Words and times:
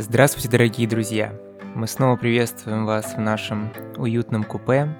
Здравствуйте, 0.00 0.48
дорогие 0.48 0.86
друзья! 0.86 1.32
Мы 1.74 1.88
снова 1.88 2.14
приветствуем 2.14 2.86
вас 2.86 3.14
в 3.14 3.18
нашем 3.18 3.68
уютном 3.96 4.44
купе, 4.44 4.96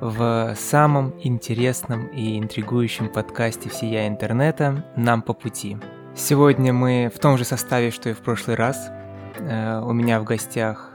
в 0.00 0.54
самом 0.56 1.20
интересном 1.20 2.06
и 2.06 2.38
интригующем 2.38 3.08
подкасте 3.08 3.68
всея 3.68 4.06
интернета 4.06 4.84
«Нам 4.94 5.22
по 5.22 5.34
пути». 5.34 5.78
Сегодня 6.14 6.72
мы 6.72 7.10
в 7.12 7.18
том 7.18 7.38
же 7.38 7.44
составе, 7.44 7.90
что 7.90 8.08
и 8.08 8.12
в 8.12 8.18
прошлый 8.18 8.54
раз. 8.54 8.92
Э, 9.40 9.80
у 9.80 9.92
меня 9.92 10.20
в 10.20 10.24
гостях 10.24 10.92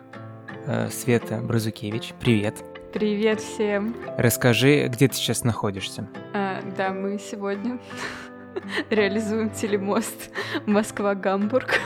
э, 0.65 0.87
Света 0.87 1.41
Бразукевич. 1.41 2.13
Привет! 2.21 2.63
Привет 2.93 3.41
всем! 3.41 3.97
Расскажи, 4.17 4.87
где 4.87 5.09
ты 5.09 5.13
сейчас 5.13 5.43
находишься? 5.43 6.07
А, 6.33 6.61
да, 6.77 6.93
мы 6.93 7.19
сегодня 7.19 7.79
реализуем 8.89 9.49
телемост 9.49 10.31
Москва-Гамбург. 10.65 11.81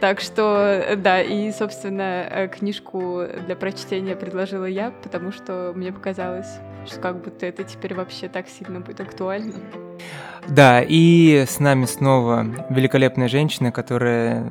Так 0.00 0.20
что, 0.20 0.84
да, 0.96 1.22
и, 1.22 1.50
собственно, 1.52 2.26
э, 2.30 2.48
книжку 2.48 3.24
для 3.46 3.56
прочтения 3.56 4.14
предложила 4.14 4.66
я, 4.66 4.92
потому 5.02 5.32
что 5.32 5.72
мне 5.74 5.92
показалось, 5.92 6.58
что 6.86 7.00
как 7.00 7.22
будто 7.22 7.46
это 7.46 7.64
теперь 7.64 7.94
вообще 7.94 8.28
так 8.28 8.48
сильно 8.48 8.80
будет 8.80 9.00
актуально. 9.00 9.54
Да, 10.48 10.82
и 10.82 11.44
с 11.48 11.60
нами 11.60 11.86
снова 11.86 12.46
великолепная 12.68 13.28
женщина, 13.28 13.72
которая 13.72 14.50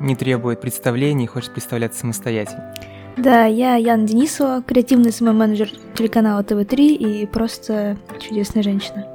не 0.00 0.14
требует 0.14 0.60
представлений 0.60 1.24
и 1.24 1.28
хочет 1.28 1.52
представляться 1.52 2.00
самостоятельно. 2.00 2.74
Да, 3.16 3.46
я 3.46 3.74
Яна 3.74 4.06
Денисова, 4.06 4.62
креативный 4.62 5.10
СММ-менеджер 5.10 5.70
телеканала 5.94 6.42
ТВ3 6.42 6.76
и 6.94 7.26
просто 7.26 7.96
чудесная 8.20 8.62
женщина. 8.62 9.06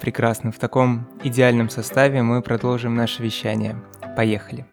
Прекрасно. 0.00 0.50
В 0.50 0.58
таком 0.58 1.06
идеальном 1.22 1.70
составе 1.70 2.22
мы 2.22 2.42
продолжим 2.42 2.96
наше 2.96 3.22
вещание. 3.22 3.76
Поехали. 4.16 4.66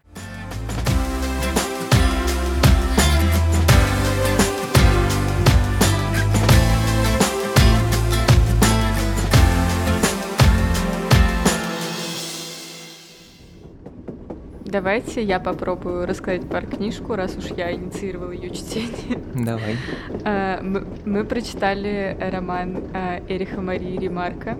Давайте 14.74 15.22
я 15.22 15.38
попробую 15.38 16.04
рассказать 16.04 16.48
про 16.48 16.62
книжку, 16.62 17.14
раз 17.14 17.36
уж 17.36 17.44
я 17.56 17.72
инициировала 17.72 18.32
ее 18.32 18.50
чтение. 18.50 19.20
Давай. 19.32 19.76
А, 20.24 20.60
мы 20.60 21.22
прочитали 21.22 22.16
роман 22.18 22.82
а, 22.92 23.20
Эриха 23.28 23.60
Марии 23.60 23.96
Ремарка 23.96 24.58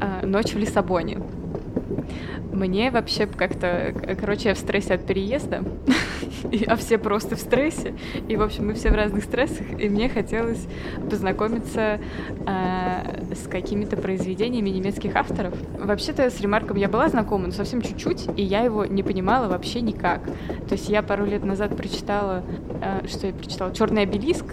а, 0.00 0.24
«Ночь 0.24 0.54
в 0.54 0.58
Лиссабоне». 0.58 1.18
Мне 2.54 2.90
вообще 2.90 3.26
как-то... 3.26 3.92
Короче, 4.18 4.50
я 4.50 4.54
в 4.54 4.58
стрессе 4.58 4.94
от 4.94 5.06
переезда, 5.06 5.64
а 6.68 6.76
все 6.76 6.98
просто 6.98 7.34
в 7.34 7.40
стрессе. 7.40 7.94
И, 8.28 8.36
в 8.36 8.42
общем, 8.42 8.68
мы 8.68 8.74
все 8.74 8.90
в 8.90 8.94
разных 8.94 9.24
стрессах, 9.24 9.66
и 9.78 9.88
мне 9.88 10.08
хотелось 10.08 10.66
познакомиться 11.10 11.98
э, 12.46 13.34
с 13.34 13.48
какими-то 13.48 13.96
произведениями 13.96 14.70
немецких 14.70 15.16
авторов. 15.16 15.54
Вообще-то 15.78 16.30
с 16.30 16.40
Ремарком 16.40 16.76
я 16.76 16.88
была 16.88 17.08
знакома, 17.08 17.46
но 17.46 17.52
совсем 17.52 17.82
чуть-чуть, 17.82 18.28
и 18.36 18.42
я 18.42 18.60
его 18.60 18.84
не 18.84 19.02
понимала 19.02 19.48
вообще 19.48 19.80
никак. 19.80 20.24
То 20.68 20.74
есть 20.74 20.88
я 20.88 21.02
пару 21.02 21.26
лет 21.26 21.44
назад 21.44 21.76
прочитала... 21.76 22.44
Э, 22.80 23.06
что 23.08 23.26
я 23.26 23.32
прочитала? 23.32 23.74
«Черный 23.74 24.02
обелиск», 24.02 24.46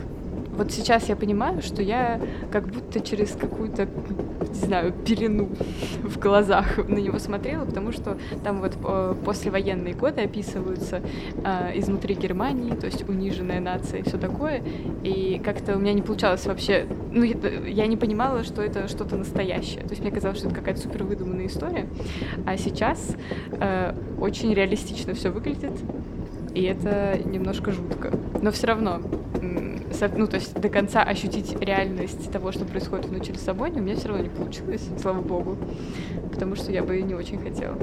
вот 0.51 0.71
сейчас 0.71 1.09
я 1.09 1.15
понимаю, 1.15 1.61
что 1.61 1.81
я 1.81 2.19
как 2.51 2.67
будто 2.67 2.99
через 2.99 3.31
какую-то, 3.31 3.87
не 4.49 4.53
знаю, 4.53 4.93
пелену 4.93 5.49
в 6.03 6.19
глазах 6.19 6.77
на 6.77 6.97
него 6.97 7.19
смотрела, 7.19 7.65
потому 7.65 7.91
что 7.91 8.17
там 8.43 8.59
вот 8.59 8.77
э, 8.83 9.15
послевоенные 9.25 9.93
годы 9.93 10.21
описываются 10.21 11.01
э, 11.43 11.79
изнутри 11.79 12.15
Германии, 12.15 12.73
то 12.75 12.85
есть 12.85 13.07
униженная 13.07 13.59
нация 13.59 14.01
и 14.01 14.03
все 14.03 14.17
такое, 14.17 14.61
и 15.03 15.41
как-то 15.43 15.75
у 15.75 15.79
меня 15.79 15.93
не 15.93 16.01
получалось 16.01 16.45
вообще, 16.45 16.85
ну, 17.11 17.23
я 17.23 17.87
не 17.87 17.97
понимала, 17.97 18.43
что 18.43 18.61
это 18.61 18.87
что-то 18.87 19.15
настоящее, 19.17 19.83
то 19.83 19.89
есть 19.91 20.01
мне 20.01 20.11
казалось, 20.11 20.37
что 20.37 20.47
это 20.47 20.55
какая-то 20.55 20.81
супер 20.81 21.03
выдуманная 21.03 21.47
история, 21.47 21.87
а 22.45 22.57
сейчас 22.57 23.15
э, 23.51 23.95
очень 24.19 24.53
реалистично 24.53 25.13
все 25.13 25.29
выглядит, 25.29 25.73
и 26.53 26.63
это 26.63 27.17
немножко 27.23 27.71
жутко. 27.71 28.11
Но 28.41 28.51
все 28.51 28.67
равно 28.67 29.01
ну, 30.15 30.27
то 30.27 30.35
есть 30.35 30.59
до 30.59 30.69
конца 30.69 31.03
ощутить 31.03 31.55
реальность 31.59 32.31
того, 32.31 32.51
что 32.51 32.65
происходит 32.65 33.05
в 33.05 33.11
ночи 33.11 33.31
Лиссабоне, 33.31 33.81
у 33.81 33.83
меня 33.83 33.95
все 33.95 34.09
равно 34.09 34.23
не 34.23 34.29
получилось, 34.29 34.87
слава 34.99 35.21
богу, 35.21 35.57
потому 36.31 36.55
что 36.55 36.71
я 36.71 36.83
бы 36.83 37.01
не 37.01 37.13
очень 37.13 37.37
хотела. 37.37 37.77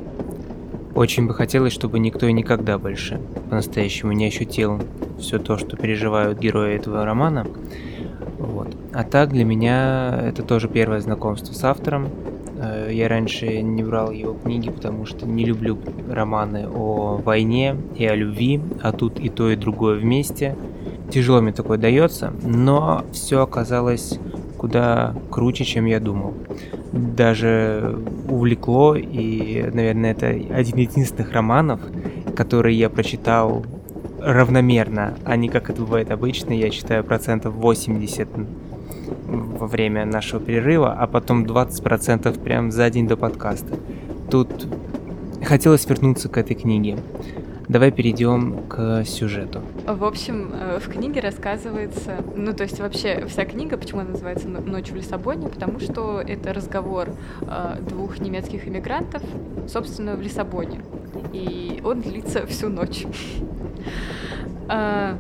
Очень 0.94 1.26
бы 1.26 1.34
хотелось, 1.34 1.72
чтобы 1.72 1.98
никто 1.98 2.26
и 2.26 2.32
никогда 2.32 2.78
больше 2.78 3.20
по-настоящему 3.50 4.12
не 4.12 4.26
ощутил 4.26 4.80
все 5.18 5.38
то, 5.38 5.56
что 5.56 5.76
переживают 5.76 6.38
герои 6.38 6.74
этого 6.74 7.04
романа. 7.04 7.46
Вот. 8.38 8.74
А 8.92 9.04
так 9.04 9.30
для 9.30 9.44
меня 9.44 10.18
это 10.26 10.42
тоже 10.42 10.68
первое 10.68 11.00
знакомство 11.00 11.52
с 11.52 11.62
автором. 11.62 12.08
Э, 12.56 12.88
я 12.90 13.08
раньше 13.08 13.62
не 13.62 13.84
брал 13.84 14.10
его 14.10 14.34
книги, 14.34 14.70
потому 14.70 15.06
что 15.06 15.26
не 15.26 15.44
люблю 15.44 15.78
романы 16.08 16.66
о 16.68 17.16
войне 17.16 17.76
и 17.96 18.04
о 18.06 18.14
любви, 18.16 18.60
а 18.82 18.92
тут 18.92 19.20
и 19.20 19.28
то, 19.28 19.50
и 19.50 19.56
другое 19.56 19.98
вместе– 19.98 20.56
Тяжело 21.10 21.40
мне 21.40 21.52
такое 21.52 21.78
дается, 21.78 22.32
но 22.42 23.04
все 23.12 23.42
оказалось 23.42 24.18
куда 24.58 25.14
круче, 25.30 25.64
чем 25.64 25.86
я 25.86 26.00
думал. 26.00 26.34
Даже 26.92 27.98
увлекло, 28.28 28.94
и, 28.96 29.62
наверное, 29.72 30.12
это 30.12 30.26
один 30.26 30.76
из 30.76 30.90
единственных 30.90 31.32
романов, 31.32 31.80
который 32.36 32.74
я 32.74 32.90
прочитал 32.90 33.64
равномерно, 34.20 35.14
а 35.24 35.36
не 35.36 35.48
как 35.48 35.70
это 35.70 35.80
бывает 35.80 36.10
обычно, 36.10 36.52
я 36.52 36.70
читаю 36.70 37.04
процентов 37.04 37.54
80 37.54 38.28
во 39.26 39.66
время 39.66 40.04
нашего 40.04 40.40
перерыва, 40.40 40.92
а 40.92 41.06
потом 41.06 41.44
20% 41.44 42.42
прям 42.42 42.70
за 42.70 42.90
день 42.90 43.06
до 43.06 43.16
подкаста. 43.16 43.76
Тут 44.30 44.66
хотелось 45.42 45.88
вернуться 45.88 46.28
к 46.28 46.36
этой 46.36 46.54
книге. 46.54 46.98
Давай 47.68 47.92
перейдем 47.92 48.66
к 48.66 49.04
сюжету. 49.04 49.60
В 49.86 50.02
общем, 50.04 50.52
э, 50.54 50.78
в 50.78 50.88
книге 50.88 51.20
рассказывается, 51.20 52.24
ну 52.34 52.54
то 52.54 52.62
есть 52.62 52.80
вообще 52.80 53.26
вся 53.26 53.44
книга, 53.44 53.76
почему 53.76 54.00
она 54.00 54.10
называется 54.10 54.48
«Ночь 54.48 54.90
в 54.90 54.96
Лиссабоне», 54.96 55.50
потому 55.50 55.78
что 55.78 56.22
это 56.26 56.54
разговор 56.54 57.10
э, 57.42 57.76
двух 57.86 58.20
немецких 58.20 58.66
иммигрантов, 58.66 59.22
собственно, 59.68 60.16
в 60.16 60.22
Лиссабоне. 60.22 60.80
И 61.34 61.82
он 61.84 62.00
длится 62.00 62.46
всю 62.46 62.68
ночь. 62.68 63.04
А, 64.70 65.16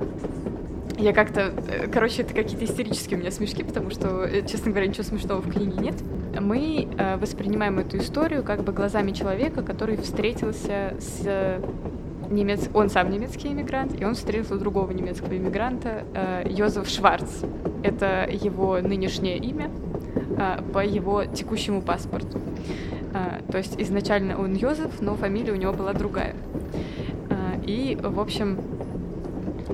я 0.98 1.14
как-то... 1.14 1.54
Э, 1.68 1.86
короче, 1.90 2.20
это 2.20 2.34
какие-то 2.34 2.66
истерические 2.66 3.16
у 3.16 3.20
меня 3.20 3.30
смешки, 3.30 3.62
потому 3.62 3.88
что, 3.88 4.28
честно 4.46 4.72
говоря, 4.72 4.86
ничего 4.86 5.04
смешного 5.04 5.40
в 5.40 5.50
книге 5.50 5.72
нет. 5.80 5.94
Мы 6.38 6.86
воспринимаем 7.18 7.78
эту 7.78 7.96
историю 7.96 8.44
как 8.44 8.62
бы 8.62 8.74
глазами 8.74 9.12
человека, 9.12 9.62
который 9.62 9.96
встретился 9.96 10.94
с 11.00 11.60
немец... 12.30 12.68
он 12.74 12.90
сам 12.90 13.10
немецкий 13.10 13.48
иммигрант, 13.48 14.00
и 14.00 14.04
он 14.04 14.14
встретил 14.14 14.58
другого 14.58 14.90
немецкого 14.92 15.36
иммигранта, 15.36 16.04
э, 16.14 16.46
Йозеф 16.48 16.88
Шварц. 16.88 17.42
Это 17.82 18.28
его 18.30 18.78
нынешнее 18.80 19.38
имя 19.38 19.70
э, 20.36 20.62
по 20.72 20.84
его 20.84 21.24
текущему 21.24 21.82
паспорту. 21.82 22.40
Э, 23.14 23.40
то 23.50 23.58
есть 23.58 23.80
изначально 23.80 24.38
он 24.38 24.54
Йозеф, 24.54 25.00
но 25.00 25.14
фамилия 25.14 25.52
у 25.52 25.56
него 25.56 25.72
была 25.72 25.92
другая. 25.92 26.34
И, 27.66 27.98
в 28.00 28.18
общем, 28.18 28.58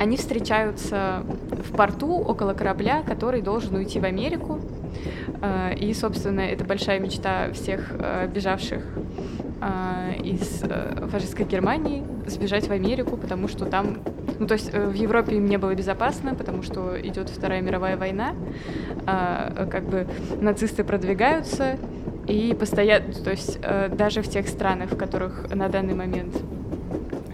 они 0.01 0.17
встречаются 0.17 1.23
в 1.65 1.77
порту 1.77 2.09
около 2.09 2.53
корабля, 2.53 3.05
который 3.07 3.41
должен 3.41 3.77
уйти 3.77 4.01
в 4.01 4.05
Америку. 4.05 4.59
И, 5.79 5.95
собственно, 5.95 6.41
это 6.41 6.65
большая 6.65 6.99
мечта 6.99 7.53
всех 7.53 7.93
бежавших 8.35 8.83
из 10.23 10.63
фашистской 11.11 11.47
Германии 11.47 12.05
сбежать 12.27 12.69
в 12.69 12.73
Америку, 12.73 13.17
потому 13.17 13.49
что 13.49 13.65
там, 13.65 13.99
ну 14.39 14.47
то 14.47 14.55
есть 14.55 14.73
в 14.73 14.93
Европе 14.93 15.37
им 15.37 15.47
не 15.47 15.57
было 15.57 15.75
безопасно, 15.75 16.35
потому 16.35 16.63
что 16.63 17.01
идет 17.01 17.29
Вторая 17.29 17.61
мировая 17.63 17.97
война, 17.97 18.35
как 19.07 19.85
бы 19.89 20.07
нацисты 20.41 20.85
продвигаются 20.85 21.79
и 22.27 22.55
постоянно, 22.59 23.13
то 23.13 23.31
есть 23.31 23.59
даже 23.97 24.23
в 24.23 24.29
тех 24.29 24.49
странах, 24.49 24.93
в 24.93 24.97
которых 24.97 25.55
на 25.55 25.69
данный 25.69 25.95
момент 25.95 26.35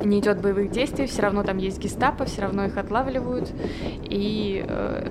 не 0.05 0.21
идет 0.21 0.41
боевых 0.41 0.71
действий, 0.71 1.07
все 1.07 1.23
равно 1.23 1.43
там 1.43 1.59
есть 1.59 1.79
гестапо, 1.79 2.25
все 2.25 2.43
равно 2.43 2.65
их 2.65 2.77
отлавливают 2.77 3.51
и 4.09 4.65
э, 4.67 5.09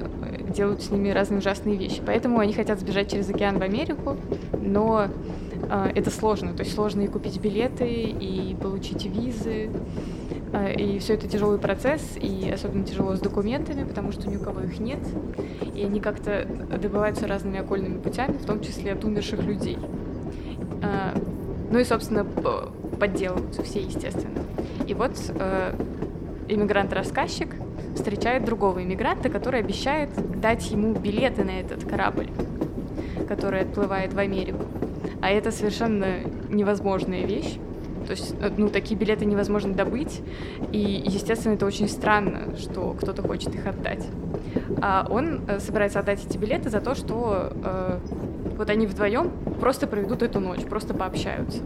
делают 0.55 0.81
с 0.81 0.89
ними 0.89 1.09
разные 1.09 1.39
ужасные 1.39 1.77
вещи. 1.77 2.01
Поэтому 2.05 2.39
они 2.39 2.53
хотят 2.53 2.79
сбежать 2.79 3.11
через 3.11 3.29
океан 3.29 3.59
в 3.59 3.61
Америку, 3.61 4.17
но 4.51 5.05
э, 5.05 5.48
это 5.69 6.09
сложно. 6.09 6.53
То 6.53 6.63
есть 6.63 6.75
сложно 6.75 7.01
и 7.01 7.07
купить 7.07 7.39
билеты, 7.39 7.87
и 7.89 8.55
получить 8.59 9.05
визы. 9.05 9.69
Э, 10.51 10.73
и 10.73 10.99
все 10.99 11.13
это 11.13 11.27
тяжелый 11.27 11.59
процесс, 11.59 12.01
и 12.19 12.49
особенно 12.51 12.83
тяжело 12.83 13.15
с 13.15 13.19
документами, 13.19 13.83
потому 13.83 14.11
что 14.11 14.29
ни 14.29 14.37
у 14.37 14.39
кого 14.39 14.61
их 14.61 14.79
нет. 14.79 14.99
И 15.75 15.83
они 15.83 15.99
как-то 15.99 16.47
добываются 16.81 17.27
разными 17.27 17.59
окольными 17.59 17.99
путями, 17.99 18.37
в 18.37 18.45
том 18.45 18.61
числе 18.61 18.93
от 18.93 19.03
умерших 19.03 19.43
людей. 19.43 19.77
Э, 20.81 21.17
Ну 21.71 21.77
и, 21.77 21.83
собственно, 21.83 22.25
подделываются 22.99 23.61
все, 23.61 23.81
естественно. 23.81 24.39
И 24.87 24.95
вот 24.95 25.11
э, 25.29 25.75
иммигрант-рассказчик 26.47 27.55
встречает 27.95 28.43
другого 28.43 28.81
иммигранта, 28.83 29.29
который 29.29 29.59
обещает 29.59 30.09
дать 30.41 30.71
ему 30.71 30.93
билеты 30.93 31.43
на 31.43 31.59
этот 31.59 31.87
корабль, 31.87 32.29
который 33.27 33.61
отплывает 33.61 34.13
в 34.13 34.17
Америку. 34.17 34.65
А 35.21 35.29
это 35.29 35.51
совершенно 35.51 36.21
невозможная 36.49 37.25
вещь. 37.25 37.57
То 38.05 38.11
есть, 38.11 38.33
э, 38.41 38.51
ну, 38.57 38.69
такие 38.69 38.99
билеты 38.99 39.25
невозможно 39.25 39.73
добыть. 39.73 40.21
И, 40.71 41.03
естественно, 41.05 41.53
это 41.53 41.65
очень 41.65 41.87
странно, 41.87 42.57
что 42.57 42.93
кто-то 42.93 43.21
хочет 43.21 43.53
их 43.53 43.67
отдать. 43.67 44.05
А 44.81 45.05
он 45.09 45.41
э, 45.47 45.59
собирается 45.59 45.99
отдать 45.99 46.25
эти 46.25 46.37
билеты 46.37 46.69
за 46.69 46.81
то, 46.81 46.95
что 46.95 47.51
э, 47.63 47.99
вот 48.57 48.69
они 48.69 48.87
вдвоем 48.87 49.31
просто 49.59 49.87
проведут 49.87 50.23
эту 50.23 50.39
ночь, 50.39 50.61
просто 50.61 50.93
пообщаются. 50.93 51.61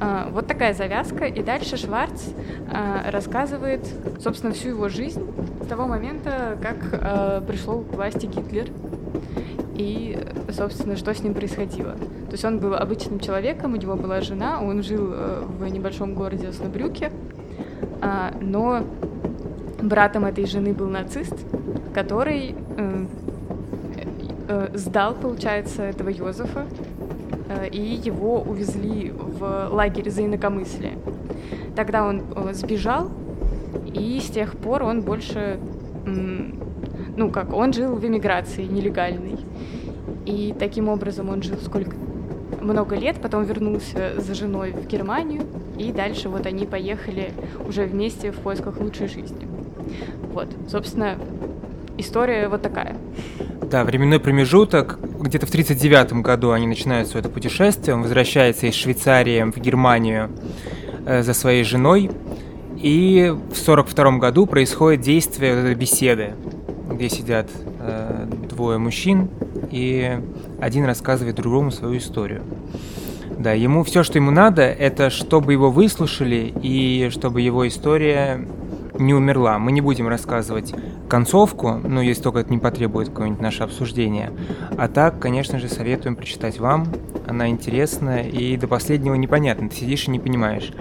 А, 0.00 0.28
вот 0.30 0.46
такая 0.46 0.74
завязка. 0.74 1.24
И 1.26 1.42
дальше 1.42 1.76
Шварц 1.76 2.22
а, 2.70 3.10
рассказывает, 3.10 3.86
собственно, 4.20 4.52
всю 4.52 4.70
его 4.70 4.88
жизнь 4.88 5.22
с 5.62 5.66
того 5.66 5.86
момента, 5.86 6.56
как 6.62 6.76
а, 6.92 7.40
пришел 7.40 7.82
к 7.82 7.94
власти 7.94 8.26
Гитлер 8.26 8.68
и, 9.78 10.18
собственно, 10.50 10.96
что 10.96 11.14
с 11.14 11.22
ним 11.22 11.34
происходило. 11.34 11.92
То 11.92 12.32
есть 12.32 12.44
он 12.44 12.58
был 12.58 12.74
обычным 12.74 13.20
человеком, 13.20 13.72
у 13.72 13.76
него 13.76 13.94
была 13.94 14.20
жена, 14.20 14.60
он 14.60 14.82
жил 14.82 15.12
э, 15.12 15.44
в 15.46 15.66
небольшом 15.68 16.14
городе 16.14 16.48
Оснобрюке, 16.48 17.12
но 18.40 18.84
братом 19.80 20.24
этой 20.24 20.46
жены 20.46 20.72
был 20.72 20.88
нацист, 20.88 21.36
который 21.94 22.54
э, 22.76 23.06
э, 24.48 24.68
сдал, 24.74 25.14
получается, 25.14 25.82
этого 25.82 26.08
Йозефа 26.08 26.66
и 27.72 27.80
его 27.80 28.42
увезли 28.42 29.10
в 29.10 29.68
лагерь 29.70 30.10
за 30.10 30.26
инакомыслие. 30.26 30.98
Тогда 31.74 32.04
он 32.06 32.22
сбежал, 32.52 33.10
и 33.86 34.20
с 34.20 34.28
тех 34.28 34.54
пор 34.56 34.82
он 34.82 35.00
больше, 35.00 35.58
ну 36.04 37.30
как, 37.30 37.54
он 37.54 37.72
жил 37.72 37.94
в 37.94 38.04
эмиграции 38.04 38.64
нелегальной. 38.64 39.38
И 40.28 40.54
таким 40.58 40.90
образом 40.90 41.30
он 41.30 41.42
жил 41.42 41.56
сколько 41.56 41.96
много 42.60 42.96
лет, 42.96 43.16
потом 43.22 43.44
вернулся 43.44 44.12
за 44.18 44.34
женой 44.34 44.72
в 44.72 44.86
Германию, 44.86 45.46
и 45.78 45.90
дальше 45.90 46.28
вот 46.28 46.44
они 46.44 46.66
поехали 46.66 47.32
уже 47.66 47.86
вместе 47.86 48.30
в 48.30 48.36
поисках 48.36 48.78
лучшей 48.78 49.08
жизни. 49.08 49.48
Вот, 50.34 50.48
собственно, 50.68 51.16
история 51.96 52.48
вот 52.48 52.60
такая. 52.60 52.98
Да, 53.62 53.84
временной 53.84 54.20
промежуток. 54.20 54.98
Где-то 55.00 55.46
в 55.46 55.50
1939 55.50 56.22
году 56.22 56.50
они 56.50 56.66
начинают 56.66 57.08
свое 57.08 57.22
это 57.22 57.30
путешествие. 57.32 57.94
Он 57.94 58.02
возвращается 58.02 58.66
из 58.66 58.74
Швейцарии 58.74 59.50
в 59.50 59.56
Германию 59.58 60.30
э, 61.06 61.22
за 61.22 61.32
своей 61.32 61.64
женой. 61.64 62.10
И 62.76 63.28
в 63.30 63.56
1942 63.62 64.18
году 64.18 64.44
происходит 64.44 65.00
действие 65.00 65.54
вот 65.54 65.60
этой 65.60 65.74
беседы, 65.74 66.34
где 66.90 67.08
сидят 67.08 67.48
э, 67.80 68.26
двое 68.48 68.78
мужчин, 68.78 69.30
и 69.70 70.18
один 70.60 70.84
рассказывает 70.84 71.36
другому 71.36 71.70
свою 71.70 71.98
историю. 71.98 72.42
Да, 73.38 73.52
ему 73.52 73.84
все, 73.84 74.02
что 74.02 74.18
ему 74.18 74.30
надо, 74.30 74.62
это 74.62 75.10
чтобы 75.10 75.52
его 75.52 75.70
выслушали 75.70 76.52
и 76.60 77.08
чтобы 77.10 77.40
его 77.40 77.68
история 77.68 78.44
не 78.98 79.14
умерла. 79.14 79.58
Мы 79.58 79.70
не 79.70 79.80
будем 79.80 80.08
рассказывать 80.08 80.74
концовку, 81.08 81.80
ну, 81.84 82.00
если 82.00 82.22
только 82.22 82.40
это 82.40 82.50
не 82.50 82.58
потребует 82.58 83.10
какое-нибудь 83.10 83.40
наше 83.40 83.62
обсуждение. 83.62 84.32
А 84.76 84.88
так, 84.88 85.20
конечно 85.20 85.58
же, 85.60 85.68
советуем 85.68 86.16
прочитать 86.16 86.58
вам. 86.58 86.88
Она 87.26 87.48
интересная 87.48 88.24
и 88.24 88.56
до 88.56 88.66
последнего 88.66 89.14
непонятно. 89.14 89.68
Ты 89.68 89.76
сидишь 89.76 90.08
и 90.08 90.10
не 90.10 90.18
понимаешь, 90.18 90.72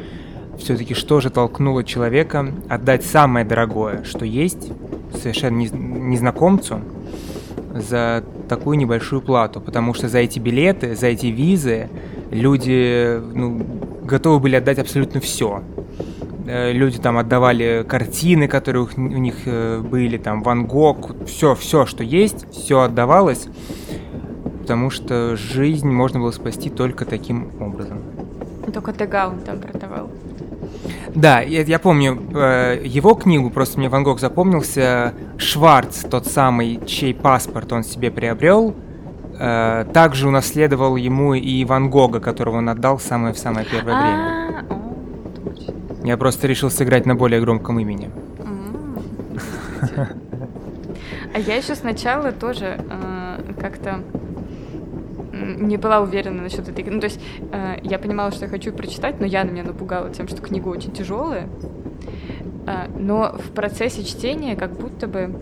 все-таки 0.58 0.94
что 0.94 1.22
же 1.22 1.30
толкнуло 1.30 1.84
человека 1.84 2.52
отдать 2.68 3.06
самое 3.06 3.46
дорогое, 3.46 4.04
что 4.04 4.26
есть, 4.26 4.72
совершенно 5.14 5.58
незнакомцу, 5.58 6.82
за 7.74 8.24
такую 8.48 8.78
небольшую 8.78 9.22
плату. 9.22 9.62
Потому 9.62 9.94
что 9.94 10.08
за 10.10 10.20
эти 10.20 10.40
билеты, 10.40 10.96
за 10.96 11.08
эти 11.08 11.28
визы 11.28 11.90
люди 12.32 13.20
ну, 13.34 13.62
готовы 14.04 14.40
были 14.40 14.56
отдать 14.56 14.80
абсолютно 14.80 15.20
все. 15.20 15.62
Э, 16.48 16.72
люди 16.72 16.98
там 16.98 17.18
отдавали 17.18 17.86
картины, 17.88 18.48
которые 18.48 18.88
у 18.96 19.02
них 19.02 19.36
э, 19.46 19.80
были, 19.80 20.18
там 20.18 20.44
Ван 20.44 20.66
Гог, 20.66 21.26
все, 21.26 21.56
все, 21.56 21.86
что 21.86 22.04
есть, 22.04 22.50
все 22.52 22.82
отдавалось, 22.82 23.48
потому 24.62 24.90
что 24.90 25.36
жизнь 25.36 25.90
можно 25.90 26.20
было 26.20 26.32
спасти 26.32 26.70
только 26.70 27.04
таким 27.06 27.52
образом. 27.60 28.02
Только 28.74 28.94
Дега 28.94 29.28
он 29.30 29.40
там 29.40 29.60
продавал. 29.60 30.07
Да, 31.18 31.42
я, 31.42 31.64
я 31.64 31.80
помню 31.80 32.22
э, 32.36 32.80
его 32.86 33.16
книгу, 33.16 33.50
просто 33.50 33.80
мне 33.80 33.90
Ван 33.90 34.04
Гог 34.04 34.20
запомнился. 34.20 35.16
Шварц, 35.40 36.04
тот 36.04 36.28
самый, 36.28 36.80
чей 36.86 37.16
паспорт 37.16 37.74
он 37.74 37.84
себе 37.84 38.12
приобрел, 38.12 38.76
э, 39.40 39.86
также 39.92 40.28
унаследовал 40.28 40.96
ему 40.96 41.34
и 41.34 41.66
Ван 41.66 41.90
Гога, 41.90 42.20
которого 42.20 42.58
он 42.58 42.70
отдал 42.70 43.00
самое 43.00 43.34
в 43.34 43.40
самое 43.40 43.66
первое 43.66 43.96
а, 43.96 44.02
время. 44.04 44.66
Я 46.04 46.18
просто 46.18 46.46
решил 46.46 46.70
сыграть 46.70 47.08
на 47.08 47.16
более 47.16 47.42
громком 47.42 47.80
имени. 47.80 48.12
А 51.34 51.40
я 51.40 51.56
еще 51.56 51.76
сначала 51.76 52.32
тоже 52.32 52.80
э, 52.90 53.54
как-то 53.60 54.02
не 55.48 55.78
была 55.78 56.00
уверена 56.00 56.44
насчет 56.44 56.68
этой 56.68 56.84
книги. 56.84 56.90
Ну, 56.90 57.00
то 57.00 57.08
есть 57.08 57.20
э, 57.52 57.80
я 57.84 58.00
понимала, 58.00 58.32
что 58.32 58.46
я 58.46 58.52
хочу 58.52 58.72
прочитать, 58.72 59.20
но 59.20 59.26
Яна 59.26 59.52
меня 59.52 59.64
напугала 59.64 60.10
тем, 60.10 60.28
что 60.28 60.42
книга 60.42 60.68
очень 60.68 60.92
тяжелая. 60.92 61.48
Э, 62.66 62.88
но 62.98 63.36
в 63.38 63.52
процессе 63.52 64.04
чтения 64.04 64.56
как 64.56 64.74
будто 64.74 65.08
бы... 65.08 65.40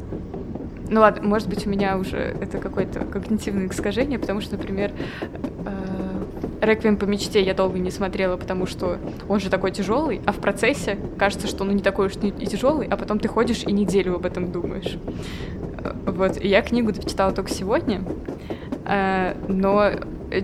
Ну 0.88 1.00
ладно, 1.02 1.28
может 1.28 1.50
быть, 1.50 1.66
у 1.66 1.70
меня 1.70 1.98
уже 1.98 2.18
это 2.18 2.60
какое-то 2.60 3.00
когнитивное 3.06 3.68
искажение, 3.68 4.20
потому 4.20 4.40
что, 4.42 4.56
например, 4.56 4.92
Реквием 6.66 6.98
по 6.98 7.06
мечте 7.06 7.42
я 7.42 7.54
долго 7.54 7.78
не 7.78 7.92
смотрела, 7.92 8.38
потому 8.38 8.66
что 8.66 8.98
он 9.30 9.40
же 9.40 9.50
такой 9.50 9.72
тяжелый, 9.72 10.22
а 10.26 10.32
в 10.32 10.38
процессе 10.38 10.98
кажется, 11.18 11.48
что 11.48 11.64
он 11.64 11.76
не 11.76 11.82
такой 11.82 12.08
уж 12.08 12.14
и 12.16 12.46
тяжелый, 12.46 12.88
а 12.88 12.98
потом 12.98 13.20
ты 13.20 13.28
ходишь 13.28 13.64
и 13.64 13.72
неделю 13.72 14.16
об 14.16 14.26
этом 14.26 14.52
думаешь. 14.52 14.98
Э, 15.84 15.94
вот, 16.06 16.38
и 16.42 16.48
я 16.48 16.62
книгу 16.62 16.92
читала 16.94 17.32
только 17.32 17.52
сегодня, 17.52 18.02
э, 18.02 18.55
но 18.86 19.92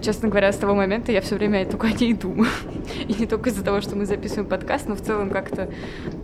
честно 0.02 0.30
говоря, 0.30 0.52
с 0.52 0.58
того 0.58 0.76
момента 0.76 1.12
я 1.12 1.22
все 1.22 1.36
время 1.36 1.66
только 1.66 1.88
о 1.88 1.92
ней 1.92 2.14
думаю. 2.14 2.50
И 3.08 3.14
не 3.14 3.26
только 3.26 3.50
из-за 3.50 3.64
того, 3.64 3.82
что 3.82 3.96
мы 3.96 4.06
записываем 4.06 4.48
подкаст, 4.48 4.88
но 4.88 4.96
в 4.96 5.02
целом 5.02 5.30
как-то... 5.30 5.70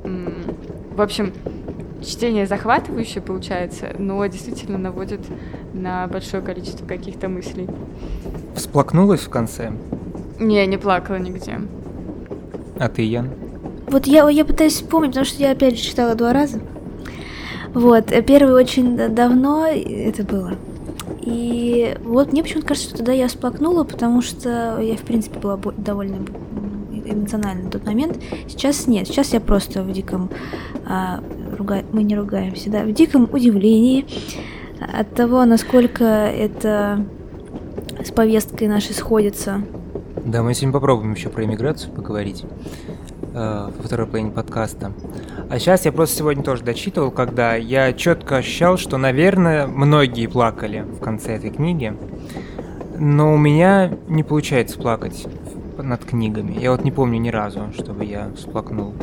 В 0.04 1.02
общем, 1.02 1.32
чтение 2.04 2.48
захватывающее 2.48 3.22
получается, 3.22 3.96
но 3.98 4.26
действительно 4.26 4.78
наводит 4.78 5.22
на 5.74 6.08
большое 6.08 6.42
количество 6.42 6.86
каких-то 6.86 7.28
мыслей. 7.30 7.68
Всплакнулась 8.56 9.22
в 9.22 9.30
конце? 9.30 9.72
Не, 10.40 10.66
не 10.66 10.78
плакала 10.78 11.18
нигде. 11.18 11.60
А 12.80 12.90
ты, 12.90 13.04
Ян? 13.04 13.30
Вот 13.88 14.06
я, 14.06 14.28
я 14.30 14.46
пытаюсь 14.46 14.74
вспомнить, 14.74 15.12
потому 15.12 15.26
что 15.26 15.42
я 15.42 15.52
опять 15.52 15.78
же 15.78 15.84
читала 15.84 16.16
два 16.16 16.34
раза. 16.34 16.60
Вот, 17.74 18.12
э, 18.12 18.22
первый 18.22 18.54
очень 18.54 18.98
давно 19.14 19.68
это 19.68 20.24
было. 20.24 20.56
И 21.28 21.98
вот 22.06 22.32
мне 22.32 22.42
почему-то 22.42 22.68
кажется, 22.68 22.88
что 22.88 23.00
тогда 23.00 23.12
я 23.12 23.28
всплакнула, 23.28 23.84
потому 23.84 24.22
что 24.22 24.80
я, 24.80 24.96
в 24.96 25.02
принципе, 25.02 25.38
была 25.38 25.60
довольно 25.76 26.26
эмоционально 27.06 27.66
на 27.66 27.70
тот 27.70 27.86
момент. 27.86 28.18
Сейчас 28.48 28.88
нет, 28.88 29.08
сейчас 29.08 29.34
я 29.34 29.42
просто 29.42 29.84
в 29.84 29.92
диком 29.92 30.30
а, 30.88 31.22
руга... 31.58 31.84
мы 31.92 32.04
не 32.04 32.16
ругаемся, 32.16 32.70
да, 32.70 32.84
в 32.84 32.94
диком 32.94 33.28
удивлении 33.30 34.06
от 34.80 35.14
того, 35.16 35.44
насколько 35.44 36.06
это 36.06 37.06
с 38.02 38.12
повесткой 38.12 38.70
нашей 38.70 38.96
сходится. 38.96 39.64
Да, 40.24 40.44
мы 40.44 40.54
сегодня 40.54 40.74
попробуем 40.74 41.14
еще 41.14 41.28
про 41.28 41.44
иммиграцию 41.44 41.92
поговорить 41.92 42.46
э, 43.34 43.72
во 43.78 43.84
второй 43.84 44.08
половине 44.08 44.32
подкаста. 44.32 44.92
А 45.50 45.60
сейчас 45.60 45.86
я 45.86 45.92
просто 45.92 46.18
сегодня 46.18 46.44
тоже 46.44 46.64
дочитывал, 46.64 47.12
когда 47.12 47.56
я 47.56 47.94
четко 47.94 48.38
ощущал, 48.38 48.78
что, 48.78 48.98
наверное, 48.98 49.68
многие 49.68 50.28
плакали 50.28 50.82
в 50.82 51.00
конце 51.00 51.36
этой 51.36 51.50
книги, 51.50 51.94
но 52.98 53.34
у 53.34 53.38
меня 53.38 53.92
не 54.08 54.24
получается 54.24 54.80
плакать 54.80 55.28
над 55.78 56.04
книгами. 56.04 56.58
Я 56.60 56.72
вот 56.72 56.84
не 56.84 56.92
помню 56.92 57.20
ни 57.20 57.30
разу, 57.30 57.72
чтобы 57.78 58.06
я 58.06 58.30
всплакнул. 58.36 58.94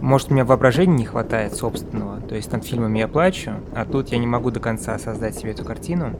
Может, 0.00 0.30
у 0.30 0.34
меня 0.34 0.44
воображения 0.44 0.96
не 0.96 1.04
хватает 1.04 1.54
собственного, 1.54 2.20
то 2.20 2.34
есть 2.34 2.52
над 2.52 2.64
фильмами 2.64 3.00
я 3.00 3.08
плачу, 3.08 3.52
а 3.74 3.84
тут 3.84 4.08
я 4.08 4.18
не 4.18 4.26
могу 4.26 4.50
до 4.50 4.60
конца 4.60 4.98
создать 4.98 5.36
себе 5.36 5.50
эту 5.50 5.64
картину. 5.64 6.12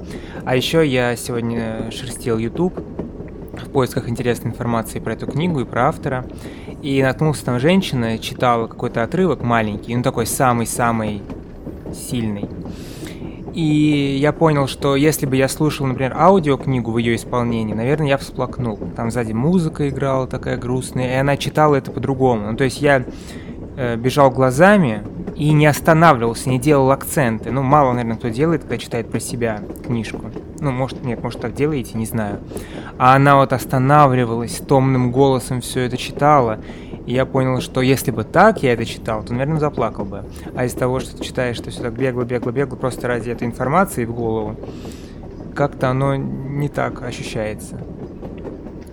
А 0.45 0.57
еще 0.57 0.87
я 0.87 1.15
сегодня 1.17 1.91
шерстил 1.91 2.39
YouTube 2.39 2.75
в 3.63 3.71
поисках 3.71 4.09
интересной 4.09 4.51
информации 4.51 4.99
про 4.99 5.13
эту 5.13 5.27
книгу 5.27 5.61
и 5.61 5.65
про 5.65 5.89
автора, 5.89 6.25
и 6.83 7.03
наткнулся 7.03 7.45
там 7.45 7.61
женщина, 7.61 8.19
читала 8.19 8.67
какой-то 8.67 9.03
отрывок 9.03 9.43
маленький, 9.43 9.95
ну 9.97 10.03
такой 10.03 10.27
самый-самый 10.27 11.23
сильный. 11.93 12.49
И 13.55 14.19
я 14.21 14.33
понял, 14.33 14.69
что 14.69 14.95
если 14.95 15.27
бы 15.27 15.35
я 15.37 15.49
слушал, 15.49 15.87
например, 15.87 16.15
аудиокнигу 16.17 16.93
в 16.93 16.99
ее 16.99 17.17
исполнении, 17.17 17.75
наверное, 17.75 18.09
я 18.09 18.17
всплакнул. 18.17 18.79
Там 18.95 19.11
сзади 19.11 19.33
музыка 19.33 19.89
играла 19.89 20.29
такая 20.29 20.57
грустная, 20.57 21.15
и 21.15 21.17
она 21.17 21.37
читала 21.37 21.75
это 21.75 21.91
по-другому. 21.91 22.53
Ну, 22.53 22.57
то 22.57 22.65
есть 22.65 22.81
я 22.81 23.05
э, 23.79 23.97
бежал 23.97 24.31
глазами 24.31 25.03
и 25.37 25.53
не 25.53 25.67
останавливался, 25.67 26.51
не 26.51 26.59
делал 26.59 26.91
акценты. 26.91 27.53
Ну, 27.53 27.63
мало, 27.63 27.93
наверное, 27.93 28.17
кто 28.17 28.29
делает, 28.29 28.63
когда 28.63 28.77
читает 28.77 29.09
про 29.09 29.21
себя 29.21 29.63
книжку. 29.87 30.31
Ну, 30.61 30.73
может, 30.73 31.05
нет, 31.05 31.23
может, 31.23 31.41
так 31.41 31.55
делаете, 31.55 31.97
не 31.97 32.07
знаю. 32.07 32.41
А 32.99 33.15
она 33.15 33.37
вот 33.37 33.53
останавливалась, 33.53 34.61
томным 34.67 35.13
голосом 35.13 35.61
все 35.61 35.83
это 35.83 35.97
читала. 35.97 36.59
И 37.07 37.13
я 37.13 37.25
понял, 37.25 37.61
что 37.61 37.81
если 37.81 38.11
бы 38.11 38.25
так 38.25 38.63
я 38.63 38.73
это 38.73 38.85
читал, 38.85 39.23
то, 39.23 39.33
наверное, 39.33 39.61
заплакал 39.61 40.05
бы. 40.05 40.25
А 40.57 40.65
из 40.65 40.75
того, 40.75 40.99
что 40.99 41.17
ты 41.17 41.25
читаешь, 41.25 41.57
что 41.57 41.71
все 41.71 41.83
так 41.83 41.95
бегло, 41.95 42.25
бегло, 42.25 42.51
бегло, 42.51 42.77
просто 42.77 43.07
ради 43.07 43.31
этой 43.31 43.47
информации 43.47 44.05
в 44.05 44.13
голову, 44.13 44.57
как-то 45.55 45.89
оно 45.89 46.17
не 46.17 46.69
так 46.69 47.03
ощущается. 47.03 47.81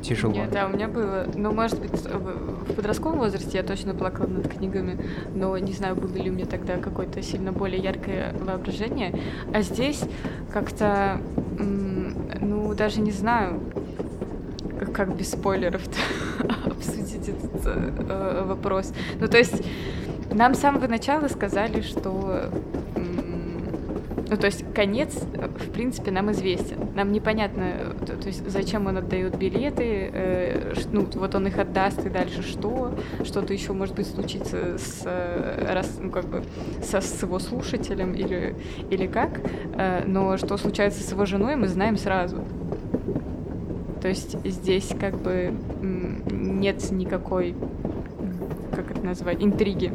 Тяжело. 0.08 0.34
Нет, 0.34 0.52
да, 0.52 0.68
у 0.68 0.70
меня 0.70 0.88
было, 0.88 1.26
ну, 1.34 1.52
может 1.52 1.80
быть, 1.80 1.92
в 1.92 2.74
подростковом 2.76 3.18
возрасте 3.18 3.58
я 3.58 3.64
точно 3.64 3.96
плакала 3.96 4.28
над 4.28 4.48
книгами, 4.48 5.00
но 5.34 5.58
не 5.58 5.74
знаю, 5.74 5.96
было 5.96 6.16
ли 6.16 6.30
у 6.30 6.34
меня 6.34 6.46
тогда 6.46 6.78
какое-то 6.78 7.24
сильно 7.24 7.52
более 7.52 7.82
яркое 7.82 8.34
воображение. 8.40 9.20
А 9.52 9.62
здесь 9.62 10.02
как-то, 10.54 11.20
ну, 11.58 12.74
даже 12.76 13.02
не 13.02 13.12
знаю, 13.12 13.60
как 14.94 15.16
без 15.16 15.32
спойлеров 15.32 15.82
обсудить 16.66 17.30
этот 17.30 17.66
э, 17.66 18.44
вопрос. 18.46 18.94
Ну, 19.20 19.28
то 19.28 19.38
есть 19.38 19.64
нам 20.32 20.54
с 20.54 20.60
самого 20.60 20.88
начала 20.88 21.28
сказали, 21.30 21.82
что 21.82 22.52
ну, 24.28 24.38
то 24.38 24.48
есть 24.48 24.66
конец, 24.74 25.14
в 25.16 25.72
принципе, 25.72 26.12
нам 26.12 26.32
известен. 26.32 26.78
Нам 26.96 27.12
непонятно, 27.12 27.96
то, 28.06 28.18
то 28.18 28.28
есть 28.28 28.50
зачем 28.50 28.88
он 28.88 28.98
отдает 28.98 29.38
билеты, 29.38 30.10
э, 30.12 30.74
ну, 30.92 31.08
вот 31.14 31.36
он 31.36 31.48
их 31.48 31.60
отдаст, 31.60 32.06
и 32.06 32.10
дальше 32.10 32.42
что? 32.42 32.94
Что-то 33.24 33.54
еще, 33.54 33.74
может 33.74 33.96
быть, 33.96 34.08
случится 34.08 34.78
с, 34.78 35.04
э, 35.06 35.72
раз, 35.72 36.00
ну, 36.02 36.10
как 36.10 36.26
бы, 36.26 36.44
со, 36.82 37.02
с 37.02 37.22
его 37.22 37.40
слушателем 37.40 38.14
или, 38.14 38.56
или 38.90 39.06
как. 39.06 39.42
Э, 39.78 40.04
но 40.06 40.38
что 40.38 40.58
случается 40.58 41.04
с 41.04 41.12
его 41.12 41.26
женой, 41.26 41.56
мы 41.56 41.68
знаем 41.68 41.98
сразу. 41.98 42.38
То 44.02 44.10
есть 44.10 44.38
здесь 44.46 44.92
как 45.00 45.18
бы 45.18 45.52
нет 46.32 46.92
никакой, 46.92 47.56
как 48.72 48.92
это 48.92 49.02
назвать, 49.02 49.44
интриги. 49.44 49.92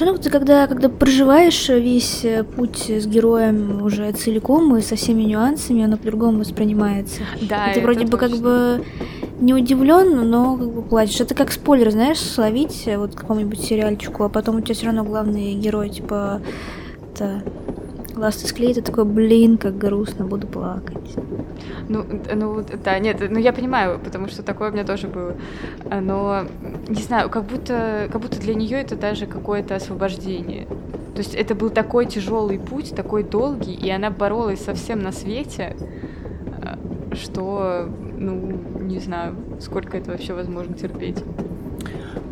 Ну, 0.00 0.04
все 0.04 0.06
равно, 0.06 0.22
ты 0.22 0.30
когда, 0.30 0.66
когда 0.66 0.88
проживаешь 0.88 1.68
весь 1.68 2.24
э, 2.24 2.42
путь 2.42 2.88
с 2.88 3.06
героем 3.06 3.82
уже 3.82 4.10
целиком 4.12 4.74
и 4.76 4.80
со 4.80 4.96
всеми 4.96 5.24
нюансами, 5.24 5.84
оно 5.84 5.98
по-другому 5.98 6.38
воспринимается. 6.38 7.20
Да, 7.42 7.70
и 7.70 7.74
ты 7.74 7.82
вроде 7.82 8.06
бы 8.06 8.16
как 8.16 8.34
бы 8.38 8.82
не 9.40 9.52
удивлен, 9.52 10.30
но 10.30 10.56
как 10.56 10.72
бы 10.72 10.80
плачешь. 10.80 11.20
Это 11.20 11.34
как 11.34 11.52
спойлер, 11.52 11.90
знаешь, 11.90 12.18
словить 12.18 12.84
э, 12.86 12.96
вот 12.96 13.14
какому-нибудь 13.14 13.60
сериальчику, 13.60 14.24
а 14.24 14.30
потом 14.30 14.56
у 14.56 14.60
тебя 14.62 14.74
все 14.74 14.86
равно 14.86 15.04
главный 15.04 15.52
герой, 15.52 15.90
типа, 15.90 16.40
это 17.12 17.42
глаз 18.20 18.38
склеит, 18.42 18.76
и 18.76 18.82
такой, 18.82 19.06
блин, 19.06 19.56
как 19.56 19.78
грустно, 19.78 20.26
буду 20.26 20.46
плакать. 20.46 21.16
Ну, 21.88 22.04
ну, 22.34 22.62
да, 22.84 22.98
нет, 22.98 23.16
ну 23.30 23.38
я 23.38 23.52
понимаю, 23.52 23.98
потому 23.98 24.28
что 24.28 24.42
такое 24.42 24.70
у 24.70 24.72
меня 24.72 24.84
тоже 24.84 25.08
было. 25.08 25.34
Но, 25.90 26.42
не 26.86 27.02
знаю, 27.02 27.30
как 27.30 27.44
будто, 27.44 28.08
как 28.12 28.20
будто 28.20 28.38
для 28.38 28.54
нее 28.54 28.78
это 28.78 28.94
даже 28.94 29.26
какое-то 29.26 29.74
освобождение. 29.74 30.66
То 31.14 31.18
есть 31.18 31.34
это 31.34 31.54
был 31.54 31.70
такой 31.70 32.04
тяжелый 32.04 32.58
путь, 32.58 32.94
такой 32.94 33.22
долгий, 33.22 33.72
и 33.74 33.90
она 33.90 34.10
боролась 34.10 34.62
со 34.62 34.74
всем 34.74 35.02
на 35.02 35.12
свете, 35.12 35.74
что, 37.14 37.88
ну, 38.18 38.60
не 38.80 38.98
знаю, 38.98 39.34
сколько 39.60 39.96
это 39.96 40.10
вообще 40.10 40.34
возможно 40.34 40.74
терпеть. 40.74 41.24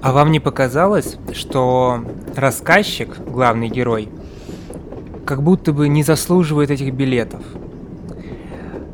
А 0.03 0.13
вам 0.13 0.31
не 0.31 0.39
показалось, 0.39 1.17
что 1.33 2.05
рассказчик, 2.37 3.19
главный 3.27 3.69
герой, 3.69 4.11
как 5.29 5.43
будто 5.43 5.75
бы 5.75 5.89
не 5.89 6.03
заслуживает 6.03 6.71
этих 6.71 6.95
билетов. 6.95 7.43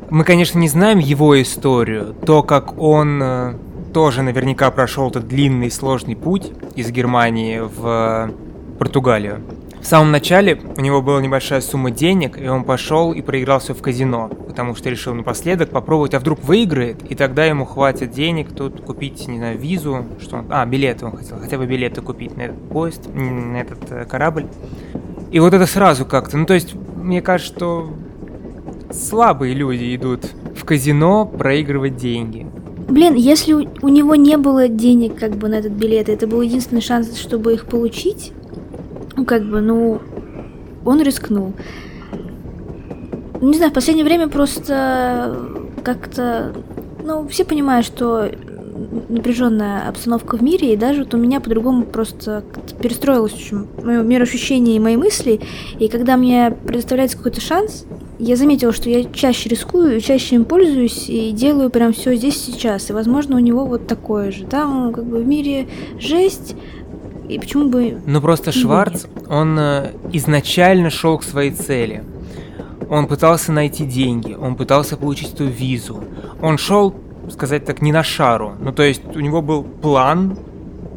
Мы, 0.09 0.25
конечно, 0.25 0.59
не 0.59 0.67
знаем 0.67 0.99
его 0.99 1.41
историю, 1.41 2.13
то, 2.25 2.43
как 2.43 2.77
он 2.77 3.21
э, 3.23 3.53
тоже 3.93 4.21
наверняка 4.21 4.69
прошел 4.69 5.09
этот 5.09 5.29
длинный 5.29 5.71
сложный 5.71 6.17
путь 6.17 6.51
из 6.75 6.91
Германии 6.91 7.61
в 7.63 8.31
Португалию. 8.77 9.43
В 9.79 9.85
самом 9.85 10.11
начале 10.11 10.59
у 10.75 10.81
него 10.81 11.01
была 11.01 11.21
небольшая 11.21 11.61
сумма 11.61 11.89
денег, 11.89 12.37
и 12.37 12.49
он 12.49 12.65
пошел 12.65 13.13
и 13.13 13.21
проиграл 13.21 13.59
все 13.59 13.73
в 13.73 13.81
казино, 13.81 14.27
потому 14.27 14.75
что 14.75 14.89
решил 14.89 15.13
напоследок 15.13 15.69
попробовать, 15.69 16.15
а 16.15 16.19
вдруг 16.19 16.43
выиграет, 16.43 17.09
и 17.09 17.15
тогда 17.15 17.45
ему 17.45 17.63
хватит 17.63 18.11
денег 18.11 18.51
тут 18.51 18.81
купить, 18.81 19.25
не 19.29 19.37
знаю, 19.37 19.57
визу, 19.57 20.03
что 20.19 20.39
он... 20.39 20.47
А, 20.49 20.65
билеты 20.65 21.05
он 21.05 21.15
хотел, 21.15 21.37
хотя 21.39 21.57
бы 21.57 21.65
билеты 21.65 22.01
купить 22.01 22.35
на 22.35 22.41
этот 22.41 22.67
поезд, 22.67 23.07
на 23.13 23.55
этот 23.61 23.89
э, 23.89 24.03
корабль. 24.03 24.47
И 25.35 25.39
вот 25.41 25.53
это 25.53 25.65
сразу 25.65 26.05
как-то, 26.05 26.37
ну 26.37 26.45
то 26.45 26.53
есть, 26.53 26.75
мне 26.95 27.21
кажется, 27.21 27.53
что 27.53 27.89
слабые 28.89 29.53
люди 29.53 29.93
идут 29.93 30.21
в 30.55 30.63
казино 30.63 31.25
проигрывать 31.25 31.97
деньги. 31.97 32.47
Блин, 32.87 33.15
если 33.15 33.51
у, 33.51 33.67
у 33.81 33.89
него 33.89 34.15
не 34.15 34.37
было 34.37 34.69
денег 34.69 35.19
как 35.19 35.35
бы 35.35 35.49
на 35.49 35.55
этот 35.55 35.73
билет, 35.73 36.07
это 36.07 36.25
был 36.25 36.39
единственный 36.39 36.79
шанс, 36.79 37.17
чтобы 37.17 37.53
их 37.53 37.65
получить, 37.65 38.31
ну 39.17 39.25
как 39.25 39.43
бы, 39.43 39.59
ну, 39.59 39.99
он 40.85 41.01
рискнул. 41.01 41.51
Не 43.41 43.57
знаю, 43.57 43.71
в 43.71 43.75
последнее 43.75 44.05
время 44.05 44.29
просто 44.29 45.37
как-то, 45.83 46.53
ну, 47.03 47.27
все 47.27 47.43
понимают, 47.43 47.85
что 47.85 48.31
напряженная 49.09 49.87
обстановка 49.87 50.37
в 50.37 50.41
мире, 50.41 50.73
и 50.73 50.77
даже 50.77 51.03
вот 51.03 51.13
у 51.13 51.17
меня 51.17 51.39
по-другому 51.39 51.83
просто 51.83 52.43
перестроилось 52.81 53.33
очень 53.33 53.67
мое 53.83 54.01
мироощущение 54.03 54.77
и 54.77 54.79
мои 54.79 54.97
мысли, 54.97 55.41
и 55.79 55.87
когда 55.87 56.17
мне 56.17 56.51
предоставляется 56.65 57.17
какой-то 57.17 57.41
шанс, 57.41 57.85
я 58.19 58.35
заметила, 58.35 58.71
что 58.71 58.89
я 58.89 59.03
чаще 59.03 59.49
рискую, 59.49 59.99
чаще 59.99 60.35
им 60.35 60.45
пользуюсь 60.45 61.09
и 61.09 61.31
делаю 61.31 61.69
прям 61.69 61.91
все 61.91 62.15
здесь 62.15 62.41
сейчас. 62.41 62.89
И, 62.89 62.93
возможно, 62.93 63.35
у 63.35 63.39
него 63.39 63.65
вот 63.65 63.87
такое 63.87 64.31
же. 64.31 64.45
Там 64.45 64.93
как 64.93 65.05
бы 65.05 65.19
в 65.19 65.27
мире 65.27 65.67
жесть, 65.99 66.55
и 67.27 67.39
почему 67.39 67.69
бы... 67.69 68.01
Ну 68.05 68.21
просто 68.21 68.51
Шварц, 68.51 69.03
нет? 69.03 69.27
он 69.29 69.57
э, 69.59 69.91
изначально 70.13 70.89
шел 70.89 71.17
к 71.17 71.23
своей 71.23 71.51
цели. 71.51 72.03
Он 72.89 73.07
пытался 73.07 73.51
найти 73.51 73.85
деньги, 73.85 74.33
он 74.33 74.55
пытался 74.55 74.95
получить 74.95 75.33
эту 75.33 75.45
визу. 75.45 76.03
Он 76.41 76.57
шел 76.57 76.95
сказать 77.31 77.65
так, 77.65 77.81
не 77.81 77.91
на 77.91 78.03
шару. 78.03 78.53
Ну, 78.59 78.71
то 78.71 78.83
есть 78.83 79.15
у 79.15 79.19
него 79.19 79.41
был 79.41 79.63
план, 79.63 80.37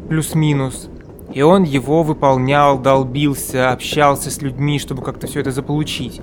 плюс-минус, 0.09 0.89
и 1.33 1.41
он 1.41 1.63
его 1.63 2.03
выполнял, 2.03 2.79
долбился, 2.79 3.71
общался 3.71 4.31
с 4.31 4.41
людьми, 4.41 4.79
чтобы 4.79 5.03
как-то 5.03 5.27
все 5.27 5.41
это 5.41 5.51
заполучить 5.51 6.21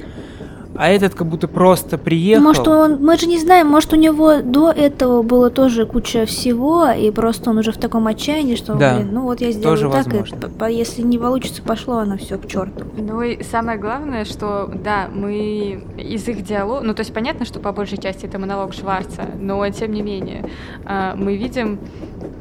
а 0.79 0.89
этот 0.89 1.15
как 1.15 1.27
будто 1.27 1.49
просто 1.49 1.99
приехал. 1.99 2.43
Может, 2.43 2.69
он, 2.69 3.05
мы 3.05 3.17
же 3.17 3.27
не 3.27 3.39
знаем, 3.39 3.69
может, 3.69 3.93
у 3.93 3.97
него 3.97 4.43
до 4.43 4.71
этого 4.71 5.23
было 5.23 5.51
тоже 5.51 5.87
куча 5.87 6.27
всего, 6.27 6.89
и 6.91 7.11
просто 7.11 7.51
он 7.51 7.59
уже 7.59 7.73
в 7.73 7.79
таком 7.79 8.07
отчаянии, 8.07 8.57
что, 8.57 8.75
да, 8.75 8.97
блин, 8.97 9.11
ну 9.13 9.23
вот 9.23 9.41
я 9.41 9.53
сделаю 9.53 9.77
тоже 9.77 9.91
так, 9.91 10.07
возможно. 10.07 10.67
и 10.69 10.75
если 10.75 11.03
не 11.03 11.19
получится, 11.19 11.63
пошло 11.63 11.99
оно 11.99 12.17
все 12.17 12.39
к 12.39 12.47
черту. 12.47 12.85
Ну 12.97 13.23
и 13.23 13.43
самое 13.43 13.79
главное, 13.79 14.25
что, 14.25 14.71
да, 14.73 15.09
мы 15.13 15.85
из 15.97 16.27
их 16.29 16.45
диалога, 16.45 16.85
ну 16.85 16.95
то 16.95 17.01
есть 17.01 17.13
понятно, 17.13 17.45
что 17.45 17.61
по 17.61 17.73
большей 17.73 17.99
части 17.99 18.27
это 18.27 18.39
монолог 18.39 18.75
Шварца, 18.75 19.27
но 19.41 19.69
тем 19.71 19.93
не 19.93 20.03
менее, 20.03 20.49
а, 20.85 21.15
мы 21.17 21.37
видим, 21.37 21.79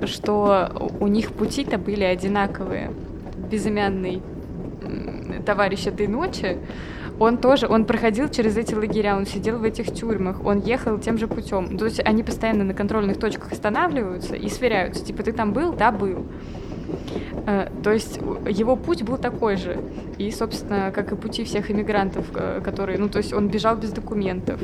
что 0.06 0.92
у 1.00 1.08
них 1.08 1.32
пути-то 1.32 1.78
были 1.78 2.04
одинаковые. 2.04 2.92
Безымянный 3.50 4.22
товарищ 5.46 5.88
этой 5.88 6.08
ночи, 6.08 6.58
он 7.20 7.38
тоже, 7.38 7.68
он 7.68 7.86
проходил 7.86 8.30
через 8.30 8.58
эти 8.58 8.74
лагеря, 8.74 9.16
он 9.16 9.26
сидел 9.26 9.58
в 9.58 9.64
этих 9.64 9.94
тюрьмах, 9.94 10.44
он 10.46 10.60
ехал 10.60 10.98
тем 10.98 11.18
же 11.18 11.28
путем. 11.28 11.78
То 11.78 11.86
есть 11.86 12.00
они 12.04 12.24
постоянно 12.24 12.64
на 12.64 12.74
контрольных 12.74 13.20
точках 13.20 13.52
останавливаются 13.52 14.36
и 14.36 14.50
сверяются. 14.50 15.04
Типа, 15.04 15.24
ты 15.24 15.32
там 15.32 15.54
был? 15.54 15.74
Да, 15.74 15.92
был. 15.92 16.26
Э, 17.48 17.70
то 17.84 17.92
есть 17.92 18.20
его 18.50 18.76
путь 18.76 19.04
был 19.04 19.18
такой 19.18 19.56
же. 19.56 19.80
И, 20.18 20.32
собственно, 20.32 20.92
как 20.92 21.12
и 21.12 21.16
пути 21.16 21.44
всех 21.44 21.72
иммигрантов, 21.72 22.26
э, 22.36 22.62
которые... 22.64 22.98
Ну, 22.98 23.10
то 23.10 23.20
есть 23.20 23.34
он 23.34 23.48
бежал 23.48 23.76
без 23.78 23.92
документов. 23.92 24.60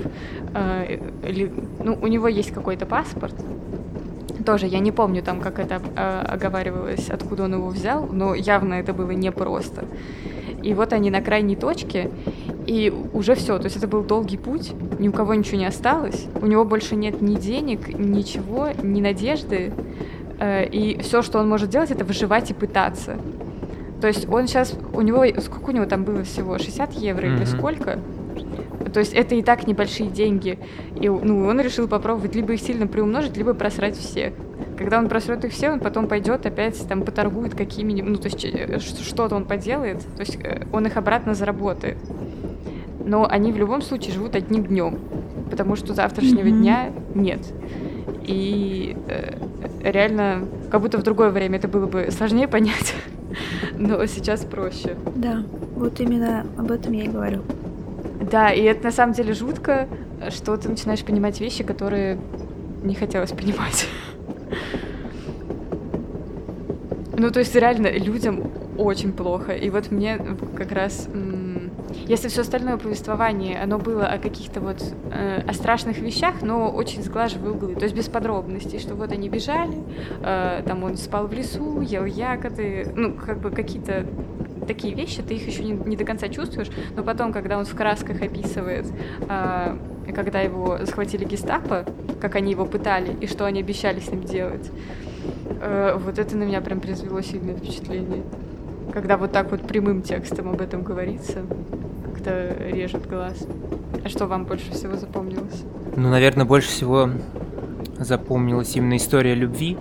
Э, 0.54 0.98
ну, 1.84 1.98
у 2.02 2.08
него 2.08 2.28
есть 2.28 2.52
какой-то 2.52 2.86
паспорт, 2.86 3.36
тоже 4.44 4.68
я 4.68 4.80
не 4.80 4.92
помню 4.92 5.22
там, 5.22 5.40
как 5.40 5.60
это 5.60 5.82
э, 5.96 6.22
оговаривалось, 6.28 7.10
откуда 7.10 7.44
он 7.44 7.54
его 7.54 7.68
взял, 7.68 8.08
но 8.08 8.34
явно 8.34 8.76
это 8.76 8.94
было 8.94 9.12
непросто. 9.12 9.86
И 10.64 10.74
вот 10.74 10.94
они 10.94 11.10
на 11.10 11.22
крайней 11.22 11.56
точке, 11.56 12.10
и 12.68 12.94
уже 13.14 13.36
все. 13.36 13.58
То 13.58 13.66
есть 13.66 13.78
это 13.78 13.88
был 13.88 14.04
долгий 14.04 14.38
путь, 14.38 14.74
ни 15.00 15.08
у 15.08 15.12
кого 15.12 15.34
ничего 15.34 15.58
не 15.58 15.66
осталось, 15.66 16.28
у 16.42 16.46
него 16.46 16.66
больше 16.66 16.96
нет 16.96 17.22
ни 17.22 17.36
денег, 17.36 17.88
ничего, 17.98 18.70
ни 18.82 19.02
надежды. 19.02 19.74
Э, 20.40 20.66
и 20.66 21.00
все, 21.02 21.22
что 21.22 21.40
он 21.40 21.50
может 21.50 21.70
делать, 21.70 21.92
это 21.92 22.06
выживать 22.06 22.52
и 22.52 22.54
пытаться. 22.54 23.18
То 24.02 24.08
есть 24.08 24.28
он 24.28 24.48
сейчас, 24.48 24.74
у 24.94 25.02
него, 25.02 25.24
сколько 25.40 25.70
у 25.70 25.74
него 25.74 25.86
там 25.86 26.04
было 26.04 26.24
всего, 26.24 26.58
60 26.58 26.94
евро 26.94 27.28
mm-hmm. 27.28 27.36
или 27.38 27.46
сколько? 27.46 28.00
То 28.92 29.00
есть 29.00 29.14
это 29.14 29.36
и 29.36 29.42
так 29.42 29.68
небольшие 29.68 30.10
деньги. 30.10 30.60
И 31.00 31.08
ну, 31.08 31.46
он 31.46 31.62
решил 31.62 31.88
попробовать 31.88 32.36
либо 32.36 32.54
их 32.54 32.62
сильно 32.62 32.88
приумножить, 32.88 33.38
либо 33.38 33.54
просрать 33.54 33.96
все. 33.96 34.34
Когда 34.82 34.98
он 34.98 35.10
просрет 35.10 35.46
их 35.46 35.52
все, 35.52 35.70
он 35.70 35.80
потом 35.80 36.08
пойдет 36.08 36.44
опять 36.48 36.88
там 36.88 37.04
поторгует 37.04 37.54
какими-нибудь, 37.54 38.10
ну 38.14 38.18
то 38.18 38.30
есть 38.30 38.44
э, 38.44 38.80
что-то 38.80 39.36
он 39.36 39.46
поделает, 39.46 40.00
то 40.16 40.22
есть 40.22 40.40
э, 40.44 40.66
он 40.74 40.88
их 40.88 40.98
обратно 40.98 41.36
заработает. 41.36 42.00
Но 43.06 43.28
они 43.30 43.52
в 43.52 43.58
любом 43.58 43.84
случае 43.84 44.14
живут 44.16 44.36
одним 44.36 44.66
днем, 44.66 44.98
потому 45.52 45.76
что 45.76 45.94
завтрашнего 45.94 46.48
mm-hmm. 46.48 46.60
дня 46.62 46.92
нет. 47.14 47.42
И 48.24 48.98
э, 49.08 49.38
реально, 49.84 50.48
как 50.72 50.82
будто 50.82 50.98
в 50.98 51.04
другое 51.04 51.30
время 51.30 51.60
это 51.60 51.68
было 51.68 51.86
бы 51.86 52.10
сложнее 52.10 52.48
понять, 52.48 52.96
но 53.78 54.04
сейчас 54.08 54.46
проще. 54.46 54.96
Да, 55.16 55.44
вот 55.76 56.00
именно 56.00 56.48
об 56.58 56.72
этом 56.72 56.94
я 56.94 57.04
и 57.04 57.08
говорю. 57.08 57.44
Да, 58.32 58.52
и 58.52 58.64
это 58.64 58.86
на 58.86 58.92
самом 58.92 59.14
деле 59.14 59.34
жутко, 59.34 59.88
что 60.30 60.58
ты 60.58 60.70
начинаешь 60.70 61.04
понимать 61.04 61.40
вещи, 61.40 61.64
которые 61.64 62.18
не 62.82 62.96
хотелось 62.96 63.32
понимать. 63.32 63.88
Ну, 67.22 67.30
то 67.30 67.40
есть 67.40 67.54
реально 67.54 67.92
людям 67.92 68.52
очень 68.80 69.14
плохо. 69.14 69.52
И 69.52 69.70
вот 69.70 69.92
мне 69.92 70.20
как 70.58 70.72
раз 70.72 71.08
если 72.08 72.30
все 72.30 72.42
остальное 72.42 72.78
повествование, 72.78 73.62
оно 73.62 73.78
было 73.78 74.08
о 74.08 74.18
каких-то 74.18 74.60
вот 74.60 74.82
э, 75.12 75.44
о 75.48 75.54
страшных 75.54 76.00
вещах, 76.00 76.42
но 76.42 76.72
очень 76.72 77.04
сглаживая 77.04 77.52
углы, 77.52 77.76
то 77.76 77.84
есть 77.84 77.96
без 77.96 78.08
подробностей, 78.08 78.80
что 78.80 78.96
вот 78.96 79.12
они 79.12 79.30
бежали, 79.30 79.78
э, 80.24 80.64
там 80.66 80.84
он 80.84 80.98
спал 80.98 81.28
в 81.28 81.34
лесу, 81.34 81.82
ел 81.82 82.06
ягоды, 82.06 82.92
ну, 82.96 83.14
как 83.14 83.40
бы 83.40 83.52
какие-то 83.52 84.06
такие 84.68 84.94
вещи, 84.96 85.22
ты 85.22 85.36
их 85.36 85.46
еще 85.46 85.64
не, 85.64 85.74
не 85.74 85.96
до 85.96 86.06
конца 86.06 86.28
чувствуешь, 86.28 86.70
но 86.96 87.04
потом, 87.04 87.34
когда 87.34 87.58
он 87.58 87.66
в 87.66 87.76
красках 87.76 88.22
описывает, 88.22 88.88
э, 89.28 89.78
когда 90.16 90.40
его 90.40 90.80
захватили 90.82 91.26
гестапо, 91.26 91.86
как 92.20 92.36
они 92.36 92.52
его 92.52 92.66
пытали 92.66 93.16
и 93.20 93.28
что 93.28 93.46
они 93.46 93.60
обещали 93.60 94.00
с 94.00 94.10
ним 94.10 94.24
делать, 94.24 94.72
э, 95.62 95.98
вот 95.98 96.20
это 96.20 96.36
на 96.36 96.44
меня 96.44 96.62
прям 96.62 96.80
произвело 96.80 97.22
сильное 97.22 97.56
впечатление. 97.56 98.24
Когда 98.94 99.18
вот 99.18 99.32
так 99.32 99.52
вот 99.52 99.62
прямым 99.62 100.02
текстом 100.02 100.50
об 100.50 100.62
этом 100.62 100.84
говорится 100.84 101.40
как-то 102.22 102.56
режет 102.70 103.08
глаз. 103.10 103.46
А 104.04 104.10
что 104.10 104.28
вам 104.28 104.46
больше 104.46 104.72
всего 104.72 104.96
запомнилось? 104.96 105.64
Ну, 105.96 106.10
наверное, 106.10 106.46
больше 106.46 106.70
всего 106.70 107.10
запомнилась 107.98 108.76
именно 108.76 108.98
история 108.98 109.36
любви. 109.36 109.78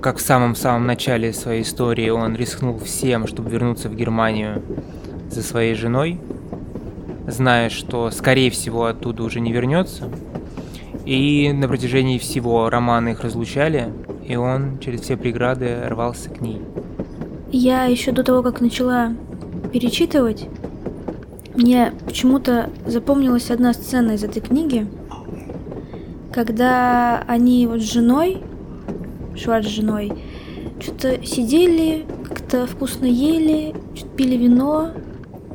Как 0.00 0.16
в 0.16 0.20
самом-самом 0.20 0.86
начале 0.86 1.32
своей 1.32 1.62
истории 1.62 2.08
он 2.08 2.34
рискнул 2.34 2.78
всем, 2.78 3.26
чтобы 3.26 3.50
вернуться 3.50 3.88
в 3.88 3.94
Германию 3.94 4.62
за 5.30 5.42
своей 5.42 5.74
женой, 5.74 6.20
зная, 7.26 7.68
что, 7.68 8.10
скорее 8.10 8.50
всего, 8.50 8.86
оттуда 8.86 9.22
уже 9.22 9.40
не 9.40 9.52
вернется. 9.52 10.08
И 11.06 11.52
на 11.52 11.68
протяжении 11.68 12.18
всего 12.18 12.68
романа 12.68 13.10
их 13.10 13.20
разлучали, 13.20 13.92
и 14.26 14.34
он 14.34 14.80
через 14.80 15.02
все 15.02 15.16
преграды 15.16 15.82
рвался 15.88 16.30
к 16.30 16.40
ней. 16.40 16.60
Я 17.52 17.84
еще 17.84 18.10
до 18.10 18.24
того, 18.24 18.42
как 18.42 18.60
начала 18.60 19.12
перечитывать, 19.72 20.48
мне 21.54 21.92
почему-то 22.04 22.70
запомнилась 22.86 23.52
одна 23.52 23.72
сцена 23.72 24.12
из 24.12 24.24
этой 24.24 24.42
книги, 24.42 24.88
когда 26.32 27.22
они 27.28 27.68
вот 27.68 27.80
с 27.80 27.92
женой, 27.92 28.42
Шварц 29.36 29.66
с 29.66 29.70
женой, 29.70 30.12
что-то 30.80 31.24
сидели, 31.24 32.04
как-то 32.28 32.66
вкусно 32.66 33.06
ели, 33.06 33.76
что-то 33.94 34.10
пили 34.16 34.36
вино, 34.36 34.90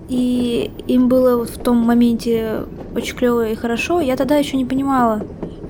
и 0.08 0.72
им 0.88 1.10
было 1.10 1.36
вот 1.36 1.50
в 1.50 1.62
том 1.62 1.77
моменте 1.77 2.62
очень 2.96 3.17
клево 3.17 3.50
и 3.50 3.55
хорошо. 3.55 4.00
Я 4.00 4.15
тогда 4.15 4.38
еще 4.38 4.55
не 4.55 4.65
понимала 4.65 5.22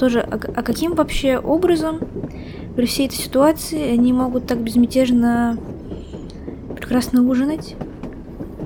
тоже, 0.01 0.22
а, 0.22 0.39
а 0.55 0.63
каким 0.63 0.96
вообще 0.96 1.38
образом 1.38 2.00
при 2.75 2.88
всей 2.88 3.05
этой 3.05 3.17
ситуации 3.17 3.91
они 3.91 4.12
могут 4.13 4.48
так 4.48 4.58
безмятежно 4.58 5.60
прекрасно 6.75 7.21
ужинать. 7.21 7.75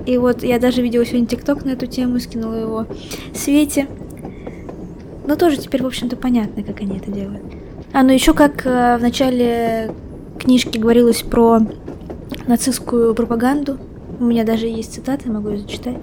И 0.06 0.16
вот 0.16 0.42
я 0.42 0.58
даже 0.58 0.80
видела 0.80 1.04
сегодня 1.04 1.26
ТикТок 1.26 1.66
на 1.66 1.70
эту 1.70 1.86
тему, 1.86 2.20
скинула 2.20 2.54
его 2.54 2.86
Свете. 3.34 3.86
Но 5.26 5.36
тоже 5.36 5.58
теперь, 5.58 5.82
в 5.82 5.86
общем-то, 5.86 6.16
понятно, 6.16 6.62
как 6.62 6.80
они 6.80 6.96
это 6.96 7.10
делают. 7.10 7.42
А, 7.92 8.02
ну 8.02 8.12
еще 8.12 8.32
как 8.32 8.64
э, 8.64 8.96
в 8.96 9.02
начале 9.02 9.92
книжки 10.38 10.78
говорилось 10.78 11.20
про 11.20 11.60
нацистскую 12.46 13.14
пропаганду. 13.14 13.76
У 14.18 14.24
меня 14.24 14.44
даже 14.44 14.68
есть 14.68 14.94
цитаты, 14.94 15.30
могу 15.30 15.50
ее 15.50 15.58
зачитать. 15.58 15.98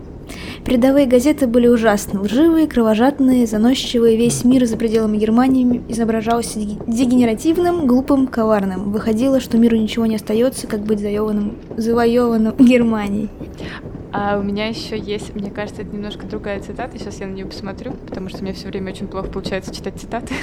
Передовые 0.66 1.08
газеты 1.08 1.46
были 1.46 1.68
ужасны, 1.68 2.22
лживые, 2.22 2.68
кровожадные, 2.68 3.46
заносчивые. 3.46 4.16
Весь 4.16 4.46
мир 4.46 4.66
за 4.66 4.78
пределами 4.78 5.18
Германии 5.18 5.84
изображался 5.90 6.60
дегенеративным, 6.60 7.86
глупым, 7.86 8.28
коварным. 8.28 8.92
Выходило, 8.92 9.42
что 9.42 9.58
миру 9.58 9.76
ничего 9.76 10.06
не 10.06 10.16
остается, 10.16 10.68
как 10.68 10.82
быть 10.82 11.00
завоеванным, 11.00 11.58
завоеванным 11.76 12.56
Германией. 12.58 13.30
А 14.14 14.38
у 14.40 14.44
меня 14.44 14.68
еще 14.68 14.98
есть, 14.98 15.36
мне 15.36 15.52
кажется, 15.52 15.82
это 15.82 15.94
немножко 15.94 16.26
другая 16.26 16.62
цитата. 16.62 16.98
Сейчас 16.98 17.20
я 17.20 17.28
на 17.28 17.34
нее 17.34 17.46
посмотрю, 17.46 17.94
потому 18.08 18.30
что 18.30 18.42
мне 18.42 18.54
все 18.54 18.68
время 18.68 18.92
очень 18.92 19.08
плохо 19.08 19.28
получается 19.28 19.76
читать 19.76 20.00
цитаты. 20.00 20.34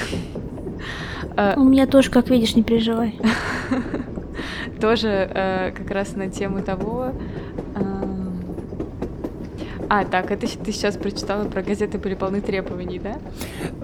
А, 1.36 1.54
у 1.56 1.64
меня 1.64 1.86
тоже, 1.86 2.10
как 2.10 2.28
видишь, 2.28 2.56
не 2.56 2.62
переживай. 2.62 3.18
Тоже 4.80 5.08
э, 5.08 5.72
как 5.76 5.90
раз 5.90 6.16
на 6.16 6.28
тему 6.28 6.62
того. 6.62 7.12
А, 9.92 10.04
так, 10.04 10.30
это 10.30 10.46
ты 10.46 10.72
сейчас 10.72 10.96
прочитала 10.96 11.44
про 11.46 11.62
газеты 11.62 11.98
были 11.98 12.14
полны 12.14 12.40
требований, 12.40 13.00
да? 13.00 13.18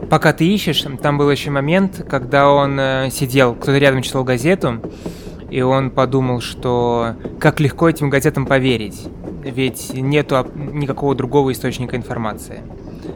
Пока 0.08 0.32
ты 0.32 0.46
ищешь, 0.46 0.86
там 1.02 1.18
был 1.18 1.28
еще 1.30 1.50
момент, 1.50 2.06
когда 2.08 2.48
он 2.48 2.78
э, 2.78 3.10
сидел, 3.10 3.54
кто-то 3.54 3.76
рядом 3.76 4.02
читал 4.02 4.22
газету, 4.22 4.80
и 5.50 5.62
он 5.62 5.90
подумал, 5.90 6.40
что 6.40 7.16
как 7.40 7.58
легко 7.58 7.88
этим 7.88 8.08
газетам 8.08 8.46
поверить 8.46 9.08
ведь 9.50 9.92
нету 9.94 10.46
никакого 10.54 11.14
другого 11.14 11.52
источника 11.52 11.96
информации. 11.96 12.60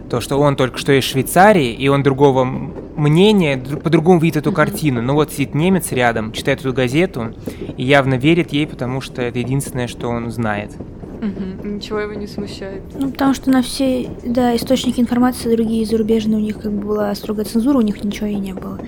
То, 0.08 0.20
что 0.20 0.38
он 0.38 0.56
только 0.56 0.78
что 0.78 0.92
из 0.92 1.04
Швейцарии, 1.04 1.72
и 1.72 1.88
он 1.88 2.02
другого 2.02 2.44
мнения, 2.44 3.56
по-другому 3.56 4.20
видит 4.20 4.38
эту 4.38 4.52
картину. 4.52 5.02
Но 5.02 5.14
вот 5.14 5.32
сидит 5.32 5.54
немец 5.54 5.92
рядом, 5.92 6.32
читает 6.32 6.60
эту 6.60 6.72
газету 6.72 7.34
и 7.76 7.84
явно 7.84 8.14
верит 8.14 8.52
ей, 8.52 8.66
потому 8.66 9.00
что 9.00 9.22
это 9.22 9.38
единственное, 9.38 9.88
что 9.88 10.08
он 10.08 10.30
знает. 10.30 10.72
Угу. 11.20 11.68
Ничего 11.68 12.00
его 12.00 12.14
не 12.14 12.26
смущает. 12.26 12.82
Ну, 12.98 13.10
потому 13.10 13.34
что 13.34 13.50
на 13.50 13.62
все, 13.62 14.08
да, 14.24 14.56
источники 14.56 15.00
информации 15.00 15.54
другие 15.54 15.84
зарубежные, 15.84 16.38
у 16.38 16.42
них 16.42 16.60
как 16.60 16.72
бы 16.72 16.86
была 16.86 17.14
строгая 17.14 17.44
цензура, 17.44 17.78
у 17.78 17.82
них 17.82 18.02
ничего 18.02 18.26
и 18.26 18.36
не 18.36 18.54
было. 18.54 18.78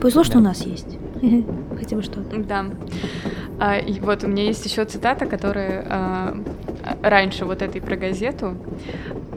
Повезло, 0.00 0.22
да. 0.22 0.28
что 0.28 0.38
у 0.38 0.40
нас 0.40 0.64
есть. 0.64 0.98
Хотя 1.78 1.96
бы 1.96 2.02
что-то. 2.02 2.38
Да. 2.38 2.66
А, 3.60 3.76
и 3.76 4.00
вот 4.00 4.24
у 4.24 4.28
меня 4.28 4.44
есть 4.44 4.64
еще 4.64 4.84
цитата, 4.84 5.26
которая 5.26 5.84
а, 5.88 6.36
раньше 7.02 7.44
вот 7.44 7.60
этой 7.60 7.80
про 7.80 7.96
газету. 7.96 8.56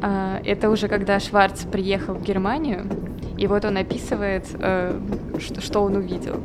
А, 0.02 0.40
это 0.46 0.70
уже 0.70 0.88
когда 0.88 1.20
Шварц 1.20 1.64
приехал 1.66 2.14
в 2.14 2.24
Германию, 2.24 2.86
и 3.38 3.48
вот 3.48 3.66
он 3.66 3.78
описывает, 3.78 4.46
а, 4.54 5.00
что, 5.40 5.62
что 5.62 5.82
он 5.82 5.98
увидел. 5.98 6.40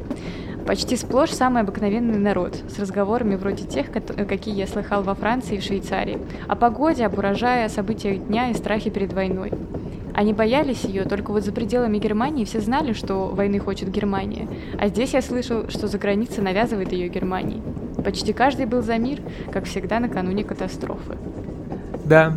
Почти 0.67 0.97
сплошь 0.97 1.31
самый 1.31 1.63
обыкновенный 1.63 2.19
народ, 2.19 2.57
с 2.69 2.79
разговорами 2.81 3.37
вроде 3.37 3.65
тех, 3.65 3.87
какие 3.93 4.55
я 4.57 4.67
слыхал 4.67 5.03
во 5.05 5.15
Франции 5.15 5.57
и 5.57 5.61
в 5.61 5.63
Швейцарии, 5.63 6.19
о 6.49 6.57
погоде, 6.57 7.07
об 7.07 7.17
урожае, 7.19 7.67
о 7.67 7.69
событиях 7.69 8.27
дня 8.27 8.51
и 8.51 8.55
страхе 8.55 8.91
перед 8.91 9.13
войной. 9.13 9.53
Они 10.13 10.33
боялись 10.33 10.83
ее, 10.83 11.05
только 11.05 11.31
вот 11.31 11.45
за 11.45 11.53
пределами 11.53 11.99
Германии 11.99 12.45
все 12.45 12.61
знали, 12.61 12.95
что 12.95 13.29
войны 13.29 13.61
хочет 13.61 13.91
Германия. 13.91 14.49
А 14.81 14.89
здесь 14.89 15.15
я 15.15 15.23
слышал, 15.23 15.69
что 15.69 15.87
за 15.87 15.99
границей 15.99 16.43
навязывает 16.43 16.91
ее 16.91 17.09
Германии. 17.09 17.63
Почти 18.03 18.33
каждый 18.33 18.67
был 18.67 18.83
за 18.83 18.99
мир, 18.99 19.21
как 19.53 19.67
всегда 19.67 20.01
накануне 20.01 20.43
катастрофы. 20.43 21.17
Да, 22.05 22.35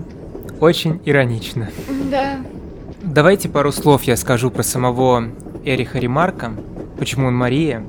очень 0.59 1.01
иронично. 1.05 1.69
Да. 2.11 2.37
Давайте 3.01 3.49
пару 3.49 3.71
слов 3.71 4.03
я 4.03 4.17
скажу 4.17 4.51
про 4.51 4.61
самого 4.61 5.29
Эриха 5.63 5.97
Ремарка. 5.99 6.51
Почему 6.99 7.27
он 7.27 7.35
Мария? 7.35 7.83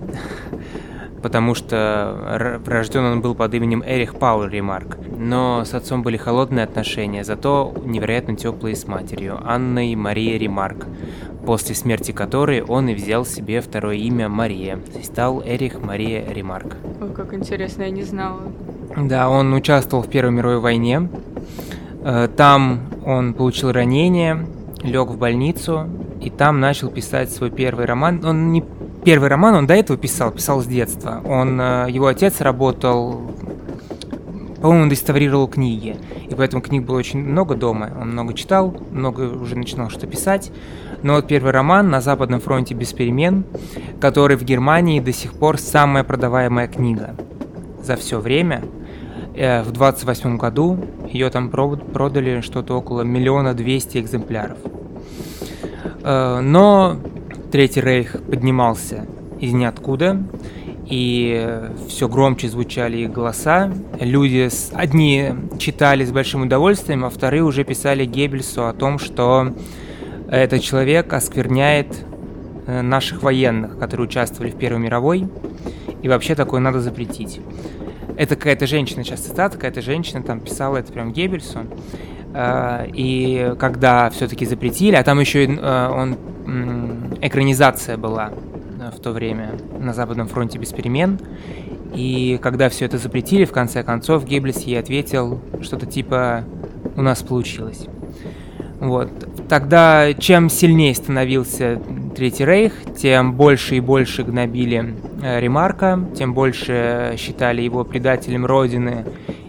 потому 1.22 1.54
что 1.54 2.58
рожден 2.66 3.04
он 3.04 3.20
был 3.20 3.34
под 3.34 3.54
именем 3.54 3.82
Эрих 3.86 4.14
Паул 4.14 4.44
Ремарк. 4.44 4.98
Но 5.18 5.64
с 5.64 5.74
отцом 5.74 6.02
были 6.02 6.16
холодные 6.16 6.64
отношения, 6.64 7.24
зато 7.24 7.74
невероятно 7.84 8.36
теплые 8.36 8.74
с 8.74 8.86
матерью, 8.86 9.38
Анной 9.44 9.94
Мария 9.94 10.38
Ремарк, 10.38 10.86
после 11.44 11.74
смерти 11.74 12.12
которой 12.12 12.62
он 12.62 12.88
и 12.88 12.94
взял 12.94 13.24
себе 13.24 13.60
второе 13.60 13.96
имя 13.96 14.28
Мария, 14.28 14.78
и 14.98 15.02
стал 15.02 15.42
Эрих 15.44 15.80
Мария 15.80 16.24
Ремарк. 16.32 16.76
Ой, 17.00 17.12
как 17.12 17.34
интересно, 17.34 17.82
я 17.82 17.90
не 17.90 18.02
знала. 18.02 18.40
Да, 18.96 19.28
он 19.28 19.52
участвовал 19.52 20.02
в 20.02 20.08
Первой 20.08 20.32
мировой 20.32 20.60
войне. 20.60 21.08
Э, 22.02 22.28
там 22.34 22.80
он 23.04 23.34
получил 23.34 23.72
ранение, 23.72 24.46
лег 24.82 25.08
в 25.08 25.18
больницу, 25.18 25.86
и 26.20 26.30
там 26.30 26.60
начал 26.60 26.90
писать 26.90 27.30
свой 27.30 27.50
первый 27.50 27.86
роман. 27.86 28.24
Он 28.24 28.52
не 28.52 28.64
первый 29.04 29.28
роман 29.28 29.54
он 29.54 29.66
до 29.66 29.74
этого 29.74 29.98
писал, 29.98 30.30
писал 30.30 30.62
с 30.62 30.66
детства. 30.66 31.20
Он, 31.24 31.60
э, 31.60 31.86
его 31.90 32.06
отец 32.06 32.40
работал, 32.40 33.32
по-моему, 34.60 34.84
он 34.84 34.90
реставрировал 34.90 35.48
книги, 35.48 35.96
и 36.28 36.34
поэтому 36.34 36.62
книг 36.62 36.84
было 36.84 36.98
очень 36.98 37.20
много 37.20 37.54
дома. 37.54 37.90
Он 38.00 38.10
много 38.10 38.34
читал, 38.34 38.76
много 38.90 39.22
уже 39.22 39.56
начинал 39.56 39.90
что 39.90 40.06
писать. 40.06 40.52
Но 41.02 41.14
вот 41.14 41.26
первый 41.28 41.52
роман 41.52 41.88
«На 41.88 42.00
Западном 42.02 42.40
фронте 42.40 42.74
без 42.74 42.92
перемен», 42.92 43.44
который 44.00 44.36
в 44.36 44.42
Германии 44.44 45.00
до 45.00 45.12
сих 45.12 45.32
пор 45.32 45.58
самая 45.58 46.04
продаваемая 46.04 46.68
книга 46.68 47.16
за 47.82 47.96
все 47.96 48.20
время. 48.20 48.62
Э, 49.34 49.62
в 49.62 49.70
28 49.72 50.36
году 50.36 50.78
ее 51.10 51.30
там 51.30 51.48
продали 51.48 52.42
что-то 52.42 52.76
около 52.76 53.02
миллиона 53.02 53.54
двести 53.54 53.98
экземпляров. 53.98 54.58
Э, 56.02 56.40
но 56.40 56.96
Третий 57.50 57.80
Рейх 57.80 58.12
поднимался 58.30 59.06
из 59.40 59.52
ниоткуда, 59.52 60.22
и 60.86 61.68
все 61.88 62.08
громче 62.08 62.48
звучали 62.48 62.98
их 62.98 63.12
голоса. 63.12 63.72
Люди, 63.98 64.48
с... 64.48 64.70
одни 64.72 65.30
читали 65.58 66.04
с 66.04 66.12
большим 66.12 66.42
удовольствием, 66.42 67.04
а 67.04 67.10
вторые 67.10 67.42
уже 67.42 67.64
писали 67.64 68.04
Геббельсу 68.04 68.66
о 68.66 68.72
том, 68.72 68.98
что 68.98 69.52
этот 70.28 70.62
человек 70.62 71.12
оскверняет 71.12 72.04
э, 72.66 72.82
наших 72.82 73.24
военных, 73.24 73.78
которые 73.78 74.06
участвовали 74.06 74.52
в 74.52 74.56
Первой 74.56 74.78
мировой, 74.78 75.28
и 76.02 76.08
вообще 76.08 76.36
такое 76.36 76.60
надо 76.60 76.80
запретить. 76.80 77.40
Это 78.16 78.36
какая-то 78.36 78.66
женщина, 78.68 79.02
сейчас 79.02 79.20
цитата, 79.20 79.56
какая-то 79.56 79.82
женщина 79.82 80.22
там 80.22 80.40
писала 80.40 80.76
это 80.76 80.92
прям 80.92 81.12
Геббельсу, 81.12 81.60
э, 82.32 82.86
и 82.94 83.54
когда 83.58 84.08
все-таки 84.10 84.46
запретили, 84.46 84.94
а 84.94 85.02
там 85.02 85.18
еще 85.18 85.46
э, 85.46 85.88
он 85.88 86.16
экранизация 87.20 87.96
была 87.96 88.32
в 88.94 89.00
то 89.00 89.12
время 89.12 89.52
на 89.78 89.92
Западном 89.92 90.28
фронте 90.28 90.58
без 90.58 90.72
перемен. 90.72 91.18
И 91.94 92.38
когда 92.42 92.68
все 92.68 92.86
это 92.86 92.98
запретили, 92.98 93.44
в 93.44 93.52
конце 93.52 93.82
концов, 93.82 94.24
Геббельс 94.24 94.58
ей 94.62 94.78
ответил 94.78 95.40
что-то 95.60 95.86
типа 95.86 96.44
«У 96.96 97.02
нас 97.02 97.22
получилось». 97.22 97.86
Вот. 98.80 99.10
Тогда 99.48 100.14
чем 100.14 100.48
сильнее 100.48 100.94
становился 100.94 101.80
Третий 102.16 102.46
Рейх, 102.46 102.72
тем 102.96 103.34
больше 103.34 103.76
и 103.76 103.80
больше 103.80 104.22
гнобили 104.22 104.94
э, 105.22 105.40
Ремарка, 105.40 106.00
тем 106.16 106.32
больше 106.32 107.14
считали 107.18 107.60
его 107.60 107.84
предателем 107.84 108.46
Родины 108.46 109.04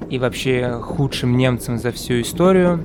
и 0.09 0.19
вообще 0.19 0.79
худшим 0.81 1.37
немцем 1.37 1.77
за 1.77 1.91
всю 1.93 2.21
историю, 2.21 2.83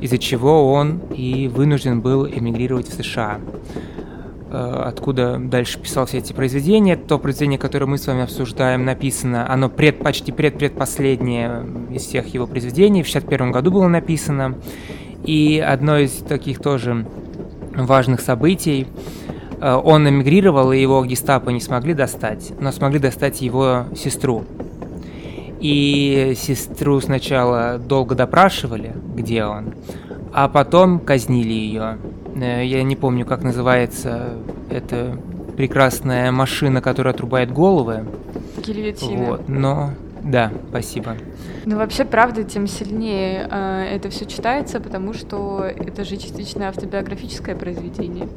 из-за 0.00 0.16
чего 0.16 0.72
он 0.72 1.00
и 1.14 1.48
вынужден 1.48 2.00
был 2.00 2.26
эмигрировать 2.26 2.88
в 2.88 2.94
США. 2.94 3.38
Э, 4.48 4.82
откуда 4.86 5.38
дальше 5.38 5.80
писал 5.80 6.06
все 6.06 6.18
эти 6.18 6.32
произведения. 6.32 6.96
То 6.96 7.18
произведение, 7.18 7.58
которое 7.58 7.86
мы 7.86 7.98
с 7.98 8.06
вами 8.06 8.22
обсуждаем, 8.22 8.84
написано, 8.84 9.50
оно 9.50 9.68
пред, 9.68 9.98
почти 9.98 10.30
предпредпоследнее 10.30 11.64
из 11.90 12.02
всех 12.02 12.26
его 12.28 12.46
произведений, 12.46 13.02
в 13.02 13.06
61 13.06 13.50
году 13.50 13.72
было 13.72 13.88
написано. 13.88 14.56
И 15.24 15.58
одно 15.58 15.98
из 15.98 16.12
таких 16.12 16.60
тоже 16.60 17.06
важных 17.74 18.20
событий, 18.20 18.86
э, 19.60 19.74
он 19.74 20.08
эмигрировал, 20.08 20.70
и 20.70 20.80
его 20.80 21.04
гестапо 21.04 21.50
не 21.50 21.60
смогли 21.60 21.94
достать, 21.94 22.52
но 22.60 22.70
смогли 22.70 23.00
достать 23.00 23.42
его 23.42 23.86
сестру. 23.96 24.44
И 25.58 26.34
сестру 26.36 27.00
сначала 27.00 27.78
долго 27.78 28.14
допрашивали, 28.14 28.92
где 29.16 29.44
он, 29.44 29.74
а 30.32 30.48
потом 30.48 30.98
казнили 31.00 31.52
ее. 31.52 31.98
Э, 32.34 32.64
я 32.64 32.82
не 32.82 32.96
помню, 32.96 33.24
как 33.24 33.42
называется 33.42 34.34
эта 34.70 35.18
прекрасная 35.56 36.30
машина, 36.32 36.80
которая 36.82 37.14
отрубает 37.14 37.52
головы. 37.52 38.04
Гильотина. 38.58 39.24
Вот, 39.24 39.48
но 39.48 39.90
да, 40.22 40.52
спасибо. 40.70 41.16
Ну, 41.64 41.76
вообще, 41.76 42.04
правда, 42.04 42.44
тем 42.44 42.66
сильнее 42.66 43.48
э, 43.50 43.94
это 43.94 44.10
все 44.10 44.24
читается, 44.26 44.80
потому 44.80 45.12
что 45.14 45.64
это 45.64 46.04
же 46.04 46.16
частично 46.16 46.68
автобиографическое 46.68 47.56
произведение. 47.56 48.28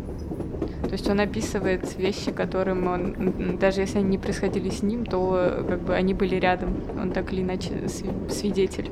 То 0.83 0.93
есть 0.93 1.07
он 1.07 1.19
описывает 1.19 1.97
вещи, 1.97 2.31
которым 2.31 2.87
он, 2.87 3.57
даже 3.59 3.81
если 3.81 3.99
они 3.99 4.09
не 4.09 4.17
происходили 4.17 4.69
с 4.69 4.81
ним, 4.81 5.05
то 5.05 5.63
как 5.67 5.81
бы 5.81 5.93
они 5.93 6.15
были 6.15 6.35
рядом. 6.35 6.77
Он 6.99 7.11
так 7.11 7.31
или 7.31 7.41
иначе 7.41 7.87
свидетель. 8.29 8.91